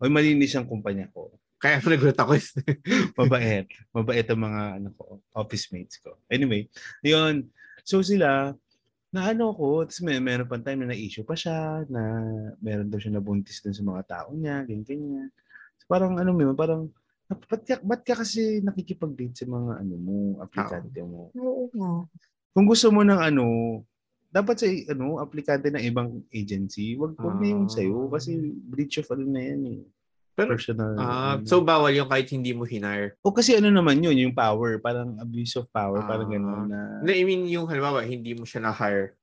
Oy, 0.00 0.08
malinis 0.08 0.56
ang 0.56 0.64
kumpanya 0.64 1.12
ko. 1.12 1.28
Kaya 1.58 1.82
ako 1.82 1.86
nagulat 1.92 2.18
ako. 2.18 2.32
Mabait. 3.18 3.66
Mabait 3.92 4.26
ang 4.30 4.40
mga 4.40 4.62
ano 4.80 4.88
ko, 4.96 5.04
office 5.34 5.68
mates 5.74 6.00
ko. 6.00 6.16
Anyway, 6.30 6.70
yun. 7.04 7.50
So 7.84 8.00
sila, 8.00 8.54
na 9.08 9.20
ano 9.28 9.52
ko, 9.52 9.82
tapos 9.84 10.00
may 10.04 10.20
meron 10.20 10.46
pa 10.46 10.56
time 10.56 10.84
na 10.84 10.92
na-issue 10.92 11.24
pa 11.24 11.32
siya, 11.34 11.82
na 11.88 12.00
meron 12.60 12.86
daw 12.86 13.00
siya 13.00 13.16
nabuntis 13.16 13.58
dun 13.58 13.72
sa 13.72 13.80
mga 13.82 14.02
tao 14.06 14.28
niya, 14.32 14.62
ganyan, 14.64 14.84
ganyan. 14.84 15.28
Parang 15.86 16.18
ano 16.18 16.34
mo, 16.34 16.50
parang, 16.56 16.90
ba't 17.30 17.62
ka, 17.62 17.78
ba't 17.84 18.02
ka 18.02 18.18
kasi 18.18 18.58
nakikipag-date 18.64 19.36
sa 19.38 19.46
mga 19.46 19.72
ano 19.84 19.94
mo, 20.00 20.16
aplikante 20.42 20.98
mo? 21.04 21.30
Oo. 21.36 22.08
Kung 22.50 22.66
gusto 22.66 22.90
mo 22.90 23.04
ng 23.06 23.20
ano, 23.20 23.44
dapat 24.28 24.56
sa 24.58 24.66
ano, 24.66 25.22
aplikante 25.22 25.70
ng 25.70 25.84
ibang 25.86 26.10
agency, 26.34 26.98
wag 26.98 27.14
wag 27.20 27.36
na 27.38 27.48
yung 27.54 27.68
Ah. 27.68 27.72
sa'yo 27.72 28.10
kasi 28.10 28.34
breach 28.66 28.98
of 28.98 29.08
ano 29.14 29.24
na 29.28 29.40
yan 29.44 29.62
eh. 29.68 29.82
Pero, 30.38 30.54
Personal. 30.54 30.94
ah, 30.94 31.34
ano. 31.38 31.46
so, 31.46 31.58
bawal 31.62 31.90
yung 31.90 32.06
kahit 32.10 32.30
hindi 32.30 32.54
mo 32.54 32.62
hinire. 32.62 33.18
o 33.26 33.34
kasi 33.34 33.58
ano 33.58 33.70
naman 33.70 33.98
yun, 34.02 34.14
yung 34.18 34.34
power, 34.36 34.78
parang 34.78 35.18
abuse 35.18 35.58
of 35.58 35.66
power, 35.70 35.98
parang 36.06 36.30
Ah. 36.30 36.34
gano'n 36.34 36.64
na. 36.70 36.80
No, 37.02 37.10
I 37.14 37.22
mean, 37.26 37.46
yung 37.50 37.66
halimbawa, 37.66 38.02
hindi 38.06 38.34
mo 38.34 38.42
siya 38.46 38.62
na-hire. 38.62 39.14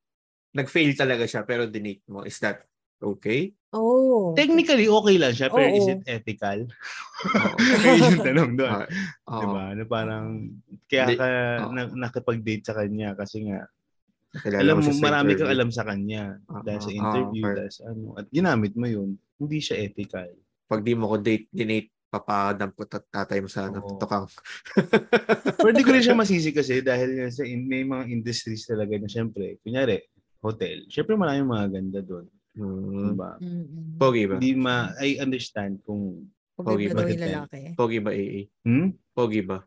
Nag-fail 0.56 0.96
talaga 0.96 1.24
siya, 1.28 1.44
pero 1.48 1.68
dinate 1.68 2.04
mo. 2.08 2.24
Is 2.24 2.40
that 2.44 2.64
okay? 3.00 3.52
Oo. 3.76 4.34
Technically, 4.34 4.88
okay 4.88 5.16
lang 5.20 5.34
siya, 5.36 5.48
pero 5.52 5.68
Oo. 5.68 5.76
is 5.76 5.88
it 5.92 6.02
ethical? 6.08 6.60
Ayun 7.84 8.00
yung 8.16 8.24
tanong 8.24 8.52
doon. 8.56 8.72
Okay. 8.72 8.90
Oo. 9.28 9.42
Diba? 9.44 9.64
Na 9.76 9.84
parang, 9.86 10.26
kaya 10.88 11.06
ka 11.14 11.28
na, 11.76 11.82
nakipag-date 11.92 12.64
sa 12.64 12.76
kanya 12.76 13.14
kasi 13.14 13.46
nga, 13.52 13.68
Kilala 14.36 14.60
alam 14.68 14.84
mo, 14.84 14.92
marami 15.00 15.32
kang 15.40 15.52
alam 15.52 15.70
sa 15.72 15.88
kanya. 15.88 16.36
Ah, 16.52 16.60
dahil 16.60 16.82
sa 16.84 16.92
ah, 16.92 17.00
interview, 17.00 17.44
okay. 17.48 17.56
dahil 17.56 17.72
sa 17.72 17.84
ano. 17.88 18.06
At 18.20 18.28
ginamit 18.28 18.74
mo 18.76 18.84
yun. 18.84 19.16
Hindi 19.40 19.60
siya 19.64 19.80
ethical. 19.80 20.28
Pag 20.68 20.84
di 20.84 20.92
mo 20.92 21.08
ko 21.08 21.16
date, 21.24 21.48
dinate, 21.56 21.96
papadampot 22.12 22.90
at 22.96 23.04
tatay 23.12 23.40
mo 23.44 23.48
sa 23.52 23.68
ano, 23.68 23.80
tukang. 24.00 24.28
Pero 25.60 25.72
di 25.72 25.84
ko 25.84 25.92
rin 25.92 26.04
siya 26.04 26.16
masisi 26.16 26.52
kasi 26.52 26.80
dahil 26.80 27.28
sa 27.32 27.44
may 27.44 27.84
mga 27.84 28.12
industries 28.12 28.68
talaga 28.68 28.96
na 28.96 29.08
syempre, 29.08 29.60
kunyari, 29.64 30.00
hotel. 30.40 30.88
Syempre 30.88 31.16
maraming 31.20 31.48
mga 31.48 31.68
ganda 31.72 32.00
doon. 32.04 32.26
Hmm. 32.56 33.12
Diba? 33.12 33.32
Mm-mm. 33.44 34.00
Pogi 34.00 34.24
ba? 34.32 34.36
Hindi 34.40 34.52
ma, 34.56 34.96
I 35.04 35.20
understand 35.20 35.84
kung, 35.84 36.32
Pogi 36.56 36.68
Pogi 36.72 36.86
ba? 36.88 36.94
ba 36.96 37.00
yung 37.04 37.04
Bakit 37.04 37.20
lalaki? 37.20 37.60
Pogi 37.76 38.00
ba, 38.00 38.12
AA? 38.16 38.42
hmm? 38.64 38.88
Pogi 39.12 39.42
ba? 39.44 39.60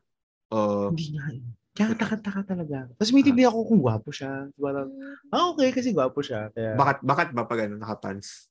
O, 0.48 0.88
Hindi 0.92 1.06
nga 1.12 1.24
eh. 1.36 1.44
Kaya 1.78 1.94
taka-taka 1.94 2.42
talaga. 2.42 2.90
Tapos 2.98 3.12
may 3.14 3.22
tindi 3.22 3.46
ako 3.46 3.62
kung 3.70 3.78
gwapo 3.78 4.10
siya. 4.10 4.50
Parang, 4.58 4.90
ah 5.30 5.54
okay 5.54 5.70
kasi 5.70 5.94
gwapo 5.94 6.18
siya. 6.24 6.50
Kaya 6.50 6.74
bakit, 6.74 6.98
bakit 7.06 7.28
ba 7.30 7.46
pag 7.46 7.70
ano, 7.70 7.78
nakapants? 7.78 8.50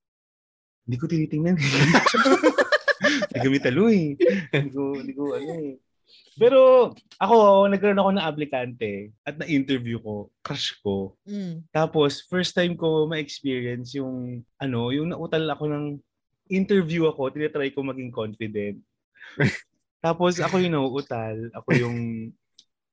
hindi 0.87 0.95
ko 0.95 1.05
tinitingnan. 1.11 1.59
Hindi 2.97 3.37
kami 3.43 3.59
talo 3.61 3.91
eh. 3.91 4.15
Hindi 4.49 4.71
ko, 4.73 4.83
hindi 4.97 5.13
ko 5.13 5.23
ano 5.35 5.51
eh. 5.61 5.75
Pero 6.37 6.91
ako, 7.17 7.65
nagkaroon 7.71 8.01
ako 8.01 8.11
ng 8.13 8.27
aplikante 8.29 8.91
at 9.25 9.41
na-interview 9.41 9.97
ko, 9.97 10.29
crush 10.45 10.77
ko. 10.85 11.17
Mm. 11.25 11.65
Tapos, 11.73 12.21
first 12.29 12.53
time 12.53 12.77
ko 12.77 13.09
ma-experience 13.09 13.97
yung, 13.97 14.45
ano, 14.61 14.93
yung 14.93 15.11
nautal 15.11 15.49
ako 15.49 15.65
ng 15.67 15.85
interview 16.53 17.09
ako, 17.09 17.33
tinatry 17.33 17.73
ko 17.73 17.81
maging 17.81 18.13
confident. 18.13 18.77
Tapos, 20.05 20.37
ako 20.37 20.61
yung 20.61 20.77
nauutal, 20.77 21.49
ako 21.57 21.69
yung 21.73 21.97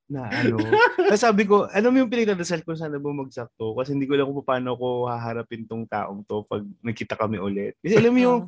na 0.05 0.29
ano. 0.29 0.61
Tapos 1.09 1.23
sabi 1.25 1.49
ko, 1.49 1.65
ano 1.69 1.89
yung 1.97 2.12
pinagdadasal 2.12 2.61
ko 2.61 2.77
sana 2.77 3.01
bumagsak 3.01 3.49
to? 3.57 3.73
Kasi 3.73 3.97
hindi 3.97 4.05
ko 4.05 4.17
alam 4.17 4.37
kung 4.37 4.45
paano 4.45 4.77
ko 4.77 5.09
haharapin 5.09 5.65
tong 5.65 5.89
taong 5.89 6.21
to 6.29 6.45
pag 6.45 6.61
nagkita 6.85 7.17
kami 7.17 7.41
ulit. 7.41 7.73
Kasi 7.81 7.97
alam 7.97 8.12
mo 8.12 8.21
yung 8.21 8.41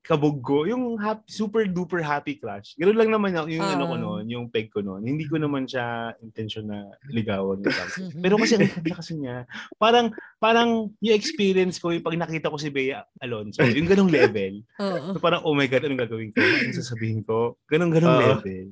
Kabog 0.00 0.40
ko, 0.40 0.64
yung 0.64 0.96
happy, 0.96 1.28
super 1.28 1.68
duper 1.68 2.00
happy 2.00 2.32
crush. 2.34 2.72
Ganoon 2.80 2.96
lang 2.96 3.10
naman 3.12 3.36
yung, 3.36 3.48
yung 3.52 3.68
ano 3.68 3.84
ko 3.84 3.94
Ah. 3.94 4.00
noon, 4.00 4.24
yung 4.32 4.44
peg 4.48 4.72
ko 4.72 4.80
noon. 4.80 5.04
Hindi 5.04 5.28
ko 5.28 5.36
naman 5.36 5.68
siya 5.68 6.16
intention 6.24 6.72
na 6.72 6.88
ligawan. 7.12 7.60
Pero 8.24 8.40
kasi 8.40 8.56
ang 8.56 8.64
ganda 8.64 8.96
kasi 8.96 9.12
niya, 9.20 9.44
parang 9.76 10.08
parang 10.40 10.88
yung 11.04 11.12
experience 11.14 11.76
ko 11.76 11.92
yung 11.92 12.00
pag 12.00 12.16
nakita 12.16 12.48
ko 12.48 12.56
si 12.56 12.72
Bea 12.72 13.04
Alonso, 13.20 13.60
yung 13.60 13.84
ganong 13.84 14.08
level. 14.08 14.64
Oo. 14.80 15.12
So 15.12 15.20
parang, 15.20 15.44
oh 15.44 15.52
my 15.52 15.68
God, 15.68 15.84
anong 15.84 16.00
gagawin 16.00 16.32
ko? 16.32 16.40
Anong 16.40 16.80
sasabihin 16.80 17.20
ko? 17.20 17.60
Ganong 17.68 17.92
ganong 17.92 18.16
Oo. 18.16 18.24
level. 18.40 18.66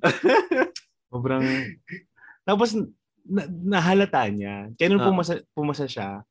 Sobrang, 1.12 1.44
tapos 2.42 2.72
na, 3.28 3.44
nahalata 3.44 4.24
niya. 4.32 4.72
Kaya 4.80 4.88
nung 4.88 5.04
Ah. 5.04 5.12
pumasa, 5.12 5.44
pumasa 5.52 5.84
siya, 5.84 6.24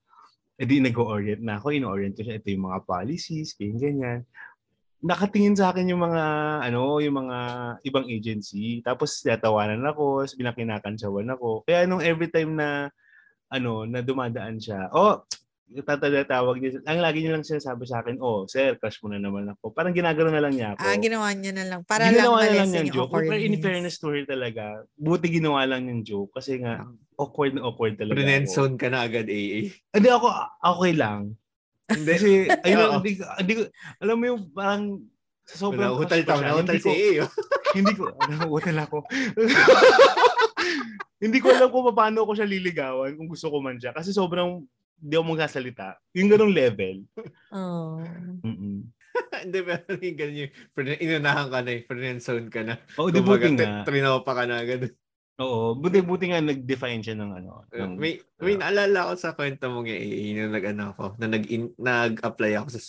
edi 0.58 0.82
nag-orient 0.82 1.46
na 1.46 1.62
ako, 1.62 1.70
ino-orient 1.70 2.18
ko 2.18 2.26
siya. 2.26 2.42
Ito 2.42 2.50
yung 2.50 2.66
mga 2.66 2.82
policies, 2.82 3.54
ganyan, 3.54 3.78
ganyan. 3.78 4.20
Nakatingin 4.98 5.54
sa 5.54 5.70
akin 5.70 5.94
yung 5.94 6.02
mga, 6.02 6.24
ano, 6.66 6.98
yung 6.98 7.22
mga 7.26 7.38
ibang 7.86 8.06
agency. 8.10 8.82
Tapos, 8.82 9.22
natawanan 9.22 9.86
ako, 9.86 10.26
binakinakansawan 10.34 11.30
ako. 11.38 11.62
Kaya 11.70 11.86
nung 11.86 12.02
every 12.02 12.34
time 12.34 12.58
na, 12.58 12.90
ano, 13.54 13.86
na 13.86 14.02
dumadaan 14.02 14.58
siya, 14.58 14.90
oh, 14.92 15.22
tatatawag 15.68 16.64
niya. 16.64 16.80
Ang 16.88 17.00
lagi 17.04 17.20
niya 17.20 17.36
lang 17.36 17.44
sinasabi 17.44 17.84
sa 17.84 18.00
akin, 18.00 18.18
oh, 18.24 18.48
sir, 18.48 18.80
crush 18.80 19.04
mo 19.04 19.12
na 19.12 19.20
naman 19.20 19.52
ako. 19.52 19.76
Parang 19.76 19.92
ginagano 19.92 20.32
na 20.32 20.40
lang 20.40 20.56
niya 20.56 20.74
ako. 20.74 20.82
Ah, 20.82 20.96
ginawa 20.96 21.28
niya 21.36 21.52
na 21.52 21.66
lang. 21.68 21.82
Para 21.84 22.08
Ginawa 22.08 22.40
lang 22.48 22.72
na 22.72 22.80
lang 22.80 22.88
yung 22.88 22.96
joke. 22.96 23.12
Pero 23.12 23.36
in 23.36 23.60
awkwardness. 23.60 23.64
fairness 23.64 23.96
to 24.00 24.08
her 24.10 24.24
talaga, 24.24 24.64
buti 24.96 25.28
ginawa 25.28 25.68
lang 25.68 25.86
niyang 25.86 26.04
joke 26.08 26.32
kasi 26.40 26.64
nga 26.64 26.88
awkward 27.20 27.54
na 27.54 27.68
awkward 27.68 28.00
talaga 28.00 28.16
Friend 28.16 28.48
ako. 28.48 28.80
ka 28.80 28.88
na 28.88 29.00
agad, 29.04 29.28
AA. 29.28 29.60
Hindi 29.92 30.10
ako 30.10 30.28
okay 30.64 30.94
lang. 30.96 31.36
Hindi. 31.88 32.12
Kasi 32.12 32.30
ayun 32.68 33.00
hindi, 33.00 33.12
ko- 33.16 33.36
hindi 33.40 33.54
ko 33.56 33.62
alam 34.04 34.16
mo 34.20 34.26
yung 34.28 34.42
parang 34.52 34.84
sa 35.48 35.56
sobrang 35.64 35.96
crush 35.96 36.12
ko 36.12 36.28
tao, 36.28 36.44
nahutal 36.44 36.76
hindi 36.76 36.84
si 36.84 37.24
oh. 37.24 37.32
hindi 37.72 37.94
ko, 37.96 38.04
nahutal 38.28 38.80
ako. 38.84 38.98
hindi 41.24 41.38
ko 41.40 41.48
alam 41.56 41.72
kung 41.72 41.88
paano 41.96 42.28
ko 42.28 42.36
siya 42.36 42.44
liligawan 42.44 43.16
kung 43.16 43.32
gusto 43.32 43.48
ko 43.48 43.64
man 43.64 43.80
siya. 43.80 43.96
Kasi 43.96 44.12
sobrang 44.12 44.68
hindi 45.00 45.14
ako 45.16 45.26
magsasalita. 45.32 45.96
Yung 46.20 46.28
ganong 46.28 46.52
level. 46.52 46.96
Oh. 47.54 48.04
Mm-mm. 48.44 48.92
Hindi, 49.44 49.60
pero 49.66 49.98
yung 49.98 50.18
ganyan 50.18 50.38
yung 50.46 50.54
friend- 50.74 51.02
inunahan 51.02 51.48
ka 51.50 51.60
na 51.66 51.72
eh. 51.74 51.82
Friend 51.86 52.22
zone 52.22 52.50
ka 52.54 52.62
na. 52.62 52.76
Oo, 52.98 53.10
di 53.10 53.22
Kumbaga, 53.22 53.50
buti 53.50 53.58
nga. 53.58 53.82
Trinopa 53.86 54.32
ka 54.34 54.44
na 54.46 54.62
agad. 54.62 54.94
Oo, 55.38 55.78
buti-buti 55.78 56.34
nga 56.34 56.42
nag-define 56.42 57.06
siya 57.06 57.14
ng 57.14 57.32
ano. 57.38 57.62
Ng, 57.70 57.94
may, 57.94 58.18
may 58.42 58.58
naalala 58.58 59.14
ko 59.14 59.14
sa 59.22 59.38
kwento 59.38 59.70
mong 59.70 59.86
yung 59.86 60.02
AA 60.02 60.26
nung 60.34 60.54
nag-ano 60.58 60.84
ako, 60.98 61.04
na 61.22 61.28
nag 61.30 61.46
nag-apply 61.78 62.52
ako 62.58 62.68
sa 62.74 62.80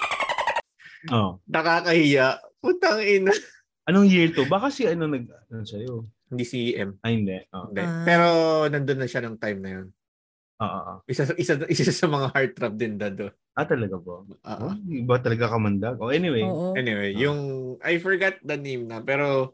oh. 1.12 1.36
nakakahiya. 1.44 2.40
Putang 2.64 3.04
ina. 3.04 3.36
Anong 3.84 4.08
year 4.08 4.32
to? 4.32 4.48
Baka 4.48 4.72
si 4.72 4.88
ano 4.88 5.04
nag, 5.04 5.28
ano 5.28 5.64
sa'yo? 5.64 6.08
Hindi 6.32 6.44
si 6.44 6.72
EM. 6.72 6.96
Ay, 7.04 7.20
hindi. 7.20 7.36
Oo. 7.52 7.72
Hindi. 7.72 7.84
Ah. 7.84 8.04
Pero 8.04 8.26
nandun 8.68 9.00
na 9.00 9.08
siya 9.08 9.24
ng 9.28 9.36
time 9.36 9.60
na 9.60 9.70
yun. 9.80 9.86
Oo, 10.58 10.78
oo. 10.80 10.94
Isa, 11.04 11.28
isa, 11.36 11.54
isa 11.68 11.92
sa 11.92 12.08
mga 12.08 12.32
heart 12.32 12.52
trap 12.56 12.74
din 12.80 12.96
dado. 12.96 13.28
Ah, 13.52 13.68
talaga 13.68 14.00
ba? 14.00 14.24
Oo. 14.24 14.66
Oh, 14.72 14.74
iba 14.88 15.16
talaga 15.20 15.52
kamandag. 15.52 15.96
Oh, 16.00 16.12
anyway. 16.12 16.44
Oo. 16.48 16.72
Anyway, 16.76 17.12
Ah. 17.12 17.20
yung 17.28 17.40
I 17.84 18.00
forgot 18.00 18.40
the 18.40 18.56
name 18.56 18.88
na 18.88 19.04
pero 19.04 19.52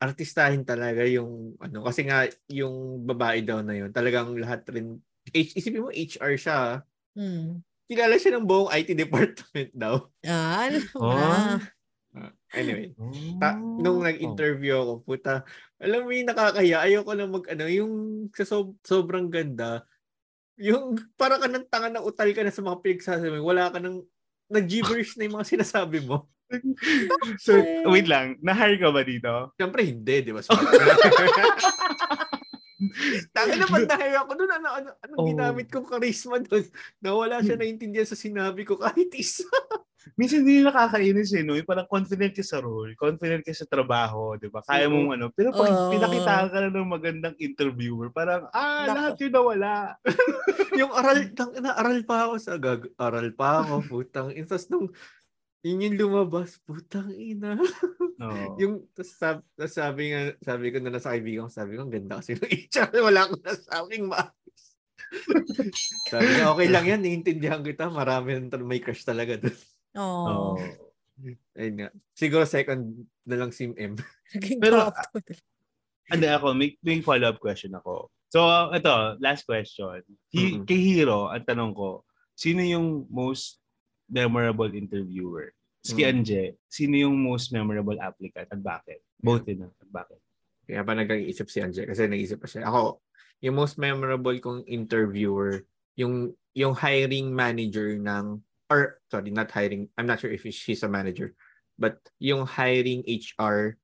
artistahin 0.00 0.64
talaga 0.64 1.04
yung 1.04 1.54
ano 1.58 1.84
kasi 1.84 2.02
nga 2.02 2.24
yung 2.48 3.04
babae 3.04 3.40
daw 3.40 3.60
na 3.60 3.76
yun 3.76 3.90
talagang 3.90 4.32
lahat 4.34 4.64
rin 4.68 4.96
H, 5.30 5.52
isipin 5.54 5.84
mo 5.84 5.92
HR 5.92 6.34
siya. 6.34 6.80
Hmm. 7.12 7.60
kilala 7.84 8.16
siya 8.16 8.34
ng 8.34 8.46
buong 8.46 8.72
IT 8.72 8.94
department 8.94 9.70
daw 9.74 10.08
Ah, 10.24 10.66
ano 10.66 10.78
Oh. 10.96 11.60
Ah, 12.10 12.32
anyway 12.50 12.90
Oh. 12.96 13.12
ta- 13.36 13.58
nung 13.58 14.00
nag-interview 14.00 14.74
ako 14.74 14.92
puta 15.04 15.44
alam 15.76 16.02
mo 16.02 16.10
yung 16.10 16.26
nakakaya 16.26 16.80
ayoko 16.80 17.12
na 17.12 17.26
mag 17.26 17.44
ano 17.46 17.64
yung 17.66 17.92
sa 18.32 18.42
sob- 18.42 18.80
sobrang 18.82 19.28
ganda 19.28 19.84
yung 20.56 20.96
para 21.14 21.36
ka 21.36 21.46
ng 21.46 21.66
tanga 21.66 21.88
na 21.88 22.00
utal 22.00 22.30
ka 22.30 22.40
na 22.40 22.50
sa 22.50 22.60
mga 22.60 22.80
pinagsasabi 22.80 23.38
wala 23.38 23.68
ka 23.68 23.78
nang 23.78 24.00
nag-gibberish 24.48 25.14
na 25.14 25.24
yung 25.24 25.36
mga 25.36 25.50
sinasabi 25.50 26.00
mo 26.00 26.26
So, 27.38 27.54
wait 27.86 28.10
lang. 28.10 28.36
Na-hire 28.42 28.78
ka 28.78 28.90
ba 28.90 29.02
dito? 29.06 29.54
Siyempre 29.54 29.86
hindi, 29.86 30.16
di 30.22 30.32
ba? 30.34 30.42
Tangi 33.36 33.60
na 33.60 33.68
pag 33.68 33.84
na-hire 33.86 34.16
ako 34.24 34.32
doon, 34.34 34.52
ano, 34.56 34.68
ano, 34.72 34.88
anong 35.04 35.20
Oh. 35.20 35.28
ginamit 35.28 35.68
kong 35.68 35.84
charisma 35.84 36.40
doon? 36.40 36.64
Nawala 36.98 37.44
siya 37.44 37.60
naintindihan 37.60 38.08
sa 38.08 38.16
sinabi 38.16 38.64
ko 38.64 38.80
kahit 38.80 39.12
isa. 39.14 39.44
Minsan 40.18 40.48
hindi 40.48 40.64
nakakainis 40.64 41.28
eh, 41.36 41.44
no? 41.44 41.60
Yung 41.60 41.68
parang 41.68 41.84
confident 41.84 42.32
ka 42.32 42.40
sa 42.40 42.56
role, 42.64 42.96
confident 42.96 43.44
ka 43.44 43.52
sa 43.52 43.68
trabaho, 43.68 44.32
di 44.40 44.48
ba? 44.48 44.64
Kaya 44.64 44.88
mong 44.88 45.12
ano. 45.12 45.28
Pero 45.28 45.52
pag 45.52 45.68
Oo. 45.68 45.92
pinakita 45.92 46.48
ka 46.48 46.56
na 46.56 46.72
ng 46.72 46.88
magandang 46.88 47.36
interviewer, 47.36 48.08
parang, 48.08 48.48
ah, 48.56 48.88
Nako. 48.88 48.96
lahat 48.96 49.14
yun 49.20 49.32
nawala. 49.36 49.72
yung 50.80 50.92
aral, 50.96 51.18
tang, 51.36 51.52
na, 51.60 51.76
aral 51.76 52.00
pa 52.08 52.26
ako 52.26 52.34
sa 52.40 52.56
gag, 52.56 52.88
aral 52.96 53.28
pa 53.36 53.60
ako, 53.60 53.74
putang. 53.86 54.32
Tapos 54.48 54.66
nung, 54.72 54.88
yun 55.60 55.84
yung 55.84 55.96
lumabas, 55.98 56.56
putang 56.64 57.12
ina. 57.12 57.56
No. 58.20 58.52
yung, 58.60 58.84
tapos 58.92 59.16
sabi, 59.16 59.40
tas 59.56 59.72
sabi 59.72 60.12
nga, 60.12 60.20
sabi 60.44 60.68
ko 60.68 60.76
na 60.76 61.00
sa 61.00 61.16
kaibigan 61.16 61.48
ko, 61.48 61.56
sabi 61.56 61.80
ko, 61.80 61.88
ang 61.88 61.94
ganda 61.96 62.20
kasi 62.20 62.36
ng 62.36 62.52
HR, 62.68 62.92
wala 63.00 63.24
akong 63.24 63.40
nasabing 63.40 64.04
maayos. 64.12 64.62
sabi 66.12 66.28
ko, 66.36 66.52
okay 66.52 66.68
lang 66.68 66.84
yan, 66.84 67.00
naiintindihan 67.00 67.64
kita, 67.64 67.88
marami 67.88 68.36
nang 68.36 68.68
may 68.68 68.76
crush 68.76 69.08
talaga 69.08 69.40
doon. 69.40 69.56
Oh. 69.96 70.52
Oh. 70.52 70.56
Ayun 71.56 71.74
nga. 71.80 71.88
Siguro 72.12 72.44
second 72.44 72.92
na 73.24 73.40
lang 73.40 73.56
si 73.56 73.72
M. 73.72 73.96
Pero. 74.60 74.92
Ano 76.12 76.24
ako, 76.28 76.46
may, 76.52 76.76
may 76.84 77.00
follow-up 77.00 77.40
question 77.40 77.72
ako. 77.72 78.12
So, 78.28 78.44
ito, 78.70 78.92
last 79.16 79.48
question. 79.48 80.04
Hi- 80.36 80.60
Mhm. 80.60 80.68
Kay 80.68 80.76
Hiro, 80.76 81.32
ang 81.32 81.40
tanong 81.40 81.72
ko, 81.72 82.04
sino 82.36 82.60
yung 82.60 83.08
most 83.08 83.59
memorable 84.10 84.68
interviewer? 84.74 85.54
Si 85.80 85.96
Mhm. 85.96 86.04
Anje, 86.04 86.42
sino 86.68 86.94
yung 87.00 87.16
most 87.16 87.54
memorable 87.56 87.96
applicant 87.96 88.50
at 88.52 88.60
bakit? 88.60 89.00
Both 89.16 89.48
din 89.48 89.64
at 89.64 89.72
bakit? 89.88 90.20
Kaya 90.68 90.84
pa 90.84 90.92
nag-iisip 90.92 91.48
si 91.48 91.64
Anje 91.64 91.88
kasi 91.88 92.04
nag-iisip 92.04 92.36
pa 92.36 92.50
siya. 92.50 92.68
Ako, 92.68 93.00
yung 93.40 93.56
most 93.56 93.80
memorable 93.80 94.36
kong 94.38 94.68
interviewer, 94.68 95.64
yung 95.96 96.36
yung 96.52 96.76
hiring 96.76 97.32
manager 97.32 97.96
ng 97.96 98.42
or 98.70 99.00
sorry, 99.10 99.32
not 99.34 99.50
hiring. 99.50 99.88
I'm 99.98 100.06
not 100.06 100.20
sure 100.20 100.30
if 100.30 100.46
she's 100.46 100.84
a 100.84 100.90
manager. 100.90 101.34
But 101.80 101.98
yung 102.20 102.44
hiring 102.44 103.02
HR 103.08 103.80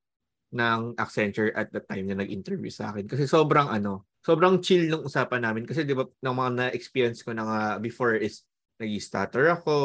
ng 0.54 0.94
Accenture 1.00 1.50
at 1.56 1.72
the 1.74 1.82
time 1.82 2.06
na 2.06 2.22
nag-interview 2.22 2.70
sa 2.70 2.92
akin. 2.94 3.08
Kasi 3.10 3.26
sobrang 3.26 3.66
ano, 3.66 4.06
sobrang 4.22 4.62
chill 4.62 4.86
ng 4.86 5.06
usapan 5.08 5.42
namin. 5.42 5.66
Kasi 5.66 5.82
di 5.82 5.96
ba, 5.96 6.06
ng 6.06 6.36
mga 6.36 6.50
na-experience 6.54 7.24
ko 7.26 7.34
na 7.34 7.44
nga 7.46 7.60
before 7.82 8.14
is 8.14 8.46
nag-stutter 8.76 9.48
ako 9.52 9.76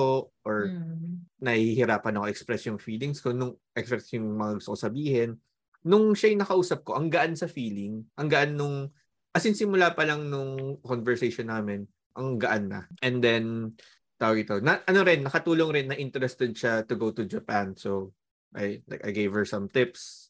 or 0.44 0.72
Hmm. 0.72 1.26
nahihirapan 1.42 2.22
ako 2.22 2.26
express 2.30 2.70
yung 2.70 2.78
feelings 2.78 3.18
ko, 3.18 3.34
nung 3.34 3.58
express 3.74 4.14
yung 4.14 4.38
mga 4.38 4.62
gusto 4.62 4.78
ko 4.78 4.80
sabihin. 4.80 5.42
Nung 5.82 6.14
siya 6.14 6.38
yung 6.38 6.44
nakausap 6.46 6.86
ko, 6.86 6.94
ang 6.94 7.10
gaan 7.10 7.34
sa 7.34 7.50
feeling, 7.50 8.06
ang 8.14 8.30
gaan 8.30 8.54
nung, 8.54 8.94
as 9.34 9.42
in 9.50 9.58
simula 9.58 9.98
pa 9.98 10.06
lang 10.06 10.30
nung 10.30 10.78
conversation 10.86 11.50
namin, 11.50 11.89
ang 12.14 12.38
gaan 12.38 12.70
na. 12.70 12.86
And 13.02 13.18
then, 13.18 13.74
tawag 14.22 14.46
ito, 14.46 14.62
na, 14.62 14.86
ano 14.86 15.02
rin, 15.02 15.26
nakatulong 15.26 15.72
rin 15.74 15.88
na 15.89 15.98
interested 15.98 16.54
siya 16.54 16.86
to 16.86 16.94
go 16.94 17.10
to 17.10 17.26
Japan. 17.26 17.74
So, 17.74 18.14
I, 18.54 18.86
like, 18.86 19.02
I 19.02 19.10
gave 19.10 19.34
her 19.34 19.48
some 19.48 19.66
tips 19.66 20.30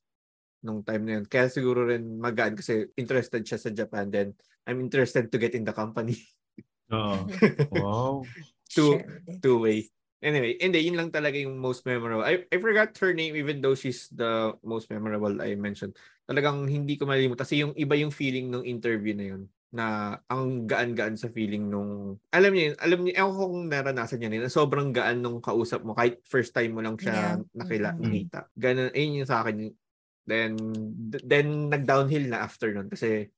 nung 0.63 0.85
time 0.85 1.03
na 1.03 1.19
yun. 1.19 1.25
Kaya 1.27 1.51
siguro 1.51 1.89
rin 1.89 2.21
magaan 2.21 2.55
kasi 2.55 2.87
interested 2.95 3.43
siya 3.43 3.59
sa 3.59 3.73
Japan. 3.73 4.07
Then, 4.07 4.31
I'm 4.63 4.79
interested 4.79 5.27
to 5.27 5.37
get 5.41 5.57
in 5.57 5.67
the 5.67 5.75
company. 5.75 6.15
Oo. 6.91 7.27
wow. 7.73 8.13
Share 8.67 9.19
din. 9.25 9.39
two-way. 9.43 9.87
Anyway, 10.21 10.53
hindi, 10.61 10.85
yun 10.85 11.01
lang 11.01 11.09
talaga 11.09 11.33
yung 11.33 11.57
most 11.57 11.81
memorable. 11.83 12.21
I, 12.21 12.45
I 12.53 12.57
forgot 12.61 12.93
her 13.01 13.09
name 13.11 13.33
even 13.33 13.57
though 13.57 13.73
she's 13.73 14.05
the 14.13 14.53
most 14.61 14.85
memorable 14.93 15.33
I 15.41 15.57
mentioned. 15.57 15.97
Talagang 16.29 16.69
hindi 16.69 16.93
ko 16.93 17.09
malimutan. 17.09 17.41
Kasi 17.41 17.65
yung 17.65 17.73
iba 17.73 17.97
yung 17.97 18.13
feeling 18.13 18.53
nung 18.53 18.61
interview 18.61 19.17
na 19.17 19.25
yun 19.33 19.43
na 19.71 20.19
ang 20.27 20.67
gaan-gaan 20.67 21.15
sa 21.15 21.31
feeling 21.31 21.71
nung 21.71 22.19
alam 22.35 22.51
niyo 22.51 22.63
yun, 22.71 22.75
alam 22.83 22.99
niyo 23.01 23.13
ewan 23.23 23.33
ko 23.39 23.43
kung 23.49 23.65
naranasan 23.71 24.19
niya 24.19 24.43
na 24.43 24.51
sobrang 24.51 24.91
gaan 24.91 25.23
nung 25.23 25.39
kausap 25.39 25.81
mo 25.87 25.95
kahit 25.95 26.19
first 26.27 26.51
time 26.51 26.75
mo 26.75 26.83
lang 26.83 26.99
siya 26.99 27.39
Yeah. 27.39 27.55
nakila, 27.55 27.89
Mhm. 27.95 28.03
nakita. 28.03 28.39
Ganun, 28.59 28.91
ayun 28.91 29.19
yung 29.23 29.29
sa 29.31 29.39
akin. 29.41 29.71
Then, 30.27 30.51
then 31.23 31.71
nag-downhill 31.71 32.29
na 32.29 32.45
after 32.45 32.69
nun 32.75 32.91
kasi 32.91 33.31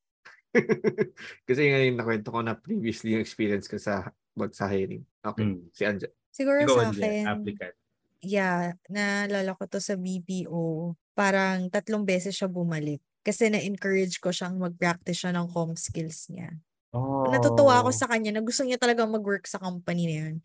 kasi 1.48 1.62
nga 1.68 1.80
yung 1.82 1.98
nakwento 1.98 2.30
ko 2.30 2.40
na 2.42 2.54
previously 2.54 3.14
yung 3.14 3.24
experience 3.24 3.66
ko 3.68 3.78
sa 3.78 4.10
about 4.34 4.54
sa 4.54 4.66
hiring. 4.68 5.04
Okay, 5.22 5.44
Mm. 5.46 5.60
si 5.72 5.84
Anja. 5.86 6.08
Siguro 6.34 6.58
Ikaw, 6.62 6.78
sa 6.78 6.90
akin, 6.90 7.24
applicant. 7.30 7.76
yeah, 8.20 8.74
naalala 8.90 9.54
ko 9.54 9.70
to 9.70 9.78
sa 9.78 9.94
BPO. 9.94 10.94
Parang 11.14 11.70
tatlong 11.70 12.02
beses 12.02 12.34
siya 12.34 12.50
bumalik. 12.50 13.02
Kasi 13.22 13.48
na-encourage 13.48 14.18
ko 14.20 14.34
siyang 14.34 14.58
mag-practice 14.58 15.16
siya 15.24 15.32
ng 15.32 15.48
com 15.48 15.78
skills 15.78 16.28
niya. 16.34 16.50
Oh. 16.92 17.30
Natutuwa 17.30 17.82
ako 17.82 17.90
sa 17.94 18.10
kanya 18.10 18.34
na 18.36 18.42
gusto 18.44 18.66
niya 18.66 18.82
talaga 18.82 19.06
mag-work 19.06 19.46
sa 19.46 19.62
company 19.62 20.10
na 20.10 20.16
yun. 20.28 20.36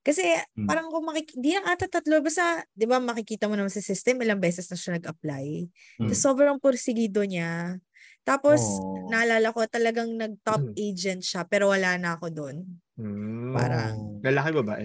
Kasi 0.00 0.24
Hmm. 0.56 0.64
parang 0.64 0.88
kung 0.88 1.04
makik... 1.04 1.32
Di 1.36 1.52
lang 1.56 1.66
ata 1.68 1.84
tatlo. 1.84 2.20
Basta, 2.24 2.64
di 2.72 2.88
ba 2.88 2.96
makikita 3.00 3.48
mo 3.48 3.56
naman 3.56 3.68
sa 3.68 3.84
system, 3.84 4.20
ilang 4.24 4.40
beses 4.40 4.64
na 4.68 4.76
siya 4.76 4.96
nag-apply. 4.96 5.68
Mm. 6.00 6.08
Tapos 6.08 6.20
sobrang 6.24 6.56
pursigido 6.56 7.20
niya. 7.24 7.76
Tapos, 8.22 8.60
Oh. 8.78 9.08
naalala 9.08 9.50
ko 9.50 9.64
talagang 9.66 10.14
nag-top 10.14 10.70
Mm. 10.70 10.74
agent 10.76 11.22
siya, 11.24 11.42
pero 11.44 11.72
wala 11.72 11.96
na 11.96 12.14
ako 12.14 12.26
doon. 12.30 12.56
Hmm. 12.94 13.56
Parang- 13.56 14.20
Lalaki 14.20 14.50
babae? 14.54 14.84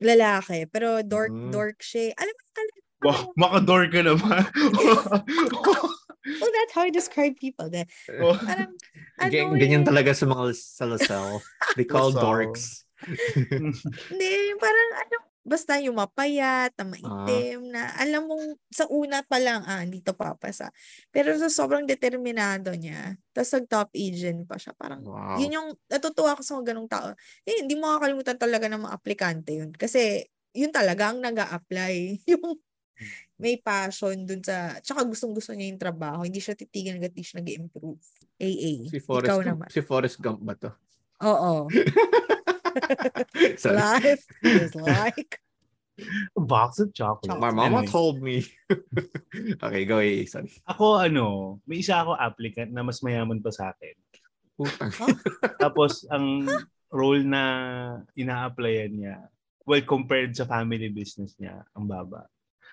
Lalaki. 0.00 0.68
Pero 0.68 1.00
dork, 1.02 1.32
Mm. 1.32 1.50
dork 1.50 1.78
siya. 1.80 2.12
Alam 2.16 2.32
mo, 2.32 2.44
alam, 2.54 2.76
Wow, 3.00 3.32
makador 3.32 3.88
ka 3.88 4.00
naman. 4.04 4.44
oh, 5.40 6.50
that's 6.52 6.72
how 6.76 6.84
I 6.84 6.92
describe 6.92 7.36
people. 7.40 7.72
De, 7.72 7.88
Oh. 8.20 8.36
parang, 8.36 8.76
ano 9.20 9.30
Gan- 9.32 9.56
ganyan 9.56 9.84
eh, 9.84 9.88
talaga 9.88 10.12
sa 10.12 10.28
mga 10.28 10.52
sa 10.52 10.84
Lasal. 10.84 11.40
They 11.80 11.88
call 11.88 12.12
dorks. 12.12 12.84
Hindi, 13.00 14.30
parang 14.60 14.90
ano, 15.00 15.16
basta 15.42 15.80
yung 15.80 15.96
mapayat, 15.96 16.72
Ah. 16.76 16.84
na 16.84 16.86
maitim, 16.90 17.60
na 17.72 17.90
alam 17.96 18.28
mong 18.28 18.44
sa 18.70 18.84
una 18.92 19.24
pa 19.24 19.40
lang, 19.40 19.64
ah, 19.64 19.82
dito 19.88 20.12
papasa. 20.12 20.68
Pero 21.10 21.32
sa 21.40 21.48
sobrang 21.48 21.84
determinado 21.88 22.70
niya, 22.76 23.16
tapos 23.32 23.50
nag-top 23.56 23.90
agent 23.96 24.44
pa 24.46 24.60
siya, 24.60 24.72
parang, 24.76 25.00
Wow. 25.02 25.40
yun 25.40 25.56
yung, 25.56 25.68
natutuwa 25.88 26.36
ako 26.36 26.42
sa 26.44 26.54
mga 26.60 26.66
ganong 26.76 26.90
tao. 26.90 27.08
Eh, 27.48 27.64
hindi 27.64 27.74
mo 27.74 27.88
makakalimutan 27.90 28.36
talaga 28.38 28.66
ng 28.68 28.82
mga 28.84 28.94
aplikante 28.94 29.50
yun. 29.56 29.70
Kasi, 29.74 30.24
yun 30.52 30.70
talaga 30.74 31.14
ang 31.14 31.22
nag 31.22 31.38
apply 31.38 31.94
yung 32.36 32.58
may 33.40 33.56
passion 33.60 34.24
dun 34.28 34.40
sa, 34.44 34.76
tsaka 34.84 35.02
gustong-gusto 35.08 35.52
niya 35.56 35.72
yung 35.72 35.80
trabaho. 35.82 36.22
Hindi 36.24 36.38
siya 36.42 36.54
titigil 36.56 36.96
hanggat 37.00 37.12
di 37.16 37.24
siya 37.24 37.40
nag-improve. 37.42 38.00
AA. 38.40 38.88
Si 38.88 39.00
Forrest 39.00 39.28
Ikaw 39.32 39.38
Gump. 39.40 39.50
naman. 39.50 39.68
Si 39.72 39.80
Forrest 39.84 40.18
Gump 40.20 40.40
ba 40.44 40.54
to? 40.56 40.70
Oo. 41.24 41.68
Life 43.64 44.24
is 44.42 44.74
like 44.74 45.40
A 46.36 46.40
box 46.40 46.80
of 46.80 46.96
chocolate. 46.96 47.36
My 47.36 47.52
mama 47.52 47.84
Anyway, 47.84 47.92
told 47.92 48.24
me. 48.24 48.40
okay, 49.64 49.84
go 49.84 50.00
eh. 50.00 50.24
Sorry. 50.24 50.48
Ako 50.64 50.96
ano, 50.96 51.60
may 51.68 51.84
isa 51.84 52.00
ako 52.00 52.16
applicant 52.16 52.72
na 52.72 52.80
mas 52.80 53.04
mayaman 53.04 53.44
pa 53.44 53.52
sa 53.52 53.76
akin. 53.76 53.96
Putang. 54.56 54.92
Tapos 55.60 56.08
ang 56.08 56.48
role 56.88 57.20
na 57.24 57.44
ina-applyan 58.16 58.92
niya, 58.96 59.16
well 59.68 59.84
compared 59.84 60.32
sa 60.32 60.48
family 60.48 60.88
business 60.88 61.36
niya, 61.36 61.60
ang 61.76 61.84
baba. 61.84 62.24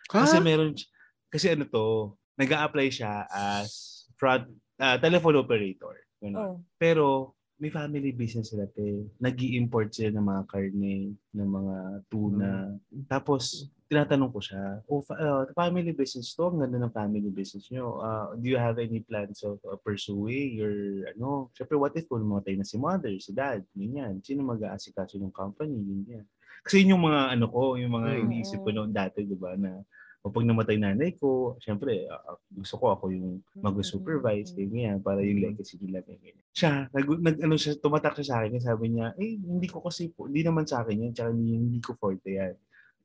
Kasi 0.08 0.40
Ha? 0.40 0.44
meron 0.44 0.72
si- 0.74 0.88
kasi 1.28 1.52
ano 1.52 1.68
to, 1.68 2.16
nag 2.40 2.48
apply 2.48 2.88
siya 2.88 3.28
as 3.28 4.08
front 4.16 4.48
ah, 4.80 4.96
telephone 4.96 5.36
operator. 5.36 6.00
Ganun. 6.24 6.40
oh. 6.40 6.56
Pero 6.80 7.36
may 7.58 7.74
family 7.74 8.14
business 8.14 8.54
sila 8.54 8.70
te. 8.70 9.10
nag 9.18 9.38
import 9.42 9.90
sila 9.90 10.14
ng 10.14 10.26
mga 10.26 10.44
karne, 10.46 10.96
ng 11.34 11.50
mga 11.50 11.76
tuna. 12.06 12.78
Tapos 13.10 13.66
tinatanong 13.88 14.30
ko 14.36 14.40
siya, 14.44 14.84
oh, 14.92 15.00
fa- 15.00 15.18
uh, 15.18 15.44
family 15.56 15.96
business 15.96 16.36
to, 16.36 16.52
ang 16.52 16.60
ganda 16.60 16.78
ng 16.78 16.92
family 16.94 17.32
business 17.32 17.72
nyo. 17.72 18.04
Uh, 18.04 18.36
do 18.36 18.52
you 18.52 18.60
have 18.60 18.78
any 18.78 19.00
plans 19.00 19.42
of 19.48 19.58
uh, 19.64 19.80
pursuing 19.80 20.60
your, 20.60 21.08
ano, 21.16 21.48
syempre 21.56 21.80
what 21.80 21.96
if 21.96 22.06
kung 22.06 22.22
mamatay 22.22 22.60
na 22.60 22.68
si 22.68 22.76
mother, 22.76 23.16
si 23.18 23.32
dad, 23.32 23.64
ganyan. 23.74 24.20
Sino 24.22 24.44
mag-aasikaso 24.44 25.18
ng 25.18 25.32
company, 25.34 25.80
ganyan. 25.82 26.28
Kasi 26.62 26.84
yun 26.84 27.00
yung 27.00 27.06
mga 27.08 27.40
ano 27.40 27.46
ko, 27.48 27.80
yung 27.80 27.96
mga 27.96 28.10
Hmm. 28.20 28.24
iniisip 28.28 28.60
ko 28.60 28.70
noon 28.76 28.92
dati, 28.92 29.24
di 29.24 29.38
ba, 29.40 29.56
na 29.56 29.82
O 30.26 30.34
pag 30.34 30.44
namatay 30.44 30.82
nanay 30.82 31.14
ko, 31.14 31.56
syempre, 31.62 32.10
uh, 32.10 32.36
gusto 32.50 32.76
ko 32.82 32.90
ako 32.98 33.14
yung 33.14 33.40
mag-supervise, 33.54 34.52
ganyan, 34.58 34.98
para 35.00 35.22
yung 35.22 35.46
legacy 35.46 35.78
nila. 35.78 36.02
Ganyan. 36.02 36.42
Siya, 36.52 36.90
nag, 36.90 37.06
nag, 37.22 37.38
ano 37.38 37.56
siya, 37.56 37.78
tumatak 37.78 38.18
siya 38.18 38.28
sa 38.34 38.36
akin, 38.42 38.58
sabi 38.58 38.98
niya, 38.98 39.14
eh, 39.22 39.38
hindi 39.38 39.68
ko 39.70 39.86
kasi, 39.86 40.10
po, 40.10 40.26
hindi 40.26 40.42
naman 40.42 40.66
sa 40.66 40.82
akin 40.82 41.06
yan, 41.10 41.12
tsaka 41.14 41.30
hindi, 41.32 41.54
hindi 41.54 41.80
ko 41.80 41.94
forte 41.96 42.34
yan. 42.34 42.58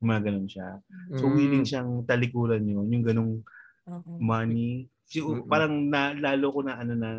Mga 0.03 0.19
ganun 0.25 0.49
siya. 0.49 0.67
So, 1.15 1.29
Mm. 1.29 1.35
willing 1.37 1.65
siyang 1.69 1.91
talikuran 2.03 2.65
yun, 2.65 2.87
yung 2.89 3.05
ganung 3.05 3.33
Oo. 3.87 4.11
money. 4.19 4.89
So, 5.05 5.45
parang 5.45 5.87
na, 5.93 6.17
lalo 6.17 6.49
ko 6.49 6.59
na 6.65 6.81
ano 6.81 6.97
na, 6.97 7.11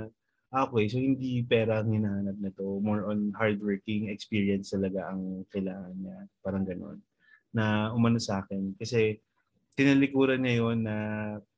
ah, 0.52 0.66
okay, 0.68 0.90
so 0.90 0.98
hindi 0.98 1.40
pera 1.46 1.80
ang 1.80 1.94
hinahanap 1.94 2.36
na 2.42 2.50
to. 2.52 2.82
More 2.82 3.08
on 3.08 3.30
hardworking 3.32 4.10
experience 4.10 4.74
talaga 4.74 5.06
ang 5.10 5.46
kailangan 5.54 5.94
niya. 5.96 6.18
Parang 6.42 6.66
ganon. 6.66 6.98
Na 7.54 7.94
umano 7.94 8.18
sa 8.18 8.42
akin. 8.42 8.74
Kasi 8.76 9.18
tinalikuran 9.74 10.40
niya 10.40 10.54
yun 10.62 10.78
na 10.86 10.96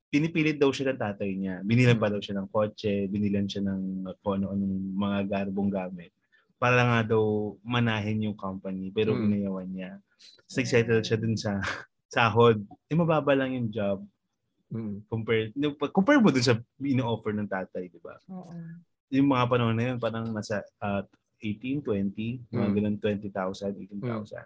pinipilit 0.09 0.57
daw 0.57 0.73
siya 0.73 0.93
ng 0.93 1.01
tatay 1.01 1.31
niya. 1.37 1.55
Binilan 1.61 2.01
pa 2.01 2.09
daw 2.09 2.21
siya 2.21 2.41
ng 2.41 2.49
kotse, 2.49 3.07
binilan 3.07 3.45
siya 3.45 3.63
ng 3.65 3.81
kung 4.25 4.41
ano-anong 4.41 4.77
mga 4.97 5.19
garbong 5.29 5.69
gamit. 5.69 6.11
Para 6.57 6.81
nga 6.89 7.01
daw 7.13 7.53
manahin 7.61 8.25
yung 8.33 8.37
company. 8.39 8.89
Pero 8.89 9.13
Mm. 9.13 9.25
inayawan 9.29 9.69
niya. 9.69 9.91
Tapos 10.41 10.57
nag-settle 10.57 11.05
siya 11.05 11.19
dun 11.21 11.37
sa 11.37 11.61
sahod. 12.15 12.65
Eh, 12.89 12.97
mababa 12.97 13.37
lang 13.37 13.53
yung 13.53 13.69
job 13.69 14.01
Mm. 14.67 15.07
compare 15.07 15.55
compare 15.95 16.19
mo 16.19 16.35
dun 16.35 16.43
sa 16.43 16.59
ino-offer 16.83 17.31
ng 17.31 17.47
tatay, 17.47 17.87
di 17.87 18.03
ba? 18.03 18.19
Oo. 18.27 18.51
Yung 19.15 19.31
mga 19.31 19.47
panahon 19.47 19.79
na 19.79 19.95
yun, 19.95 19.99
parang 20.03 20.27
nasa 20.35 20.59
uh, 20.83 21.07
18, 21.39 21.85
20, 21.87 22.43
mga 22.51 22.67
Mm. 22.67 22.75
ganun 22.75 22.97
20,000, 22.99 23.79
18,000. 23.79 24.43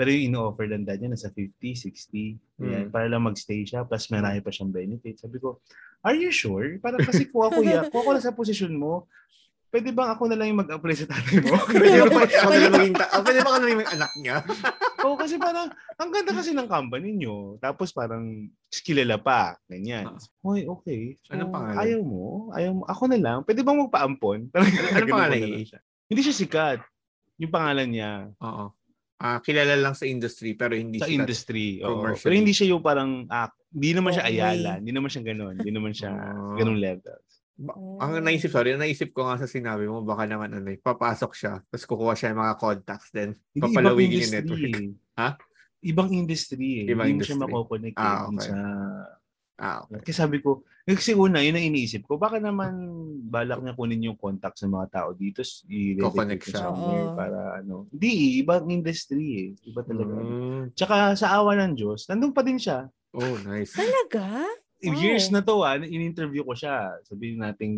Pero 0.00 0.08
yung 0.08 0.32
ino-offer 0.32 0.64
ng 0.64 0.88
dad 0.88 0.96
niya 0.96 1.12
nasa 1.12 1.28
50, 1.28 1.60
60, 1.76 2.40
yan, 2.56 2.88
Mm. 2.88 2.88
para 2.88 3.04
lang 3.04 3.20
magstay 3.20 3.68
siya, 3.68 3.84
plus 3.84 4.08
marami 4.08 4.40
pa 4.40 4.48
siyang 4.48 4.72
benefits. 4.72 5.20
Sabi 5.20 5.36
ko, 5.36 5.60
are 6.00 6.16
you 6.16 6.32
sure? 6.32 6.80
Parang 6.80 7.04
kasi 7.04 7.28
kung 7.28 7.44
ako, 7.44 7.60
ya, 7.60 7.84
kung 7.92 8.00
ako 8.00 8.16
na 8.16 8.24
sa 8.24 8.32
posisyon 8.32 8.80
mo, 8.80 9.04
pwede 9.68 9.92
bang 9.92 10.08
ako 10.08 10.24
na 10.24 10.40
lang 10.40 10.48
yung 10.48 10.64
mag-apply 10.64 10.96
sa 10.96 11.04
tatay 11.04 11.44
mo? 11.44 11.52
Pwede 11.76 12.00
ba 12.00 12.24
ako 12.42 12.48
na 12.48 12.68
lang 12.72 12.90
pwede 12.96 13.38
ba 13.44 13.48
ako 13.52 13.58
na 13.60 13.64
lang 13.68 13.74
yung 13.76 13.92
anak 13.92 14.12
niya? 14.16 14.36
Oo, 15.04 15.14
kasi 15.20 15.36
parang, 15.36 15.68
ang 15.94 16.10
ganda 16.10 16.32
kasi 16.32 16.50
ng 16.56 16.66
company 16.66 17.14
nyo. 17.14 17.60
Tapos 17.60 17.92
parang, 17.92 18.48
kilala 18.82 19.20
pa. 19.20 19.60
Ganyan. 19.68 20.16
Hoy, 20.40 20.64
okay. 20.64 21.20
So, 21.22 21.36
Anong 21.36 21.52
pangalan? 21.52 21.76
Ayaw 21.76 22.00
mo? 22.00 22.50
Ayaw 22.50 22.72
mo? 22.72 22.82
Ako 22.88 23.04
na 23.04 23.18
lang. 23.20 23.38
Pwede 23.44 23.60
bang 23.60 23.84
magpaampon? 23.84 24.48
Parang 24.48 24.68
ganun 24.72 25.12
pangalan 25.12 25.36
ko 25.36 25.46
niya? 25.60 25.76
lang. 25.76 25.84
Hindi 26.08 26.20
siya 26.24 26.34
sikat. 26.34 26.78
Yung 27.38 27.52
pangalan 27.52 27.88
niya 27.88 28.12
Oo. 28.42 28.74
Ah, 29.20 29.36
kilala 29.38 29.76
lang 29.76 29.92
sa 29.92 30.04
industry 30.04 30.56
pero 30.56 30.72
hindi 30.72 30.96
sa 30.96 31.04
sikat. 31.04 31.20
industry. 31.20 31.84
Oo. 31.84 32.08
Pero 32.16 32.32
hindi 32.32 32.50
siya 32.50 32.72
yung 32.72 32.80
parang, 32.80 33.28
ah, 33.28 33.46
hindi 33.68 33.92
naman 33.92 34.10
siya 34.10 34.24
Okay. 34.24 34.32
Ayala. 34.34 34.70
Hindi 34.80 34.92
naman 34.92 35.08
siya 35.08 35.22
ganun. 35.22 35.54
Hindi 35.54 35.70
naman 35.70 35.92
siya 35.92 36.10
Oh. 36.10 36.56
ganung 36.56 36.80
level. 36.80 37.20
Ba- 37.54 37.76
Oh. 37.76 38.00
ang 38.00 38.16
naisip, 38.18 38.48
sorry, 38.48 38.72
ang 38.72 38.80
naisip 38.80 39.12
ko 39.12 39.28
nga 39.28 39.36
sa 39.36 39.44
sinabi 39.44 39.84
mo, 39.84 40.00
baka 40.00 40.24
naman 40.24 40.48
ano, 40.50 40.64
eh, 40.66 40.80
papasok 40.80 41.30
siya, 41.30 41.60
tapos 41.62 41.84
kukuha 41.84 42.16
siya 42.16 42.32
ng 42.32 42.40
mga 42.40 42.54
contacts, 42.56 43.12
then 43.12 43.36
Hindi, 43.50 43.60
papalawigin 43.62 44.16
yung 44.18 44.34
network. 44.34 44.62
industry. 44.62 44.88
eh. 44.88 45.20
Ha? 45.20 45.28
Ibang 45.82 46.08
industry 46.10 46.68
eh. 46.78 46.84
Ibang 46.88 47.06
hindi 47.06 47.18
mo 47.18 47.22
siya 47.22 47.36
industry. 47.36 47.52
makokonect 47.52 47.96
Ah, 47.96 48.20
okay. 48.26 48.40
sa 48.42 48.56
Ah, 49.60 49.84
okay. 49.84 50.00
Kasi 50.08 50.16
sabi 50.16 50.40
ko, 50.40 50.64
kasi 50.88 51.12
una, 51.12 51.44
yun 51.44 51.60
ang 51.60 51.68
iniisip 51.68 52.08
ko, 52.08 52.16
baka 52.16 52.40
naman 52.40 52.72
balak 53.28 53.60
niya 53.60 53.76
kunin 53.76 54.08
yung 54.08 54.16
contacts 54.16 54.64
ng 54.64 54.72
mga 54.72 54.88
tao 54.88 55.08
dito, 55.12 55.44
ko 56.40 56.48
siya. 56.48 56.72
Oo. 56.72 57.12
para 57.12 57.60
ano. 57.60 57.84
Hindi, 57.92 58.40
ibang 58.40 58.72
industry 58.72 59.24
eh. 59.36 59.48
Iba 59.68 59.84
talaga. 59.84 60.16
Mm. 60.16 60.62
Tsaka 60.72 61.12
sa 61.12 61.36
awa 61.36 61.52
ng 61.60 61.76
Diyos, 61.76 62.08
nandun 62.08 62.32
pa 62.32 62.40
din 62.40 62.56
siya. 62.56 62.88
Oh, 63.12 63.36
nice. 63.44 63.76
Talaga? 63.76 64.48
Wow. 64.80 64.96
Years 64.96 65.28
na 65.28 65.44
to 65.44 65.60
ah, 65.60 65.76
in-interview 65.76 66.40
ko 66.40 66.56
siya. 66.56 66.96
Sabihin 67.04 67.44
natin. 67.44 67.70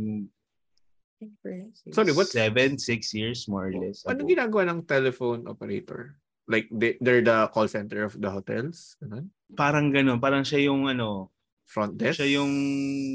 Sorry, 1.90 2.14
what? 2.14 2.30
seven, 2.30 2.78
six 2.78 3.10
years 3.10 3.50
more 3.50 3.70
or 3.70 3.74
less. 3.74 4.06
Ago. 4.06 4.22
ginagawa 4.22 4.70
ng 4.70 4.86
telephone 4.86 5.46
operator? 5.50 6.18
Like, 6.46 6.66
they, 6.70 6.98
they're 6.98 7.22
the 7.22 7.50
call 7.50 7.66
center 7.66 8.06
of 8.06 8.18
the 8.18 8.30
hotels? 8.30 8.98
Ganun? 9.02 9.30
Parang 9.54 9.90
ganun. 9.90 10.18
Parang 10.18 10.42
siya 10.42 10.70
yung 10.70 10.90
ano, 10.90 11.30
Front 11.64 11.96
desk? 11.96 12.20
siya 12.20 12.38
yung 12.38 12.52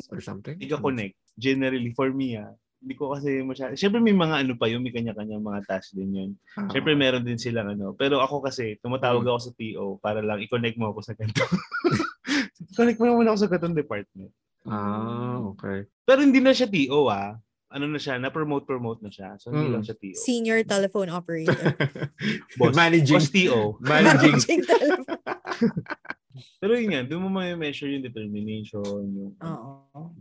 Or 0.09 0.19
something? 0.19 0.57
iga-connect. 0.57 1.15
Generally, 1.35 1.93
for 1.93 2.09
me 2.09 2.35
ah. 2.35 2.51
Hindi 2.77 2.93
ko 2.93 3.09
kasi 3.09 3.41
masyado. 3.41 3.73
Siyempre 3.73 3.97
may 3.97 4.13
mga 4.13 4.45
ano 4.45 4.53
pa 4.53 4.69
yun, 4.69 4.81
may 4.81 4.93
kanya-kanya 4.93 5.37
mga 5.37 5.65
task 5.65 5.93
din 5.93 6.13
yun. 6.13 6.29
Ah. 6.53 6.69
Siyempre 6.69 6.93
meron 6.93 7.25
din 7.25 7.37
silang 7.37 7.69
ano. 7.69 7.93
Pero 7.93 8.21
ako 8.21 8.41
kasi, 8.41 8.77
tumatawag 8.79 9.21
Mm. 9.21 9.29
ako 9.29 9.39
sa 9.39 9.51
TO 9.51 9.85
para 9.97 10.21
lang 10.21 10.39
i-connect 10.39 10.77
mo 10.77 10.89
ako 10.89 11.01
sa 11.01 11.13
ganito. 11.13 11.41
Connect 12.77 12.97
mo 12.97 13.17
muna 13.17 13.33
ako 13.33 13.39
sa 13.39 13.49
ganitong 13.49 13.73
department. 13.75 14.29
Ah, 14.63 15.41
okay. 15.47 15.89
Pero 16.03 16.21
hindi 16.21 16.37
na 16.37 16.53
siya 16.53 16.67
TO 16.67 17.07
ah. 17.07 17.33
Ano 17.67 17.83
na 17.83 17.97
siya, 17.97 18.15
na-promote-promote 18.15 19.01
na 19.01 19.09
siya. 19.09 19.35
So 19.37 19.49
hindi 19.49 19.67
Mm. 19.67 19.73
lang 19.73 19.83
siya 19.83 19.97
TO. 19.97 20.15
Senior 20.15 20.61
telephone 20.63 21.09
operator. 21.09 21.73
Boss. 22.61 22.71
Managing. 22.73 23.17
Boss 23.17 23.29
TO. 23.29 23.75
Managing. 23.81 24.37
Managing 24.37 24.61
telephone. 24.63 25.17
Pero 26.57 26.71
yun 26.77 26.91
nga, 26.93 27.01
doon 27.05 27.27
mo 27.27 27.29
may 27.37 27.53
measure 27.57 27.91
yung 27.91 28.05
determination, 28.05 29.03
yung 29.13 29.33
Oo. 29.41 30.13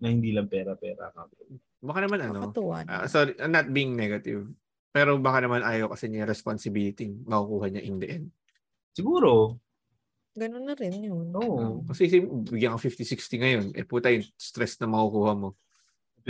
na 0.00 0.06
hindi 0.08 0.32
lang 0.32 0.48
pera-pera 0.48 1.12
ka. 1.12 1.28
Baka 1.80 1.98
naman 2.04 2.20
ano, 2.24 2.52
ah, 2.88 3.08
sorry, 3.08 3.36
I'm 3.40 3.52
not 3.52 3.68
being 3.72 3.96
negative. 3.96 4.48
Pero 4.90 5.16
baka 5.22 5.46
naman 5.46 5.62
ayaw 5.62 5.92
kasi 5.94 6.10
niya 6.10 6.26
responsibility 6.26 7.14
makukuha 7.24 7.66
niya 7.70 7.82
in 7.86 7.96
the 8.02 8.08
end. 8.10 8.26
Siguro, 8.90 9.60
Ganun 10.30 10.62
na 10.62 10.78
rin 10.78 10.94
yun. 11.02 11.34
oo. 11.34 11.82
Kasi 11.90 12.06
si 12.06 12.22
bigyan 12.22 12.78
ka 12.78 12.86
50-60 12.86 13.42
ngayon, 13.42 13.66
eh 13.74 13.82
puta 13.82 14.14
yung 14.14 14.22
stress 14.38 14.78
na 14.78 14.86
makukuha 14.86 15.34
mo. 15.34 15.58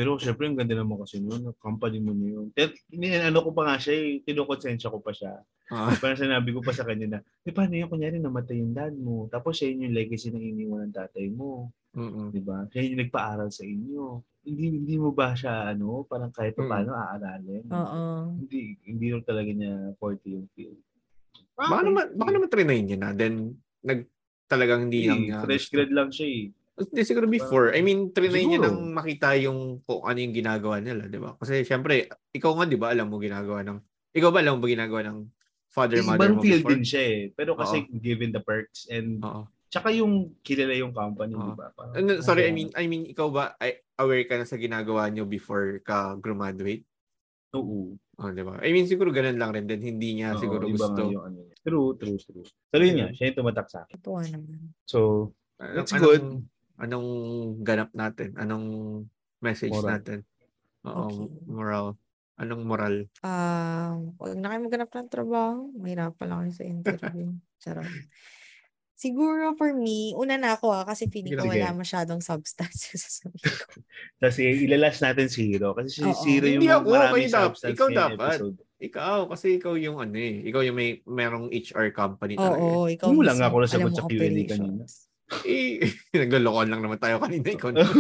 Pero 0.01 0.17
syempre, 0.17 0.49
ang 0.49 0.57
ganda 0.57 0.73
naman 0.73 0.97
kasi 0.97 1.21
noon, 1.21 1.53
company 1.61 2.01
mo 2.01 2.17
na 2.17 2.25
yun. 2.25 2.49
Ano 3.21 3.45
ko 3.45 3.53
pa 3.53 3.69
nga 3.69 3.77
siya, 3.77 4.01
eh, 4.01 4.25
kinukonsensya 4.25 4.89
ko 4.89 4.97
pa 5.05 5.13
siya. 5.13 5.45
Ah, 5.69 5.93
Parang 6.01 6.17
sinabi 6.17 6.57
ko 6.57 6.65
pa 6.65 6.73
sa 6.73 6.89
kanya 6.89 7.07
na, 7.07 7.19
di 7.45 7.53
paano 7.53 7.77
yung 7.77 7.93
kunyari 7.93 8.17
namatay 8.17 8.65
yung 8.65 8.73
dad 8.73 8.97
mo, 8.97 9.29
tapos 9.29 9.61
siya 9.61 9.69
yun 9.69 9.85
yung 9.93 9.97
legacy 10.01 10.33
ng 10.33 10.41
iniwan 10.41 10.89
ng 10.89 10.97
tatay 10.97 11.29
mo, 11.29 11.69
mm-mm. 11.93 12.33
di 12.33 12.41
ba? 12.41 12.65
Siya 12.73 12.81
yung 12.81 13.01
nagpaaral 13.05 13.53
sa 13.53 13.61
inyo. 13.69 14.25
Hindi 14.41 14.65
hindi 14.81 14.95
mo 14.97 15.13
ba 15.13 15.37
siya, 15.37 15.77
ano, 15.77 16.09
parang 16.09 16.33
kahit 16.33 16.57
pa 16.57 16.65
Mm. 16.65 16.71
paano 16.73 16.91
aaralin? 16.97 17.65
Oo. 17.69 18.03
Hindi, 18.41 18.61
hindi 18.89 19.07
rin 19.13 19.21
talaga 19.21 19.51
niya 19.53 19.93
forte 20.01 20.33
yung 20.33 20.49
field. 20.57 20.81
Baka 21.61 21.85
naman, 21.85 22.05
baka 22.17 22.31
naman 22.33 22.49
trinayin 22.49 22.85
niya 22.89 22.99
na. 23.05 23.11
Then, 23.13 23.53
nag, 23.85 24.09
talagang 24.49 24.89
hindi 24.89 25.05
lang 25.05 25.45
fresh 25.45 25.69
grad 25.69 25.93
lang 25.93 26.09
siya 26.09 26.25
eh. 26.25 26.45
Hindi, 26.81 27.01
siguro 27.05 27.29
before. 27.29 27.77
I 27.77 27.85
mean, 27.85 28.09
trinay 28.11 28.49
niya 28.49 28.59
nang 28.65 28.97
makita 28.97 29.37
yung 29.37 29.85
kung 29.85 30.01
ano 30.01 30.17
yung 30.17 30.33
ginagawa 30.33 30.81
nila, 30.81 31.05
di 31.07 31.21
ba? 31.21 31.37
Kasi 31.37 31.61
syempre, 31.63 32.09
ikaw 32.33 32.57
nga, 32.57 32.65
di 32.65 32.81
ba, 32.81 32.89
alam 32.89 33.13
mo 33.13 33.21
ginagawa 33.21 33.61
ng, 33.61 33.79
ikaw 34.17 34.33
ba 34.33 34.41
alam 34.41 34.57
mo 34.57 34.65
ginagawa 34.65 35.05
ng 35.05 35.19
father, 35.69 36.01
mother 36.01 36.33
Ibang 36.33 36.37
mo 36.37 36.43
field 36.43 36.65
before? 36.65 36.73
din 36.73 36.83
siya 36.83 37.03
eh. 37.05 37.21
Pero 37.37 37.53
kasi 37.55 37.85
given 38.01 38.33
the 38.33 38.41
perks 38.41 38.89
and 38.89 39.21
Oo. 39.21 39.45
tsaka 39.69 39.93
yung 39.93 40.35
kilala 40.41 40.73
yung 40.73 40.97
company, 40.97 41.37
Oo. 41.37 41.47
di 41.47 41.53
ba? 41.53 41.69
Parang, 41.77 41.95
Ano, 41.95 42.11
sorry, 42.25 42.49
I 42.49 42.53
mean, 42.57 42.73
I 42.73 42.89
mean, 42.89 43.05
ikaw 43.05 43.29
ba, 43.29 43.55
ay, 43.61 43.85
aware 44.01 44.25
ka 44.25 44.41
na 44.41 44.49
sa 44.49 44.57
ginagawa 44.57 45.13
niyo 45.13 45.29
before 45.29 45.85
ka 45.85 46.17
graduate? 46.17 46.89
Oo. 47.53 47.93
Oh, 48.21 48.31
di 48.33 48.41
ba? 48.41 48.57
I 48.65 48.73
mean, 48.73 48.89
siguro 48.89 49.13
ganun 49.13 49.37
lang 49.37 49.53
rin 49.53 49.69
din. 49.69 49.85
Hindi 49.85 50.21
niya 50.21 50.33
Oo, 50.33 50.41
siguro 50.41 50.65
iba 50.65 50.87
nga 50.89 50.97
gusto. 50.97 51.03
yung 51.07 51.25
ano 51.29 51.39
niya. 51.45 51.57
True, 51.61 51.93
true, 52.01 52.17
true. 52.17 52.47
Pero 52.73 52.83
yun 52.89 52.97
nga, 53.05 53.09
siya 53.13 53.33
yung 53.33 53.39
tumatak 53.45 53.69
sa 53.69 53.85
akin. 53.85 54.01
Katuwa 54.01 54.23
naman. 54.25 54.73
So, 54.89 55.31
Anong, 55.61 55.85
It's 55.85 55.93
good. 55.93 56.25
Anong, 56.25 56.49
anong 56.81 57.09
ganap 57.61 57.91
natin? 57.93 58.33
Anong 58.35 58.67
message 59.39 59.71
Moral. 59.71 59.91
natin? 59.95 60.19
Oo, 60.83 61.05
Okay. 61.07 61.27
moral. 61.47 61.87
Anong 62.35 62.63
moral? 62.65 62.95
Ah, 63.21 63.93
wag 64.17 64.33
na 64.35 64.49
kayo 64.49 64.61
maghanap 64.65 64.89
ng 64.91 65.09
trabaho. 65.09 65.69
Mahirapan 65.77 66.27
lang 66.27 66.39
kayo 66.43 66.53
sa 66.57 66.65
interview. 66.65 67.29
Charot. 67.63 67.85
Siguro 68.97 69.57
for 69.57 69.73
me, 69.73 70.13
una 70.13 70.37
na 70.37 70.57
ako 70.57 70.73
ah, 70.75 70.85
kasi 70.85 71.09
feeling 71.09 71.33
ko 71.33 71.49
wala 71.49 71.73
masyadong 71.73 72.21
substance 72.21 72.85
yung 72.93 73.01
sasabihin 73.01 73.49
ko. 73.49 73.81
kasi 74.21 74.41
ilalas 74.65 75.01
natin 75.01 75.29
si 75.29 75.49
Hero. 75.49 75.73
Kasi 75.73 75.89
si 75.89 76.05
Oo. 76.05 76.21
Hero 76.23 76.47
yung 76.47 76.61
Hindi 76.61 76.69
ako, 76.69 76.89
maraming 76.91 77.29
dap- 77.29 77.57
substance 77.57 77.77
ikaw 77.77 77.89
dapat. 77.89 78.37
episode. 78.37 78.57
Ikaw, 78.81 79.19
kasi 79.29 79.47
ikaw 79.57 79.73
yung 79.77 80.01
ano 80.01 80.17
eh. 80.17 80.45
Ikaw 80.45 80.61
yung 80.63 80.77
may 80.77 81.01
merong 81.03 81.49
HR 81.49 81.93
company 81.93 82.37
talaga. 82.37 82.61
Oo, 82.61 82.89
ikaw 82.89 83.09
mo 83.09 83.21
lang 83.21 83.37
ako 83.37 83.57
nasagot 83.59 83.93
sa 83.93 84.05
Q&A 84.07 84.29
kanina. 84.47 84.85
Eh, 85.47 85.81
naglolokohan 86.21 86.71
lang 86.71 86.83
naman 86.83 86.99
tayo 86.99 87.23
kanina. 87.23 87.47
Ikaw 87.47 87.71
na. 87.73 87.83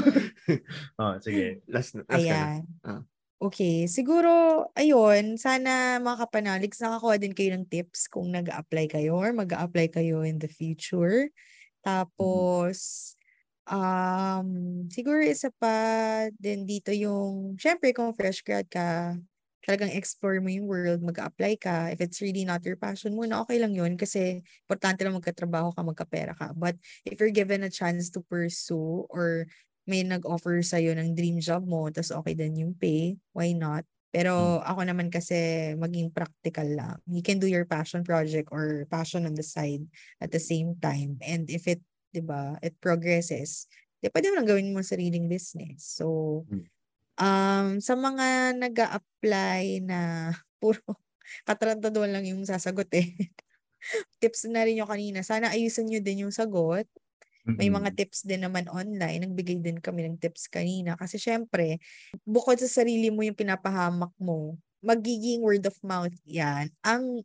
Oh, 0.98 1.14
sige. 1.22 1.62
last, 1.70 1.94
na- 1.94 2.06
last 2.10 2.26
ka 2.26 2.34
na. 2.34 2.46
Ayan. 2.58 2.62
Ah. 2.82 3.02
Okay, 3.40 3.88
siguro, 3.88 4.66
ayun, 4.76 5.40
sana 5.40 5.96
mga 5.96 6.28
kapanaligs, 6.28 6.82
nakakuha 6.82 7.16
din 7.16 7.32
kayo 7.32 7.56
ng 7.56 7.70
tips 7.70 8.04
kung 8.10 8.28
nag 8.28 8.52
apply 8.52 8.84
kayo 8.84 9.16
or 9.16 9.32
mag 9.32 9.48
apply 9.56 9.88
kayo 9.88 10.20
in 10.26 10.36
the 10.36 10.50
future. 10.50 11.32
Tapos, 11.80 13.14
um, 13.64 14.84
siguro 14.92 15.24
isa 15.24 15.48
pa 15.56 15.72
din 16.36 16.68
dito 16.68 16.92
yung, 16.92 17.56
syempre 17.56 17.96
kung 17.96 18.12
fresh 18.12 18.44
grad 18.44 18.68
ka, 18.68 19.16
talagang 19.66 19.92
explore 19.92 20.40
mo 20.40 20.48
yung 20.48 20.66
world, 20.68 21.00
mag-apply 21.04 21.56
ka. 21.60 21.92
If 21.92 22.00
it's 22.00 22.20
really 22.24 22.44
not 22.44 22.64
your 22.64 22.76
passion 22.76 23.14
muna, 23.16 23.42
okay 23.44 23.58
lang 23.60 23.76
yun 23.76 23.96
kasi 24.00 24.40
importante 24.66 25.04
lang 25.04 25.16
magkatrabaho 25.18 25.72
ka, 25.76 25.82
magkapera 25.84 26.32
ka. 26.36 26.52
But 26.56 26.76
if 27.04 27.20
you're 27.20 27.34
given 27.34 27.62
a 27.64 27.70
chance 27.72 28.08
to 28.16 28.20
pursue 28.24 29.04
or 29.12 29.46
may 29.88 30.04
nag-offer 30.06 30.62
sa'yo 30.62 30.94
ng 30.94 31.16
dream 31.18 31.40
job 31.42 31.66
mo, 31.66 31.88
tas 31.90 32.12
okay 32.14 32.34
din 32.36 32.56
yung 32.56 32.74
pay, 32.76 33.18
why 33.34 33.52
not? 33.56 33.84
Pero 34.10 34.58
ako 34.66 34.80
naman 34.86 35.08
kasi 35.10 35.70
maging 35.78 36.10
practical 36.10 36.66
lang. 36.66 36.98
You 37.06 37.22
can 37.22 37.38
do 37.38 37.46
your 37.46 37.64
passion 37.66 38.02
project 38.02 38.50
or 38.50 38.86
passion 38.90 39.22
on 39.26 39.34
the 39.38 39.46
side 39.46 39.86
at 40.18 40.30
the 40.34 40.42
same 40.42 40.74
time. 40.82 41.18
And 41.22 41.46
if 41.50 41.66
it, 41.70 41.82
di 42.10 42.20
ba, 42.22 42.58
it 42.62 42.78
progresses, 42.82 43.70
di 44.02 44.10
pwede 44.10 44.34
mo 44.34 44.42
lang 44.42 44.48
gawin 44.50 44.74
mo 44.74 44.82
sariling 44.82 45.30
business. 45.30 45.86
So, 45.86 46.46
Hmm. 46.48 46.62
Um, 47.20 47.78
sa 47.78 47.94
mga 47.94 48.56
nag 48.56 48.76
apply 48.76 49.84
na 49.84 50.32
puro 50.60 50.82
katarantaduhan 51.46 52.10
lang 52.10 52.26
yung 52.26 52.42
sasagot 52.42 52.90
eh. 52.96 53.06
Tips 54.20 54.50
na 54.50 54.66
rin 54.66 54.80
yung 54.82 54.90
kanina. 54.90 55.22
Sana 55.22 55.54
ayusin 55.54 55.88
nyo 55.88 56.00
din 56.02 56.26
yung 56.26 56.34
sagot. 56.34 56.84
May 57.60 57.68
mga 57.68 57.92
tips 57.92 58.24
din 58.24 58.40
naman 58.44 58.68
online. 58.72 59.24
Nagbigay 59.24 59.60
din 59.60 59.78
kami 59.80 60.08
ng 60.08 60.16
tips 60.16 60.48
kanina. 60.48 60.96
Kasi 60.96 61.20
syempre, 61.20 61.76
bukod 62.24 62.56
sa 62.56 62.68
sarili 62.68 63.12
mo 63.12 63.20
yung 63.20 63.36
pinapahamak 63.36 64.12
mo, 64.16 64.56
magiging 64.80 65.44
word 65.44 65.64
of 65.68 65.76
mouth 65.84 66.14
yan. 66.24 66.72
Ang 66.80 67.20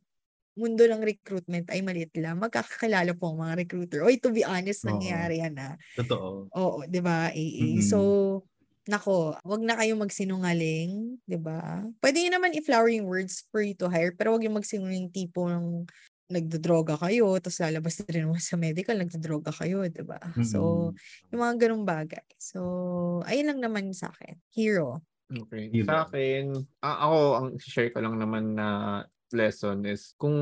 mundo 0.55 0.83
ng 0.87 1.03
recruitment 1.03 1.67
ay 1.71 1.83
maliit 1.83 2.15
lang. 2.19 2.39
Magkakakilala 2.39 3.11
po 3.15 3.31
ang 3.31 3.47
mga 3.47 3.53
recruiter. 3.63 4.03
Oy, 4.03 4.19
to 4.19 4.31
be 4.31 4.43
honest, 4.43 4.87
Oo. 4.87 4.95
nangyayari 4.95 5.43
yan 5.43 5.55
ah. 5.59 5.75
Totoo. 5.99 6.47
Oo, 6.55 6.87
'di 6.87 6.99
ba? 7.03 7.31
AA. 7.31 7.79
Mm. 7.79 7.83
So, 7.83 7.99
nako, 8.85 9.33
wag 9.41 9.61
na 9.65 9.77
kayong 9.77 10.01
magsinungaling, 10.01 11.17
'di 11.25 11.37
ba? 11.41 11.85
Pwede 12.01 12.21
naman 12.29 12.53
i-flower 12.53 12.89
yung 12.93 13.09
words 13.09 13.45
for 13.49 13.61
you 13.65 13.73
to 13.77 13.89
hire, 13.89 14.13
pero 14.13 14.33
wag 14.33 14.45
yung 14.45 14.57
magsinungaling 14.57 15.09
tipo 15.09 15.49
ng 15.49 15.89
nagdodroga 16.25 16.97
kayo, 16.97 17.37
tapos 17.37 17.61
lalabas 17.61 18.01
na 18.01 18.09
rin 18.09 18.23
naman 18.25 18.41
sa 18.41 18.57
medical, 18.57 18.97
nagdodroga 18.97 19.53
kayo, 19.53 19.85
'di 19.85 20.03
ba? 20.05 20.17
So, 20.41 20.59
yung 21.29 21.41
mga 21.41 21.55
ganung 21.65 21.85
bagay. 21.85 22.25
So, 22.41 23.21
ayun 23.29 23.53
lang 23.53 23.59
naman 23.61 23.93
sa 23.93 24.09
akin. 24.09 24.41
Hero. 24.53 25.05
Okay. 25.29 25.69
Hero. 25.73 25.85
Sa 25.89 26.05
akin, 26.05 26.53
a- 26.81 26.99
ako, 27.09 27.19
ang 27.37 27.47
share 27.61 27.89
ko 27.89 28.01
lang 28.01 28.17
naman 28.17 28.53
na 28.57 28.67
lesson 29.33 29.81
is 29.89 30.13
kung 30.21 30.37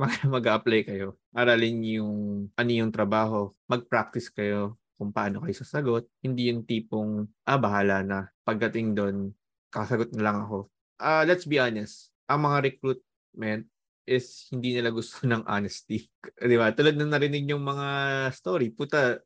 mag-apply 0.34 0.86
kayo, 0.86 1.18
aralin 1.34 1.82
yung 1.82 2.14
ano 2.54 2.70
yung 2.70 2.94
trabaho, 2.94 3.50
mag-practice 3.66 4.30
kayo 4.30 4.78
kung 5.00 5.16
paano 5.16 5.40
kayo 5.40 5.56
sasagot. 5.56 6.04
Hindi 6.20 6.52
yung 6.52 6.68
tipong, 6.68 7.24
ah, 7.48 7.56
bahala 7.56 8.04
na. 8.04 8.28
Pagdating 8.44 8.92
doon, 8.92 9.32
kasagot 9.72 10.12
na 10.12 10.28
lang 10.28 10.44
ako. 10.44 10.68
Ah, 11.00 11.24
let's 11.24 11.48
be 11.48 11.56
honest, 11.56 12.12
ang 12.28 12.44
mga 12.44 12.68
recruitment 12.68 13.64
is 14.04 14.44
hindi 14.52 14.76
nila 14.76 14.92
gusto 14.92 15.24
ng 15.32 15.48
honesty. 15.48 16.04
Di 16.36 16.60
ba? 16.60 16.76
Tulad 16.76 17.00
na 17.00 17.08
narinig 17.16 17.48
yung 17.48 17.64
mga 17.64 17.88
story, 18.36 18.68
puta, 18.76 19.16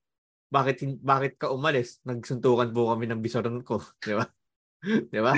bakit 0.47 0.87
bakit 1.03 1.35
ka 1.35 1.51
umalis? 1.51 1.99
Nagsuntukan 2.07 2.71
po 2.71 2.95
kami 2.95 3.11
ng 3.11 3.19
bisoron 3.19 3.59
ko, 3.67 3.83
di 4.07 4.15
ba? 4.15 4.25
di 5.11 5.19
ba? 5.19 5.35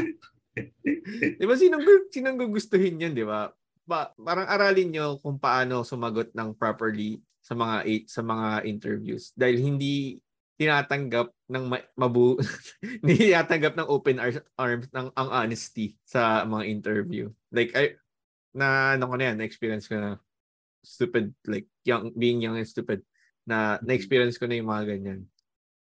Di 1.41 1.45
ba 1.49 1.55
sinong, 1.57 2.13
sinong 2.13 2.37
gugustuhin 2.37 3.01
yun, 3.01 3.17
di 3.17 3.25
ba? 3.25 3.49
Ba, 3.87 4.13
parang 4.21 4.45
aralin 4.51 4.93
nyo 4.93 5.07
kung 5.23 5.41
paano 5.41 5.87
sumagot 5.87 6.35
ng 6.37 6.53
properly 6.59 7.23
sa 7.47 7.55
mga 7.55 7.77
eight, 7.87 8.11
sa 8.11 8.27
mga 8.27 8.67
interviews 8.67 9.31
dahil 9.39 9.63
hindi 9.63 10.19
tinatanggap 10.57 11.29
ng 11.53 11.65
ma- 11.69 11.89
mabu 11.97 12.41
tinatanggap 13.07 13.77
ng 13.77 13.89
open 13.89 14.17
ar- 14.17 14.49
arms 14.57 14.89
ng 14.91 15.09
ang 15.13 15.29
honesty 15.31 15.97
sa 16.05 16.43
mga 16.49 16.65
interview. 16.69 17.29
Like 17.53 17.77
I 17.77 18.01
na 18.57 18.97
ano 18.97 19.13
ko 19.13 19.15
na 19.21 19.33
yan, 19.33 19.37
na-experience 19.37 19.85
ko 19.85 20.01
na 20.01 20.11
stupid 20.81 21.37
like 21.45 21.69
young 21.85 22.09
being 22.17 22.41
young 22.41 22.57
and 22.57 22.69
stupid 22.69 23.05
na 23.45 23.77
na-experience 23.85 24.41
ko 24.41 24.49
na 24.49 24.57
yung 24.57 24.73
mga 24.73 24.85
ganyan. 24.97 25.21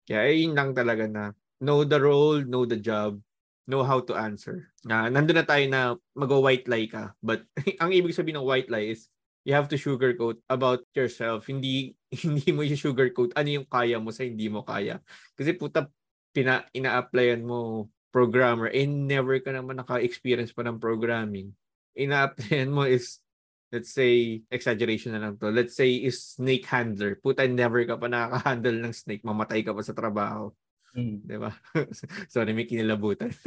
Kaya 0.06 0.30
yun 0.32 0.54
lang 0.54 0.70
talaga 0.72 1.10
na 1.10 1.34
know 1.58 1.82
the 1.82 1.98
role, 1.98 2.40
know 2.46 2.64
the 2.64 2.78
job, 2.78 3.18
know 3.66 3.82
how 3.82 3.98
to 3.98 4.14
answer. 4.14 4.70
Na 4.86 5.10
nandun 5.10 5.42
na 5.42 5.46
tayo 5.46 5.64
na 5.66 5.98
mag-white 6.14 6.70
lie 6.70 6.86
ka. 6.86 7.12
But 7.18 7.44
ang 7.82 7.90
ibig 7.90 8.14
sabihin 8.14 8.40
ng 8.40 8.48
white 8.48 8.70
lie 8.70 8.94
is 8.94 9.10
you 9.45 9.57
have 9.57 9.68
to 9.68 9.80
sugarcoat 9.80 10.41
about 10.49 10.84
yourself. 10.93 11.49
Hindi 11.49 11.97
hindi 12.24 12.49
mo 12.53 12.61
i-sugarcoat 12.64 13.36
ano 13.36 13.49
yung 13.61 13.68
kaya 13.68 13.97
mo 13.97 14.12
sa 14.12 14.26
hindi 14.26 14.51
mo 14.51 14.64
kaya. 14.66 15.01
Kasi 15.36 15.57
puta 15.57 15.88
pina 16.30 16.62
ina-applyan 16.70 17.43
mo 17.43 17.91
programmer 18.11 18.70
eh 18.70 18.86
never 18.86 19.38
ka 19.38 19.55
naman 19.55 19.78
naka-experience 19.78 20.51
pa 20.55 20.66
ng 20.66 20.82
programming. 20.82 21.55
Ina-applyan 21.95 22.70
mo 22.70 22.86
is 22.86 23.22
let's 23.70 23.95
say 23.95 24.43
exaggeration 24.51 25.14
na 25.14 25.22
lang 25.22 25.38
to. 25.38 25.49
Let's 25.55 25.78
say 25.78 25.95
is 25.95 26.34
snake 26.34 26.66
handler. 26.66 27.14
Puta 27.22 27.47
never 27.47 27.86
ka 27.86 27.95
pa 27.95 28.11
nakaka-handle 28.11 28.82
ng 28.82 28.95
snake, 28.95 29.22
mamatay 29.22 29.62
ka 29.62 29.70
pa 29.70 29.82
sa 29.86 29.95
trabaho. 29.95 30.51
Mm. 30.95 31.22
Di 31.22 31.38
ba? 31.38 31.55
Sorry, 32.34 32.51
may 32.51 32.66
kinilabutan. 32.66 33.30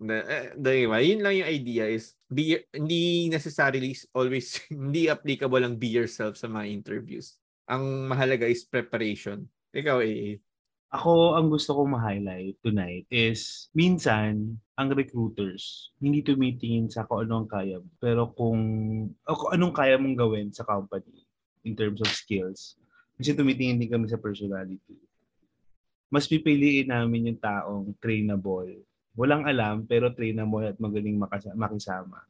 Eh, 0.00 0.56
di 0.56 0.88
ba? 0.88 0.98
Yun 0.98 1.20
lang 1.20 1.34
yung 1.36 1.50
idea 1.52 1.84
is 1.86 2.16
be, 2.26 2.58
hindi 2.72 3.28
necessarily 3.28 3.92
always, 4.16 4.56
hindi 4.72 5.06
applicable 5.12 5.62
ang 5.62 5.76
be 5.76 5.92
yourself 5.92 6.40
sa 6.40 6.48
mga 6.48 6.66
interviews. 6.72 7.36
Ang 7.68 8.08
mahalaga 8.08 8.48
is 8.48 8.64
preparation. 8.64 9.46
Ikaw, 9.72 10.00
AA. 10.00 10.40
Ako, 10.92 11.40
ang 11.40 11.48
gusto 11.48 11.72
kong 11.72 11.96
ma-highlight 11.96 12.60
tonight 12.60 13.08
is 13.08 13.72
minsan, 13.72 14.60
ang 14.76 14.92
recruiters, 14.92 15.88
hindi 15.96 16.20
tumitingin 16.20 16.92
sa 16.92 17.08
kung 17.08 17.24
ano 17.24 17.40
ang 17.40 17.48
kaya 17.48 17.80
mo, 17.80 17.88
pero 17.96 18.28
kung, 18.36 18.60
kung 19.24 19.50
anong 19.56 19.72
kaya 19.72 19.96
mong 19.96 20.20
gawin 20.20 20.52
sa 20.52 20.68
company 20.68 21.24
in 21.64 21.72
terms 21.72 22.04
of 22.04 22.12
skills. 22.12 22.76
Kasi 23.16 23.32
tumitingin 23.32 23.80
din 23.80 23.88
kami 23.88 24.04
sa 24.04 24.20
personality. 24.20 25.00
Mas 26.12 26.28
pipiliin 26.28 26.92
namin 26.92 27.32
yung 27.32 27.40
taong 27.40 27.96
trainable. 27.96 28.84
Walang 29.12 29.44
alam, 29.44 29.84
pero 29.84 30.12
trainable 30.12 30.72
at 30.72 30.76
magaling 30.80 31.20
makasa- 31.20 31.56
makisama. 31.56 32.24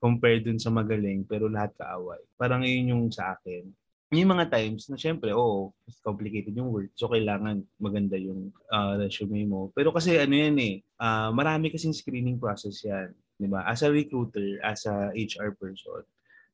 Compared 0.00 0.42
dun 0.48 0.58
sa 0.58 0.72
magaling, 0.72 1.22
pero 1.28 1.46
lahat 1.46 1.76
kaaway. 1.76 2.20
Parang 2.40 2.64
yun 2.64 2.96
yung 2.96 3.04
sa 3.12 3.36
akin 3.36 3.68
yung 4.10 4.34
mga 4.34 4.50
times 4.50 4.90
na 4.90 4.98
syempre, 4.98 5.30
oo, 5.30 5.70
mas 5.86 6.02
complicated 6.02 6.50
yung 6.58 6.74
work. 6.74 6.90
So, 6.98 7.06
kailangan 7.06 7.62
maganda 7.78 8.18
yung 8.18 8.50
ah, 8.66 8.98
resume 8.98 9.46
mo. 9.46 9.70
Pero 9.70 9.94
kasi 9.94 10.18
ano 10.18 10.34
yan 10.34 10.58
eh, 10.58 10.74
ah, 10.98 11.30
marami 11.30 11.70
kasing 11.70 11.94
screening 11.94 12.34
process 12.42 12.82
yan. 12.82 13.14
Di 13.38 13.46
ba? 13.46 13.62
As 13.62 13.86
a 13.86 13.88
recruiter, 13.88 14.58
as 14.66 14.82
a 14.90 15.14
HR 15.14 15.54
person, 15.54 16.02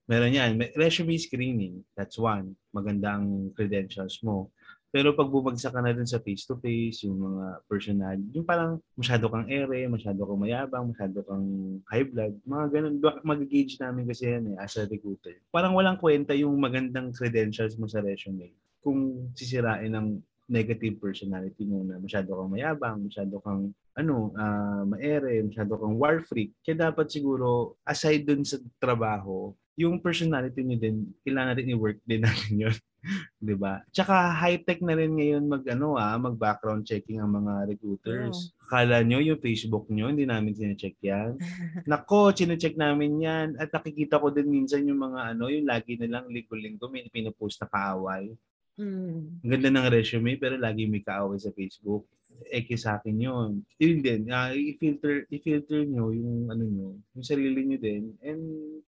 meron 0.04 0.36
yan. 0.36 0.60
Resume 0.76 1.16
screening, 1.16 1.80
that's 1.96 2.20
one. 2.20 2.52
Maganda 2.76 3.16
ang 3.16 3.56
credentials 3.56 4.20
mo. 4.20 4.52
Pero 4.96 5.12
pag 5.12 5.28
bumagsak 5.28 5.76
ka 5.76 5.84
na 5.84 5.92
dun 5.92 6.08
sa 6.08 6.24
face-to-face, 6.24 7.04
yung 7.04 7.20
mga 7.20 7.60
personal, 7.68 8.16
yung 8.32 8.48
parang 8.48 8.80
masyado 8.96 9.28
kang 9.28 9.44
ere, 9.44 9.84
masyado 9.92 10.24
kang 10.24 10.40
mayabang, 10.40 10.88
masyado 10.88 11.20
kang 11.20 11.44
high 11.92 12.08
blood, 12.08 12.32
mga 12.48 12.64
ganun. 12.72 12.96
Mag-gauge 13.20 13.76
namin 13.76 14.08
kasi 14.08 14.24
yan 14.24 14.56
eh, 14.56 14.64
as 14.64 14.72
a 14.80 14.88
recruiter. 14.88 15.36
Parang 15.52 15.76
walang 15.76 16.00
kwenta 16.00 16.32
yung 16.32 16.56
magandang 16.56 17.12
credentials 17.12 17.76
mo 17.76 17.84
sa 17.84 18.00
resume 18.00 18.56
kung 18.80 19.28
sisirain 19.36 19.92
ng 19.92 20.16
negative 20.48 20.96
personality 20.96 21.68
mo 21.68 21.84
na 21.84 22.00
masyado 22.00 22.32
kang 22.32 22.56
mayabang, 22.56 22.96
masyado 23.04 23.36
kang 23.44 23.76
ano, 24.00 24.32
ah 24.32 24.80
maere, 24.88 25.44
masyado 25.44 25.76
kang 25.76 26.00
war 26.00 26.24
freak. 26.24 26.56
Kaya 26.64 26.88
dapat 26.88 27.12
siguro, 27.12 27.76
aside 27.84 28.24
dun 28.24 28.48
sa 28.48 28.56
trabaho, 28.80 29.52
yung 29.76 30.00
personality 30.00 30.64
niyo 30.64 30.80
din, 30.80 30.96
kailangan 31.20 31.52
natin 31.52 31.72
i-work 31.76 32.00
din 32.08 32.24
natin 32.24 32.52
yun. 32.56 32.76
'di 33.42 33.54
ba? 33.56 33.82
Tsaka 33.94 34.34
high-tech 34.34 34.82
na 34.82 34.94
rin 34.98 35.14
ngayon 35.14 35.44
mag 35.46 35.64
ano 35.70 35.94
ah, 35.96 36.18
mag 36.18 36.34
background 36.34 36.86
checking 36.86 37.22
ang 37.22 37.32
mga 37.32 37.70
recruiters. 37.70 38.52
Akala 38.66 39.02
nyo 39.06 39.22
yung 39.22 39.38
Facebook 39.38 39.86
nyo, 39.86 40.10
hindi 40.10 40.26
namin 40.26 40.56
sine-check 40.56 40.98
yan. 41.02 41.38
Nako, 41.90 42.34
chine-check 42.34 42.74
namin 42.74 43.22
yan. 43.22 43.48
At 43.62 43.70
nakikita 43.70 44.18
ko 44.18 44.34
din 44.34 44.50
minsan 44.50 44.86
yung 44.86 44.98
mga 44.98 45.36
ano, 45.36 45.46
yung 45.46 45.66
lagi 45.70 45.94
nilang 45.94 46.26
linggo-linggo 46.30 46.90
may 46.90 47.06
pinopost 47.06 47.62
na 47.62 47.70
kaaway. 47.70 48.34
Mm. 48.76 49.40
Ang 49.40 49.50
ganda 49.50 49.70
ng 49.72 49.88
resume 49.88 50.36
pero 50.36 50.60
lagi 50.60 50.84
may 50.84 51.00
kaaway 51.00 51.40
sa 51.40 51.54
Facebook. 51.54 52.04
Eke 52.52 52.76
sa 52.76 53.00
akin 53.00 53.16
yun. 53.16 53.64
Yun 53.80 54.04
din, 54.04 54.28
ah, 54.28 54.52
i-filter, 54.52 55.24
i-filter 55.32 55.88
nyo 55.88 56.12
yung 56.12 56.52
ano 56.52 56.64
nyo, 56.68 56.90
yung 57.16 57.24
sarili 57.24 57.64
nyo 57.64 57.78
din 57.80 58.12
and 58.20 58.42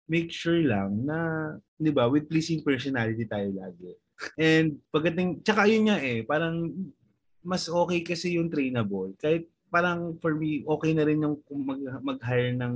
make 0.04 0.28
sure 0.28 0.60
lang 0.60 1.04
na, 1.08 1.52
di 1.80 1.88
ba, 1.88 2.08
with 2.12 2.28
pleasing 2.28 2.60
personality 2.60 3.24
tayo 3.24 3.48
lagi. 3.56 3.96
And 4.36 4.82
pagdating, 4.90 5.46
tsaka 5.46 5.66
yun 5.70 5.90
nga 5.90 5.98
eh, 6.02 6.26
parang 6.26 6.74
mas 7.42 7.70
okay 7.70 8.02
kasi 8.02 8.36
yung 8.36 8.50
trainable. 8.50 9.14
Kahit 9.18 9.46
parang 9.68 10.16
for 10.18 10.34
me, 10.34 10.64
okay 10.64 10.92
na 10.96 11.04
rin 11.04 11.22
yung 11.22 11.38
mag, 11.64 11.80
mag-hire 12.02 12.56
ng 12.56 12.74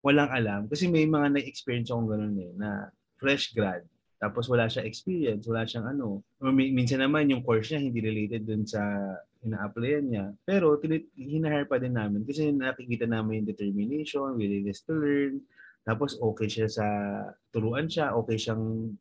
walang 0.00 0.30
alam. 0.32 0.60
Kasi 0.66 0.88
may 0.88 1.04
mga 1.06 1.36
na-experience 1.36 1.92
akong 1.92 2.08
ganun 2.10 2.36
eh, 2.40 2.52
na 2.56 2.90
fresh 3.20 3.52
grad. 3.52 3.84
Tapos 4.20 4.52
wala 4.52 4.68
siya 4.68 4.84
experience, 4.84 5.48
wala 5.48 5.64
siyang 5.64 5.96
ano. 5.96 6.20
Or 6.44 6.52
mi- 6.52 6.72
minsan 6.76 7.00
naman 7.00 7.32
yung 7.32 7.40
course 7.40 7.72
niya 7.72 7.80
hindi 7.80 8.00
related 8.04 8.44
dun 8.44 8.68
sa 8.68 8.80
ina-applyan 9.40 10.04
niya. 10.04 10.26
Pero 10.44 10.76
tinit- 10.76 11.08
hinahire 11.16 11.64
pa 11.64 11.80
din 11.80 11.96
namin 11.96 12.28
kasi 12.28 12.52
nakikita 12.52 13.08
namin 13.08 13.44
yung 13.44 13.48
determination, 13.48 14.36
willingness 14.36 14.84
to 14.84 14.92
learn. 14.92 15.40
Tapos 15.80 16.14
okay 16.20 16.46
siya 16.46 16.68
sa 16.68 16.86
turuan 17.50 17.88
siya, 17.88 18.12
okay 18.14 18.36
siyang 18.36 18.94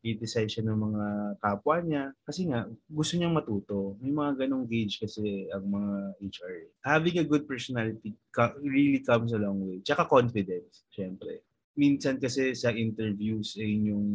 criticize 0.00 0.48
siya 0.48 0.64
ng 0.66 0.78
mga 0.78 1.04
kapwa 1.38 1.78
niya. 1.84 2.10
Kasi 2.24 2.48
nga, 2.48 2.66
gusto 2.88 3.14
niyang 3.14 3.36
matuto. 3.36 3.94
May 4.00 4.10
mga 4.10 4.46
ganong 4.46 4.66
gauge 4.66 4.98
kasi 4.98 5.46
ang 5.52 5.68
mga 5.68 5.92
HR. 6.18 6.56
Having 6.82 7.16
a 7.20 7.28
good 7.28 7.44
personality 7.44 8.16
really 8.64 9.04
comes 9.04 9.36
a 9.36 9.40
long 9.40 9.60
way. 9.62 9.84
Tsaka 9.84 10.08
confidence, 10.08 10.88
syempre 10.88 11.44
minsan 11.72 12.20
kasi 12.20 12.52
sa 12.52 12.68
interviews 12.72 13.56
ay 13.56 13.64
eh, 13.64 13.92
yung 13.92 14.06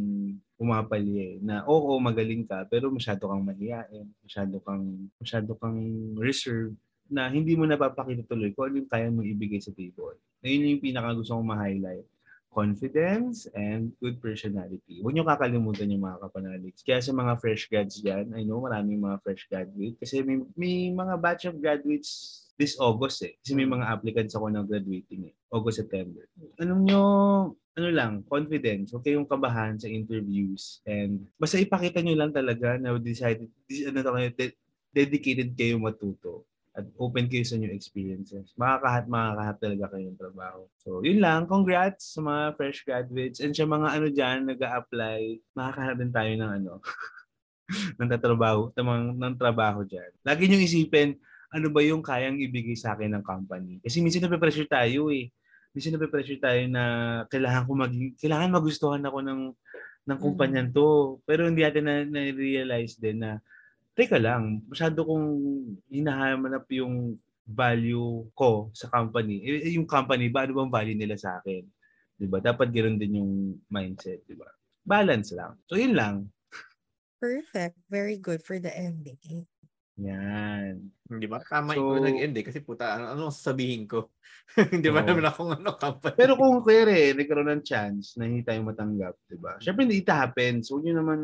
pumapali 0.58 1.14
eh, 1.18 1.34
na 1.42 1.66
oo, 1.66 1.98
magaling 1.98 2.46
ka, 2.46 2.66
pero 2.70 2.90
masyado 2.94 3.30
kang 3.30 3.46
mahihain, 3.46 4.10
masyado 4.22 4.62
kang, 4.62 4.86
masyado 5.18 5.52
kang 5.58 5.82
reserved, 6.18 6.78
na 7.08 7.32
hindi 7.32 7.56
mo 7.56 7.64
napapakita 7.64 8.28
tuloy 8.28 8.52
kung 8.52 8.70
ano 8.74 8.84
yung 8.84 8.92
kaya 8.92 9.08
mong 9.10 9.30
ibigay 9.32 9.62
sa 9.64 9.72
table. 9.74 10.20
Na 10.42 10.48
yun 10.48 10.78
yung 10.78 10.84
pinaka 10.84 11.18
gusto 11.18 11.34
kong 11.38 11.50
ma-highlight. 11.50 12.08
Confidence 12.48 13.46
and 13.54 13.94
good 14.02 14.18
personality. 14.18 15.02
Huwag 15.06 15.14
niyo 15.14 15.26
kakalimutan 15.26 15.94
yung 15.94 16.10
mga 16.10 16.26
kapanaligs. 16.26 16.82
Kaya 16.82 16.98
sa 17.06 17.14
mga 17.14 17.38
fresh 17.38 17.70
grads 17.70 18.02
dyan, 18.02 18.34
I 18.34 18.42
know 18.42 18.62
maraming 18.66 18.98
mga 18.98 19.22
fresh 19.22 19.46
graduates. 19.46 20.02
Kasi 20.02 20.26
may, 20.26 20.42
may 20.58 20.90
mga 20.90 21.16
batch 21.22 21.46
of 21.46 21.62
graduates 21.62 22.42
this 22.58 22.74
August 22.82 23.22
eh. 23.30 23.38
Kasi 23.38 23.54
may 23.54 23.70
mga 23.70 23.86
applicants 23.86 24.34
ako 24.34 24.50
na 24.50 24.66
graduating 24.66 25.30
eh. 25.30 25.34
August, 25.54 25.86
September. 25.86 26.26
Anong 26.58 26.82
nyo, 26.90 27.02
ano 27.78 27.90
lang, 27.94 28.26
confidence. 28.26 28.90
Huwag 28.90 29.06
kayong 29.06 29.30
kabahan 29.30 29.78
sa 29.78 29.86
interviews. 29.86 30.82
And 30.90 31.30
basta 31.38 31.62
ipakita 31.62 32.02
nyo 32.02 32.18
lang 32.18 32.34
talaga 32.34 32.82
na 32.82 32.98
decided, 32.98 33.54
ano 33.86 34.02
to 34.34 34.50
dedicated 34.98 35.54
kayo 35.54 35.78
matuto 35.78 36.42
at 36.78 36.86
open 37.02 37.26
kayo 37.26 37.42
sa 37.42 37.58
new 37.58 37.74
experiences. 37.74 38.54
Makakahat, 38.54 39.10
makakahat 39.10 39.58
talaga 39.58 39.86
kayo 39.98 40.14
ng 40.14 40.22
trabaho. 40.22 40.62
So, 40.78 41.02
yun 41.02 41.26
lang. 41.26 41.50
Congrats 41.50 42.14
sa 42.14 42.22
mga 42.22 42.54
fresh 42.54 42.86
graduates 42.86 43.42
and 43.42 43.58
sa 43.58 43.66
mga 43.66 43.88
ano 43.98 44.08
dyan, 44.14 44.46
nag 44.46 44.62
apply 44.62 45.42
makakahanap 45.58 45.98
din 45.98 46.14
tayo 46.14 46.32
ng 46.38 46.52
ano, 46.62 46.72
ng 47.98 48.10
tatrabaho, 48.14 48.70
ng, 48.78 49.18
ng 49.18 49.36
trabaho 49.42 49.82
dyan. 49.82 50.14
Lagi 50.22 50.46
nyo 50.46 50.62
isipin, 50.62 51.18
ano 51.50 51.68
ba 51.74 51.82
yung 51.82 52.06
kayang 52.06 52.38
ibigay 52.38 52.78
sa 52.78 52.94
akin 52.94 53.18
ng 53.18 53.24
company. 53.26 53.82
Kasi 53.82 53.98
minsan 54.06 54.22
nape-pressure 54.22 54.70
tayo 54.70 55.10
eh. 55.10 55.34
Minsan 55.74 55.98
nape-pressure 55.98 56.38
tayo 56.38 56.62
na 56.70 56.84
kailangan 57.26 57.66
ko 57.66 57.72
mag 57.74 57.94
kailangan 58.22 58.54
magustuhan 58.54 59.02
ako 59.02 59.26
ng 59.26 59.42
ng 60.08 60.20
kumpanyan 60.22 60.70
to. 60.70 61.18
Pero 61.26 61.50
hindi 61.50 61.66
natin 61.66 61.84
na, 61.90 62.06
na-realize 62.06 63.02
din 63.02 63.26
na 63.26 63.42
teka 63.98 64.22
lang, 64.22 64.62
masyado 64.70 65.02
kong 65.02 65.26
hinahanap 65.90 66.70
yung 66.70 67.18
value 67.50 68.30
ko 68.38 68.70
sa 68.78 68.92
company. 68.94 69.42
Eh, 69.42 69.74
yung 69.74 69.90
company, 69.90 70.30
ba 70.30 70.46
ano 70.46 70.54
bang 70.54 70.70
value 70.72 70.98
nila 71.00 71.18
sa 71.18 71.42
akin? 71.42 71.66
'Di 72.18 72.28
ba? 72.30 72.38
Dapat 72.38 72.70
ganoon 72.70 72.98
din 73.02 73.18
yung 73.18 73.32
mindset, 73.74 74.22
'di 74.30 74.38
ba? 74.38 74.50
Balance 74.86 75.34
lang. 75.34 75.58
So 75.66 75.80
yun 75.80 75.98
lang. 75.98 76.30
Perfect. 77.18 77.82
Very 77.90 78.22
good 78.22 78.46
for 78.46 78.62
the 78.62 78.70
ending. 78.70 79.50
Yan. 79.98 80.94
Hindi 81.10 81.26
ba? 81.26 81.42
Tama 81.42 81.74
So- 81.74 81.98
yung 81.98 82.06
nag-end 82.06 82.38
eh. 82.38 82.46
Kasi 82.46 82.62
puta, 82.62 82.94
ano, 83.02 83.18
ano 83.18 83.22
sasabihin 83.34 83.90
ko? 83.90 84.14
Hindi 84.78 84.94
ba 84.94 85.02
Oo. 85.02 85.08
naman 85.10 85.26
akong 85.26 85.52
ano 85.58 85.74
company? 85.74 86.14
Pero 86.14 86.38
kung 86.38 86.62
kaya 86.62 87.18
nagkaroon 87.18 87.50
ng 87.58 87.66
chance 87.66 88.14
na 88.16 88.30
hindi 88.30 88.46
tayo 88.46 88.62
matanggap, 88.62 89.18
'di 89.26 89.38
ba? 89.42 89.58
Syempre 89.58 89.90
hindi 89.90 90.06
it 90.06 90.10
happens. 90.14 90.70
Huwag 90.70 90.86
niyo 90.86 91.02
naman 91.02 91.20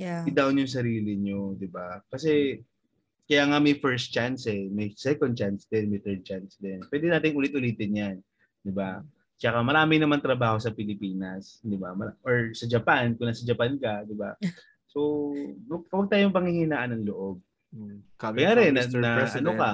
Yeah. 0.00 0.24
i-down 0.24 0.56
yung 0.56 0.70
sarili 0.72 1.12
niyo, 1.20 1.52
'di 1.60 1.68
ba? 1.68 2.00
Kasi 2.08 2.56
kaya 3.28 3.44
nga 3.52 3.60
may 3.60 3.76
first 3.76 4.08
chance 4.10 4.48
eh, 4.48 4.64
may 4.72 4.90
second 4.96 5.36
chance 5.36 5.68
din, 5.68 5.92
may 5.92 6.00
third 6.00 6.24
chance 6.24 6.56
din. 6.56 6.80
Pwede 6.88 7.12
nating 7.12 7.36
ulit-ulitin 7.36 8.00
'yan, 8.00 8.16
'di 8.64 8.72
ba? 8.72 9.04
Tsaka 9.36 9.60
marami 9.60 10.00
naman 10.00 10.24
trabaho 10.24 10.56
sa 10.56 10.72
Pilipinas, 10.72 11.60
'di 11.60 11.76
ba? 11.76 11.92
Or 12.24 12.56
sa 12.56 12.64
Japan, 12.64 13.12
kung 13.12 13.28
nasa 13.28 13.44
Japan 13.44 13.76
ka, 13.76 14.08
'di 14.08 14.16
ba? 14.16 14.32
So, 14.88 15.30
huwag 15.68 16.10
tayong 16.10 16.34
panghihinaan 16.34 16.96
ng 16.96 17.04
loob. 17.06 17.38
Hmm. 17.70 18.02
Coming 18.18 18.40
Kaya 18.42 18.50
from 18.50 18.58
rin, 18.64 18.72
na, 18.74 18.82
Mr. 18.82 18.98
na 18.98 19.10
ano 19.14 19.18
President. 19.22 19.58
ka, 19.60 19.72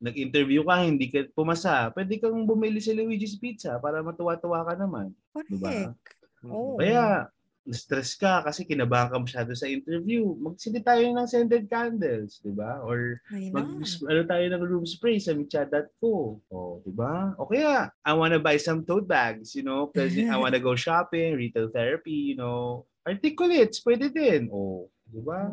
nag-interview 0.00 0.60
ka, 0.66 0.74
hindi 0.82 1.06
ka 1.06 1.18
pumasa, 1.36 1.92
pwede 1.94 2.18
kang 2.18 2.48
bumili 2.48 2.82
sa 2.82 2.90
Luigi's 2.96 3.38
Pizza 3.38 3.78
para 3.78 4.02
matuwa-tuwa 4.02 4.64
ka 4.66 4.74
naman. 4.74 5.14
Diba? 5.46 5.70
Correct. 5.70 5.94
Hmm. 6.42 6.50
Oh. 6.50 6.74
Kaya, 6.80 7.30
stress 7.70 8.18
ka 8.18 8.42
kasi 8.42 8.66
kinabahan 8.66 9.10
ka 9.10 9.18
masyado 9.18 9.52
sa 9.54 9.70
interview. 9.70 10.34
Magsindi 10.38 10.82
tayo 10.82 11.02
ng 11.06 11.26
scented 11.26 11.66
candles, 11.70 12.42
di 12.42 12.50
ba? 12.50 12.82
Or 12.82 13.18
mag 13.54 13.66
ano 14.06 14.20
tayo 14.26 14.44
ng 14.50 14.62
room 14.62 14.86
spray 14.86 15.18
sa 15.18 15.32
mitcha.co. 15.32 16.38
Oh, 16.50 16.82
di 16.82 16.92
ba? 16.92 17.34
O 17.38 17.46
kaya, 17.46 17.90
I 18.02 18.12
wanna 18.14 18.42
buy 18.42 18.58
some 18.58 18.82
tote 18.82 19.06
bags, 19.06 19.54
you 19.54 19.62
know, 19.62 19.88
because 19.88 20.12
I 20.18 20.36
wanna 20.36 20.60
go 20.60 20.74
shopping, 20.74 21.34
retail 21.38 21.70
therapy, 21.70 22.34
you 22.34 22.36
know. 22.36 22.86
Articulates, 23.06 23.80
pwede 23.82 24.12
din. 24.12 24.50
Oh, 24.52 24.90
di 25.08 25.22
ba? 25.22 25.48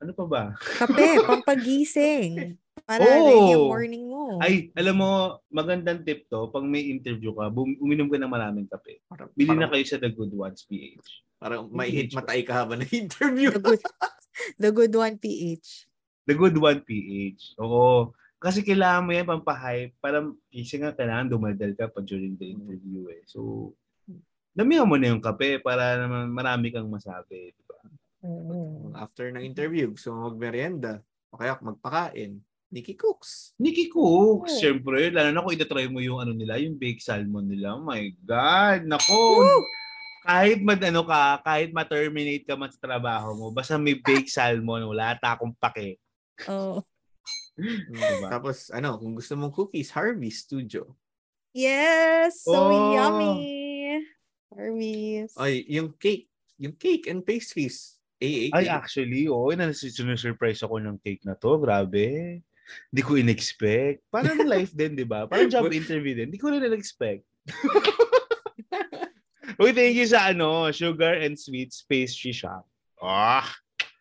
Ano 0.00 0.12
pa 0.16 0.24
ba? 0.24 0.42
Kape, 0.56 1.20
pampagising. 1.28 2.56
Para 2.88 3.04
ready 3.04 3.54
yung 3.54 3.68
morning 3.70 4.04
mo. 4.08 4.40
Ay, 4.40 4.72
alam 4.74 4.96
mo, 4.98 5.10
magandang 5.52 6.02
tip 6.02 6.26
to, 6.26 6.48
pag 6.50 6.64
may 6.64 6.88
interview 6.88 7.30
ka, 7.36 7.52
bum- 7.52 7.78
uminom 7.78 8.08
ka 8.08 8.16
ng 8.18 8.32
maraming 8.32 8.66
kape. 8.66 8.98
Bili 9.36 9.54
na 9.54 9.68
kayo 9.70 9.84
sa 9.86 10.00
The 10.00 10.10
Good 10.10 10.32
Ones 10.34 10.64
PH. 10.66 11.29
Parang 11.40 11.72
may 11.72 11.88
hit 11.88 12.12
matay 12.12 12.44
ka 12.44 12.62
habang 12.62 12.78
na-interview. 12.84 13.56
The 13.56 13.64
good, 13.64 13.80
the 14.60 14.70
good 14.70 14.94
one 14.94 15.16
PH. 15.16 15.90
The 16.28 16.38
Good 16.38 16.62
One 16.62 16.80
PH. 16.86 17.58
Oo. 17.58 18.14
Kasi 18.38 18.62
kailangan 18.62 19.02
mo 19.02 19.10
yan 19.10 19.26
pampahype. 19.26 19.98
Para, 19.98 20.22
kasi 20.46 20.78
nga 20.78 20.94
kailangan 20.94 21.26
dumaldal 21.26 21.74
ka 21.74 21.90
pa 21.90 21.98
during 22.06 22.38
the 22.38 22.54
interview 22.54 23.10
eh. 23.10 23.26
So, 23.26 23.72
damihan 24.54 24.86
mo 24.86 24.94
na 24.94 25.10
yung 25.10 25.18
kape 25.18 25.58
para 25.58 25.98
naman 25.98 26.30
marami 26.30 26.70
kang 26.70 26.86
masabi. 26.86 27.50
Diba? 27.50 27.78
Oo. 28.30 28.94
After 28.94 29.26
ng 29.34 29.42
interview, 29.42 29.90
gusto 29.90 30.14
mo 30.14 30.30
magmerienda. 30.30 31.02
O 31.34 31.40
kaya 31.40 31.58
magpakain. 31.58 32.38
Nikki 32.70 32.94
Cooks. 32.94 33.58
Nikki 33.58 33.90
Cooks, 33.90 34.54
Oo. 34.54 34.60
syempre. 34.62 35.10
Lalo 35.10 35.34
na 35.34 35.42
kung 35.42 35.56
itatry 35.58 35.90
mo 35.90 35.98
yung 35.98 36.22
ano 36.22 36.30
nila, 36.30 36.62
yung 36.62 36.78
baked 36.78 37.02
salmon 37.02 37.50
nila. 37.50 37.74
Oh 37.74 37.82
my 37.82 38.06
God! 38.22 38.86
Nako! 38.86 39.18
Kahit 40.20 40.60
mad, 40.60 40.80
ano 40.84 41.00
ka, 41.04 41.40
kahit 41.40 41.72
ma-terminate 41.72 42.44
ka 42.44 42.54
man 42.54 42.68
sa 42.68 42.80
trabaho 42.80 43.32
mo, 43.32 43.46
basta 43.48 43.80
may 43.80 43.96
baked 43.96 44.28
salmon, 44.28 44.84
wala 44.84 45.16
ta 45.16 45.36
akong 45.36 45.56
pake. 45.56 45.96
Oh. 46.44 46.84
Diba? 47.60 48.28
Tapos, 48.28 48.68
ano, 48.72 48.96
kung 49.00 49.16
gusto 49.16 49.32
mong 49.36 49.52
cookies, 49.52 49.92
Harvey 49.92 50.28
Studio. 50.32 50.92
Yes! 51.56 52.46
So 52.46 52.68
Oh. 52.68 52.94
yummy! 52.94 54.04
Hermes. 54.50 55.32
Ay, 55.38 55.64
yung 55.70 55.94
cake. 55.94 56.28
Yung 56.60 56.76
cake 56.76 57.08
and 57.08 57.24
pastries. 57.24 57.96
AA 58.20 58.52
Ay, 58.52 58.68
actually, 58.68 59.24
oo. 59.30 59.48
Oh, 59.48 60.16
surprise 60.16 60.60
ako 60.60 60.76
ng 60.76 61.00
cake 61.00 61.24
na 61.24 61.32
to. 61.32 61.56
Grabe. 61.56 62.38
Hindi 62.92 63.02
ko 63.02 63.16
in-expect. 63.16 64.04
Parang 64.12 64.44
life 64.44 64.70
din, 64.78 64.94
di 64.94 65.06
ba? 65.08 65.24
Parang 65.24 65.48
job 65.48 65.72
interview 65.72 66.14
din. 66.14 66.28
Hindi 66.28 66.38
ko 66.38 66.52
rin 66.52 66.62
in-expect. 66.62 67.24
Uy, 69.60 69.76
thank 69.76 69.92
you 69.92 70.08
sa 70.08 70.32
ano, 70.32 70.72
Sugar 70.72 71.20
and 71.20 71.36
Sweets 71.36 71.84
Pastry 71.84 72.32
Shop. 72.32 72.64
Ah, 72.96 73.44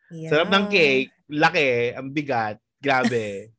sarap 0.07 0.47
ng 0.47 0.71
Yeah. 0.71 0.73
cake. 0.73 1.11
Laki, 1.27 1.69
ang 1.99 2.15
bigat. 2.15 2.63
Grabe. 2.79 3.51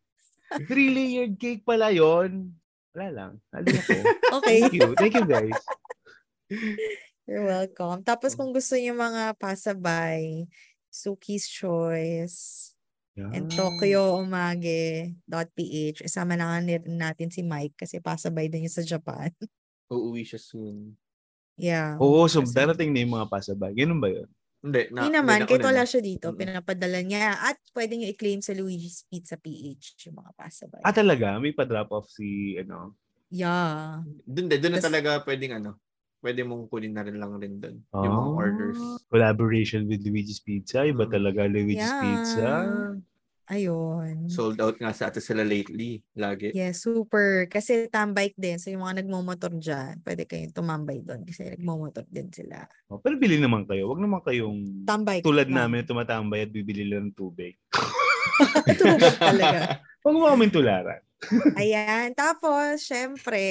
Three-layered 0.68 1.36
cake 1.36 1.60
pala 1.60 1.92
yon. 1.92 2.56
Wala 2.96 3.08
lang. 3.12 3.32
Alam 3.52 3.76
ako. 3.84 4.00
Okay. 4.40 4.64
Thank 4.64 4.72
you. 4.72 4.96
Thank 4.96 5.12
you, 5.20 5.28
guys. 5.28 5.60
You're 7.28 7.44
welcome. 7.44 8.00
Tapos 8.00 8.32
kung 8.32 8.56
gusto 8.56 8.80
niyo 8.80 8.96
mga 8.96 9.36
pasabay, 9.36 10.48
Suki's 10.88 11.44
Choice, 11.46 12.72
and 13.14 13.52
Yan. 13.52 13.60
TokyoUmage.ph. 13.60 15.12
Isama 16.00 16.40
na 16.40 16.56
nga 16.56 16.64
natin 16.88 17.28
si 17.28 17.44
Mike 17.44 17.84
kasi 17.84 18.00
pasabay 18.00 18.48
din 18.48 18.64
yun 18.64 18.72
sa 18.72 18.80
Japan. 18.80 19.28
Uuwi 19.92 20.24
siya 20.24 20.40
soon. 20.40 20.96
Yeah. 21.60 21.94
Oo, 21.96 22.24
so 22.24 22.40
Kasi- 22.40 22.56
darating 22.56 22.90
na 22.90 23.00
yung 23.00 23.14
mga 23.14 23.28
pasabay. 23.28 23.72
Ganun 23.72 24.00
ba 24.00 24.08
yun? 24.08 24.28
Hindi, 24.60 24.92
na, 24.92 25.00
Hindi 25.00 25.10
naman, 25.14 25.38
wala 25.48 25.84
na. 25.84 25.88
siya 25.88 26.00
dito, 26.00 26.32
pinapadala 26.32 27.00
niya. 27.00 27.32
At 27.38 27.56
pwede 27.72 27.96
niyo 27.96 28.12
i-claim 28.12 28.40
sa 28.40 28.52
Luigi's 28.52 29.04
Pizza 29.04 29.36
PH 29.36 29.96
yung 30.04 30.20
mga 30.20 30.36
pasabay. 30.36 30.80
Ah, 30.80 30.92
talaga? 30.92 31.36
May 31.36 31.52
pa-drop 31.52 31.88
off 31.90 32.08
si, 32.08 32.56
ano? 32.56 32.92
yeah. 33.32 34.04
Doon, 34.26 34.52
doon 34.52 34.74
na 34.74 34.82
talaga 34.82 35.22
pwedeng 35.22 35.56
ano, 35.56 35.80
pwede 36.20 36.44
mong 36.44 36.68
kunin 36.68 36.92
na 36.92 37.00
rin 37.00 37.16
lang 37.16 37.32
rin 37.36 37.56
doon. 37.56 37.76
Yung 37.88 38.04
mga 38.10 38.28
Ah. 38.28 38.36
orders. 38.36 38.80
Collaboration 39.08 39.88
with 39.88 40.04
Luigi's 40.04 40.40
Pizza. 40.40 40.84
Iba 40.84 41.08
Mm. 41.08 41.12
talaga 41.14 41.40
Luigi's 41.46 41.80
Yeah. 41.80 42.00
Pizza. 42.02 42.48
Ayun. 43.50 44.30
Sold 44.30 44.62
out 44.62 44.78
nga 44.78 44.94
sa 44.94 45.10
atin 45.10 45.18
sila 45.18 45.42
lately. 45.42 46.06
Lagi. 46.14 46.54
Yes, 46.54 46.86
super. 46.86 47.50
Kasi 47.50 47.90
tambike 47.90 48.38
din. 48.38 48.62
So, 48.62 48.70
yung 48.70 48.86
mga 48.86 49.02
nagmomotor 49.02 49.58
dyan, 49.58 49.98
pwede 50.06 50.22
kayong 50.22 50.54
tumambay 50.54 51.02
doon 51.02 51.26
kasi 51.26 51.58
nagmomotor 51.58 52.06
din 52.06 52.30
sila. 52.30 52.62
Oh, 52.86 53.02
pero 53.02 53.18
bili 53.18 53.42
naman 53.42 53.66
kayo. 53.66 53.90
Wag 53.90 53.98
naman 53.98 54.22
kayong 54.22 54.86
Tambike. 54.86 55.26
tulad 55.26 55.50
lang. 55.50 55.66
namin 55.66 55.82
na 55.82 55.90
tumatambay 55.90 56.46
at 56.46 56.54
bibili 56.54 56.86
lang 56.86 57.10
ng 57.10 57.16
tubig. 57.18 57.58
Tubig 58.78 59.18
talaga. 59.18 59.82
Huwag 60.06 60.14
mo 60.14 60.30
kaming 60.30 60.54
tularan. 60.54 61.02
Ayan. 61.58 62.14
Tapos, 62.14 62.86
syempre, 62.86 63.42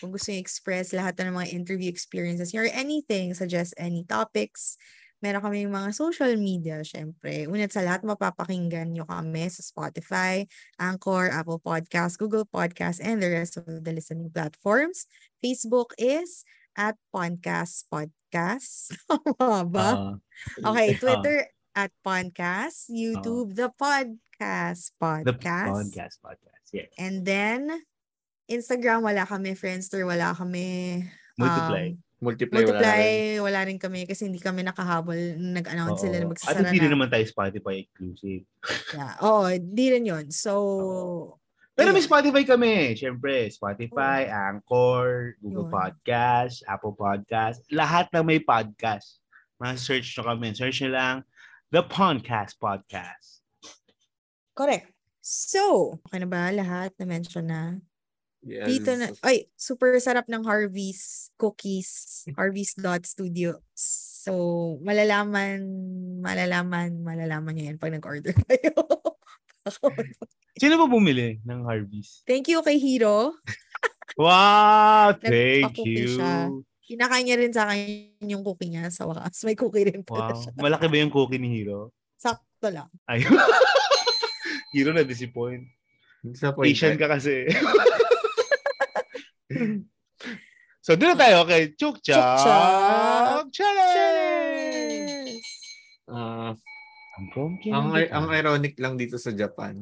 kung 0.00 0.14
gusto 0.14 0.30
nyo 0.32 0.40
express 0.40 0.94
lahat 0.96 1.18
ng 1.20 1.34
mga 1.36 1.52
interview 1.52 1.90
experiences 1.90 2.54
nyo 2.54 2.64
or 2.64 2.72
anything, 2.72 3.34
suggest 3.36 3.74
any 3.76 4.06
topics, 4.06 4.80
meron 5.24 5.40
kami 5.40 5.64
mga 5.64 5.96
social 5.96 6.36
media, 6.36 6.84
syempre. 6.84 7.48
Unat 7.48 7.72
sa 7.72 7.80
lahat, 7.80 8.04
mapapakinggan 8.04 8.92
nyo 8.92 9.08
kami 9.08 9.48
sa 9.48 9.64
Spotify, 9.64 10.44
Anchor, 10.76 11.32
Apple 11.32 11.64
Podcast, 11.64 12.20
Google 12.20 12.44
Podcast, 12.44 13.00
and 13.00 13.24
the 13.24 13.32
rest 13.32 13.56
of 13.56 13.64
the 13.64 13.88
listening 13.88 14.28
platforms. 14.28 15.08
Facebook 15.40 15.96
is 15.96 16.44
at 16.76 17.00
Podcast 17.08 17.88
Podcast. 17.88 18.92
Tama 19.40 19.64
ba? 19.64 19.88
Ah, 20.60 20.76
Okay, 20.76 21.00
Twitter 21.00 21.48
at 21.72 21.88
Podcast, 22.04 22.92
YouTube, 22.92 23.56
the 23.56 23.72
Podcast 23.80 24.92
the 24.92 25.32
Podcast. 25.32 25.72
podcast 25.72 26.16
podcast. 26.20 26.68
Yes. 26.76 26.92
And 27.00 27.24
then, 27.24 27.72
Instagram, 28.52 29.00
wala 29.00 29.24
kami. 29.24 29.56
Friendster, 29.56 30.04
wala 30.04 30.36
kami. 30.36 31.00
Multiply. 31.40 31.96
Um, 32.24 32.32
Multiply, 32.32 32.64
wala 32.64 32.72
Multiply, 32.72 33.04
rin. 33.04 33.44
wala 33.44 33.60
rin 33.68 33.76
kami 33.76 34.00
kasi 34.08 34.24
hindi 34.24 34.40
kami 34.40 34.64
nakahabol 34.64 35.36
nag-announce 35.36 36.00
sila 36.08 36.16
na 36.16 36.24
Oo. 36.24 36.32
At 36.32 36.32
magsasara 36.32 36.72
hindi 36.72 36.88
na. 36.88 36.92
naman 36.96 37.08
tayo 37.12 37.24
Spotify 37.28 37.84
exclusive. 37.84 38.48
Yeah. 38.96 39.14
Oo, 39.20 39.52
di 39.52 39.86
rin 39.92 40.08
yun. 40.08 40.26
So, 40.32 40.52
Pero 41.76 41.92
may. 41.92 42.00
Spotify 42.00 42.42
kami. 42.48 42.96
Siyempre, 42.96 43.52
Spotify, 43.52 44.24
Anchor, 44.32 45.36
Google 45.44 45.68
Yun. 45.68 45.74
Podcast, 45.74 46.64
Apple 46.64 46.96
Podcast. 46.96 47.60
Lahat 47.68 48.08
na 48.16 48.24
may 48.24 48.40
podcast. 48.40 49.20
Ma-search 49.60 50.16
nyo 50.16 50.22
kami. 50.32 50.56
Search 50.56 50.80
nyo 50.80 50.96
lang 50.96 51.16
The 51.68 51.84
Podcast 51.84 52.56
Podcast. 52.56 53.44
Correct. 54.54 54.94
So, 55.18 55.98
okay 56.06 56.22
na 56.22 56.28
ba 56.30 56.54
lahat 56.54 56.94
na 56.96 57.04
mention 57.04 57.50
na? 57.50 57.82
Yes. 58.44 58.68
Dito 58.68 58.90
na, 58.92 59.08
ay, 59.24 59.48
super 59.56 59.96
sarap 59.96 60.28
ng 60.28 60.44
Harvey's 60.44 61.32
cookies, 61.34 62.22
harvey's.studio. 62.36 63.56
So, 63.72 64.32
malalaman, 64.84 65.64
malalaman, 66.20 67.00
malalaman 67.00 67.52
nyo 67.56 67.64
yan 67.72 67.78
pag 67.80 67.92
nag-order 67.92 68.36
kayo. 68.44 68.76
Sino 70.54 70.76
ba 70.76 70.84
bumili 70.84 71.40
ng 71.40 71.64
Harvey's? 71.64 72.20
Thank 72.28 72.52
you 72.52 72.60
kay 72.60 72.76
Hiro. 72.76 73.32
Wow! 74.14 75.10
Thank 75.18 75.74
you. 75.82 76.20
siya. 76.20 76.46
Kinakain 76.86 77.26
niya 77.26 77.34
rin 77.34 77.50
sa 77.50 77.66
akin 77.66 78.14
yung 78.22 78.46
cookie 78.46 78.70
niya 78.70 78.86
sa 78.86 79.10
wakas. 79.10 79.42
May 79.42 79.58
cookie 79.58 79.90
rin 79.90 80.06
pala 80.06 80.30
Wow. 80.30 80.38
siya. 80.38 80.50
Malaki 80.54 80.86
ba 80.86 80.96
yung 81.02 81.10
cookie 81.10 81.40
ni 81.42 81.50
Hiro? 81.50 81.90
Sakto 82.14 82.70
lang. 82.70 82.86
Ay. 83.10 83.26
Hiro 84.76 84.94
na 84.94 85.02
disappoint. 85.02 85.66
Disappointed. 86.22 86.70
Asian 86.70 86.94
ka 86.94 87.10
kasi. 87.10 87.48
So, 90.84 90.96
doon 90.96 91.14
na 91.14 91.20
tayo 91.20 91.44
kay 91.44 91.76
Chuk 91.76 92.00
Chak 92.00 92.40
Chuk-chak 92.40 93.46
Challenge! 93.52 95.44
Ah, 96.04 96.52
Ang 97.14 97.28
ang 97.70 97.86
ng 97.94 98.10
ang 98.10 98.26
ironic 98.34 98.74
lang 98.82 98.98
dito 98.98 99.16
sa 99.16 99.30
Japan. 99.30 99.80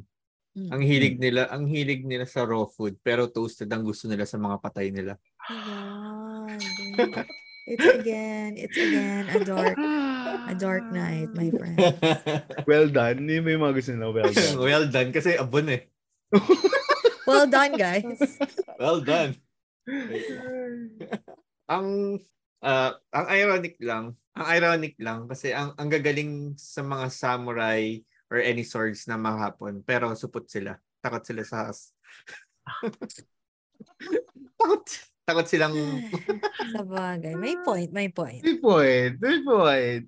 Mm. 0.53 0.69
Ang 0.69 0.83
hilig 0.85 1.17
nila, 1.17 1.49
ang 1.49 1.65
hilig 1.65 2.05
nila 2.05 2.29
sa 2.29 2.45
raw 2.45 2.69
food 2.69 3.01
pero 3.01 3.25
toasted 3.25 3.73
ang 3.73 3.81
gusto 3.81 4.05
nila 4.05 4.29
sa 4.29 4.37
mga 4.37 4.61
patay 4.61 4.93
nila. 4.93 5.17
Ayan. 5.49 6.61
It's 7.63 7.87
again, 7.87 8.59
it's 8.59 8.75
again 8.75 9.31
a 9.31 9.39
dark, 9.39 9.79
a 10.51 10.55
dark 10.59 10.83
night, 10.91 11.31
my 11.31 11.47
friend. 11.47 11.79
Well 12.69 12.91
done. 12.91 13.23
Yun 13.23 13.47
may 13.47 13.55
mga 13.55 13.75
gusto 13.79 13.91
nila. 13.95 14.11
Well 14.11 14.35
done. 14.35 14.57
well 14.67 14.87
done 14.91 15.11
kasi 15.15 15.39
abon 15.39 15.71
eh. 15.71 15.87
Well 17.23 17.47
done, 17.47 17.79
guys. 17.79 18.19
Well 18.83 18.99
done. 18.99 19.39
ang 21.74 22.18
ah, 22.62 22.93
ang 23.11 23.26
ironic 23.30 23.76
lang, 23.83 24.14
ang 24.39 24.47
ironic 24.47 24.95
lang 25.03 25.26
kasi 25.26 25.51
ang 25.51 25.74
ang 25.74 25.91
gagaling 25.91 26.55
sa 26.55 26.87
mga 26.87 27.07
samurai 27.11 27.99
or 28.33 28.39
any 28.41 28.64
swords 28.64 29.05
na 29.11 29.18
mahapon 29.18 29.83
pero 29.83 30.14
supot 30.14 30.47
sila. 30.47 30.78
Takot 31.03 31.22
sila 31.26 31.43
sa 31.43 31.68
takot 34.59 34.83
takot 35.26 35.47
silang 35.47 35.74
Sa 36.74 36.83
bagay. 36.87 37.35
May 37.35 37.59
point, 37.61 37.91
may 37.91 38.09
point. 38.09 38.43
May 38.43 38.57
point. 38.62 39.14
May 39.18 39.39
point. 39.43 40.07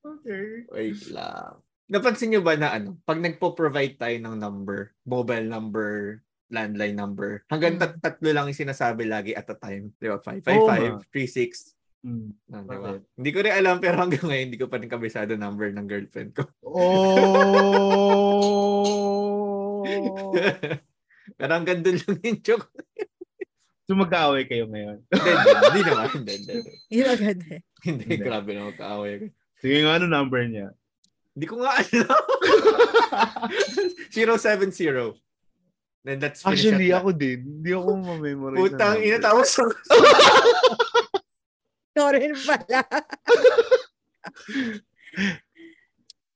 okay. 0.00 0.44
wait 0.72 1.00
lang. 1.12 1.60
Napansin 1.84 2.32
niyo 2.32 2.40
ba 2.40 2.56
na 2.56 2.72
ano, 2.72 2.96
pag 3.04 3.20
nagpo-provide 3.20 4.00
tayo 4.00 4.16
ng 4.16 4.40
number, 4.40 4.96
mobile 5.04 5.44
number, 5.44 6.23
landline 6.48 6.92
number, 6.92 7.42
hanggang 7.48 7.76
Mm. 7.76 7.80
tat- 7.80 8.00
tatlo 8.00 8.28
lang 8.30 8.46
yung 8.46 8.56
sinasabi 8.58 9.04
lagi 9.04 9.32
at 9.32 9.48
a 9.48 9.56
time. 9.56 9.92
Di 9.96 10.06
ba? 10.06 10.18
555, 10.18 10.52
Oo 10.54 10.66
nga. 10.68 11.00
36, 11.08 11.72
Mm. 12.04 12.36
Ah, 12.52 12.60
di 12.60 12.76
ba? 12.76 12.88
Oo. 12.90 13.00
Hindi 13.16 13.30
ko 13.32 13.38
rin 13.40 13.54
alam 13.54 13.80
pero 13.80 13.96
hanggang 13.96 14.28
ngayon 14.28 14.46
hindi 14.46 14.60
ko 14.60 14.68
pa 14.68 14.76
rin 14.76 14.92
kabisado 14.92 15.32
number 15.34 15.72
ng 15.72 15.88
girlfriend 15.88 16.36
ko. 16.36 16.44
Oh! 18.44 19.80
pero 21.40 21.50
hanggang 21.50 21.80
doon 21.80 21.96
lang 21.96 22.18
yung 22.20 22.40
joke. 22.44 22.68
so 23.84 23.96
magkaaway 23.96 24.44
kayo 24.44 24.68
ngayon. 24.68 25.00
Hindi, 25.08 25.80
naman. 25.80 26.08
Hindi, 26.12 26.32
hindi, 26.36 26.52
hindi. 26.60 26.72
Yun 26.92 27.08
agad 27.08 27.38
eh. 27.48 27.60
Hindi, 27.80 28.04
Hindi. 28.04 28.20
grabe 28.20 28.50
na 28.52 28.68
magkaaway. 28.68 29.12
Sige 29.60 29.76
nga, 29.80 29.96
ano 29.96 30.04
number 30.04 30.44
niya? 30.44 30.76
Hindi 31.32 31.46
ko 31.48 31.56
nga 31.58 31.72
alam. 31.74 32.20
070. 34.12 35.23
Then 36.04 36.20
that's 36.20 36.44
finish 36.44 36.68
Actually, 36.68 36.92
ako 36.92 37.16
din. 37.16 37.64
Hindi 37.64 37.72
ako 37.72 37.96
mamemorize. 37.96 38.60
ng 38.60 38.62
Putang 38.76 39.00
ina, 39.00 39.16
tapos 39.24 39.56
Ikaw 41.96 42.08
rin 42.12 42.36
pala. 42.36 42.84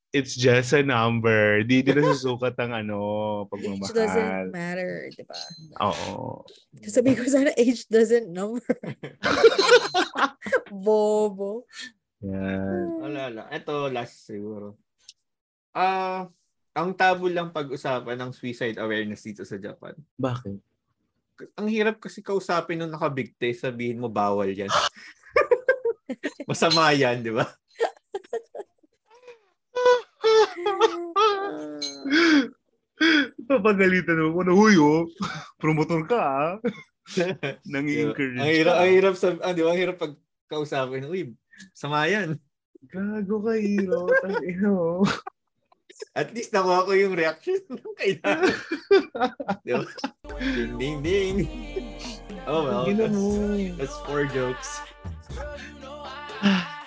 It's 0.09 0.33
just 0.33 0.73
a 0.73 0.81
number. 0.81 1.61
Di 1.69 1.85
nila 1.85 2.17
susukat 2.17 2.57
ang 2.57 2.73
ano, 2.73 2.97
Age 3.45 3.93
doesn't 3.93 4.09
pagmamahal. 4.09 4.49
matter, 4.57 5.13
di 5.13 5.21
ba? 5.21 5.37
Oo. 5.85 6.49
Sabi 6.89 7.13
ko 7.13 7.29
sana, 7.29 7.53
age 7.61 7.85
doesn't 7.93 8.33
number. 8.33 8.65
Bobo. 10.73 11.69
Yan. 12.25 13.05
Wala, 13.05 13.21
wala. 13.29 13.43
Ito, 13.53 13.93
last 13.93 14.25
siguro. 14.25 14.81
Ah, 15.77 16.33
ang 16.79 16.95
tabu 16.95 17.27
lang 17.27 17.51
pag-usapan 17.51 18.15
ng 18.15 18.31
suicide 18.31 18.79
awareness 18.79 19.27
dito 19.27 19.43
sa 19.43 19.59
Japan. 19.59 19.99
Bakit? 20.15 20.59
Ang 21.59 21.67
hirap 21.71 21.99
kasi 21.99 22.23
kausapin 22.23 22.79
nung 22.79 22.95
nakabigte, 22.95 23.51
sabihin 23.55 23.99
mo 23.99 24.07
bawal 24.07 24.51
yan. 24.51 24.71
Masama 26.51 26.95
yan, 26.95 27.23
di 27.27 27.35
ba? 27.35 27.43
Papagalitan 33.49 34.35
mo 34.35 34.43
na, 34.43 34.55
huy 34.55 34.79
oh, 34.79 35.07
promotor 35.59 36.07
ka 36.07 36.19
ah. 36.19 36.55
Nang 37.71 37.87
Di 37.87 38.05
ba? 38.05 38.13
encourage 38.13 38.39
Ang 38.39 38.51
hirap, 38.53 38.75
ang 38.79 38.91
hirap, 38.93 39.15
sab- 39.19 39.43
ah, 39.43 39.55
di 39.55 39.63
ba? 39.63 39.71
Ang 39.75 39.81
hirap 39.81 39.97
pag 39.99 40.15
kausapin, 40.51 41.07
uy, 41.11 41.35
sama 41.75 42.07
yan. 42.07 42.39
Gago 42.87 43.43
ka, 43.43 43.55
hero. 43.59 44.07
Tangina 44.23 44.69
mo. 44.71 45.03
At 46.15 46.35
least 46.35 46.51
nakuha 46.51 46.87
ko 46.87 46.93
yung 46.95 47.15
reaction 47.15 47.59
ng 47.71 47.95
kailangan. 47.95 48.55
di 49.67 49.73
ba? 49.75 49.83
Ding, 50.39 50.75
ding, 50.79 50.99
ding. 51.03 51.37
Oh 52.49 52.65
well, 52.65 52.85
that's, 52.89 53.21
that's 53.77 53.97
four 54.09 54.25
jokes. 54.25 54.81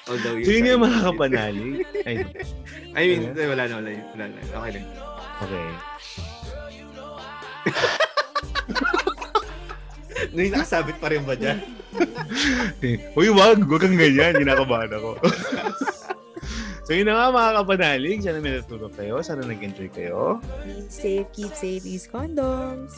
Although 0.09 0.41
Sino 0.41 0.65
sa- 0.65 0.71
yung 0.73 0.81
makakapanalig? 0.81 1.75
Ay, 2.03 2.15
I 2.97 3.01
mean, 3.07 3.21
wala 3.37 3.63
na, 3.69 3.73
wala 3.79 3.89
na. 3.93 4.03
Wala 4.11 4.25
na. 4.27 4.39
Okay 4.41 4.71
lang. 4.75 4.85
okay. 5.39 5.67
May 10.31 10.47
nakasabit 10.47 10.97
pa 10.99 11.11
rin 11.11 11.23
ba 11.27 11.35
dyan? 11.35 11.59
Uy, 13.15 13.27
wag. 13.31 13.59
Huwag 13.63 13.81
kang 13.83 13.99
ganyan. 13.99 14.35
Kinakabahan 14.35 14.91
ako. 14.95 15.19
So 16.83 16.91
yun 16.93 17.07
na 17.09 17.17
nga 17.17 17.33
mga 17.33 17.51
kapanalig. 17.61 18.19
Sana 18.23 18.37
may 18.41 18.57
natulog 18.57 18.93
kayo. 18.95 19.21
Sana 19.21 19.41
nag-enjoy 19.45 19.89
kayo. 19.93 20.41
Be 20.65 20.85
safe, 20.89 21.27
keep 21.33 21.53
safe, 21.53 21.85
use 21.85 22.07
condoms. 22.07 22.97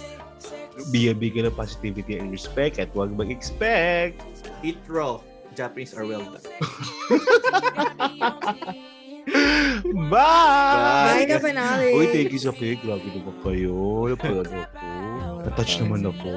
Be 0.89 1.09
a 1.09 1.15
beacon 1.15 1.45
of 1.45 1.53
positivity 1.53 2.17
and 2.17 2.33
respect 2.33 2.81
at 2.81 2.89
huwag 2.91 3.13
mag-expect. 3.13 4.17
Eat 4.65 4.81
raw. 4.89 5.21
Japanese 5.53 5.93
are 5.93 6.05
well 6.09 6.25
done. 6.25 6.41
Bye! 10.09 11.13
Bye 11.13 11.25
ka 11.29 11.37
pa 11.37 11.49
na, 11.53 11.77
Alex. 11.77 11.93
Uy, 11.93 12.05
thank 12.09 12.33
you 12.33 12.41
sa 12.41 12.51
cake. 12.51 12.81
Grabe 12.81 13.05
naman 13.05 13.37
kayo. 13.45 14.09
Napalano 14.09 14.65
ako. 14.65 14.89
Natouch 15.45 15.73
naman 15.79 16.01
ako. 16.09 16.31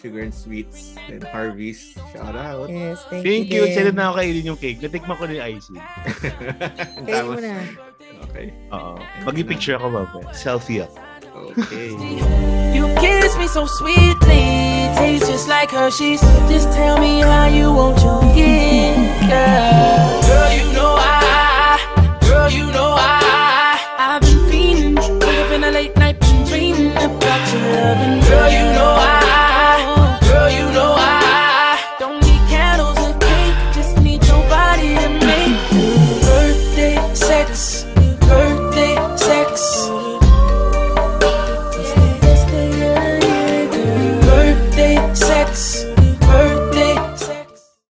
Sugar 0.00 0.24
and 0.24 0.32
Sweets 0.32 0.96
and 1.12 1.22
Harvey's. 1.24 1.92
Shout 2.12 2.32
out. 2.32 2.70
Yes, 2.70 3.04
thank, 3.12 3.20
thank 3.20 3.52
you. 3.52 3.68
Thank 3.68 3.84
you. 3.84 3.92
Na 3.92 4.08
ako 4.08 4.16
kainin 4.16 4.44
yung 4.48 4.56
cake. 4.56 4.80
Natikman 4.80 5.16
ko 5.20 5.28
ni 5.28 5.36
yung 5.36 5.76
mo 7.28 7.36
na. 7.36 7.60
Okay. 8.32 8.46
Oo. 8.72 8.96
picture 9.44 9.76
ako 9.76 9.92
ba? 9.92 10.02
Selfie. 10.32 10.88
Okay. 11.52 11.92
you 12.72 12.88
kiss 12.96 13.36
me 13.36 13.44
so 13.44 13.68
sweetly. 13.68 14.88
Tastes 14.96 15.28
just 15.28 15.48
like 15.52 15.68
Hershey's. 15.68 16.24
Just 16.48 16.72
tell 16.72 16.96
me 16.96 17.20
how 17.20 17.52
you 17.52 17.68
want 17.68 18.00
your 18.00 18.24
gift, 18.32 19.28
girl. 19.28 20.16
Girl, 20.24 20.50
you 20.56 20.66
know 20.72 20.96
I, 20.96 21.76
girl, 22.24 22.48
you 22.48 22.66
know 22.72 22.96
I, 22.96 23.84
I've 24.00 24.24
been 24.24 24.40
feeling. 24.48 24.96
Up 24.96 25.50
in 25.52 25.64
a 25.64 25.70
late 25.70 25.96
night 26.00 26.16
dreaming 26.48 26.92
about 26.96 27.42
your 27.52 27.64
loving. 27.68 28.16
Girl, 28.24 28.48
you 28.48 28.64
know 28.72 28.96
I. 28.96 29.09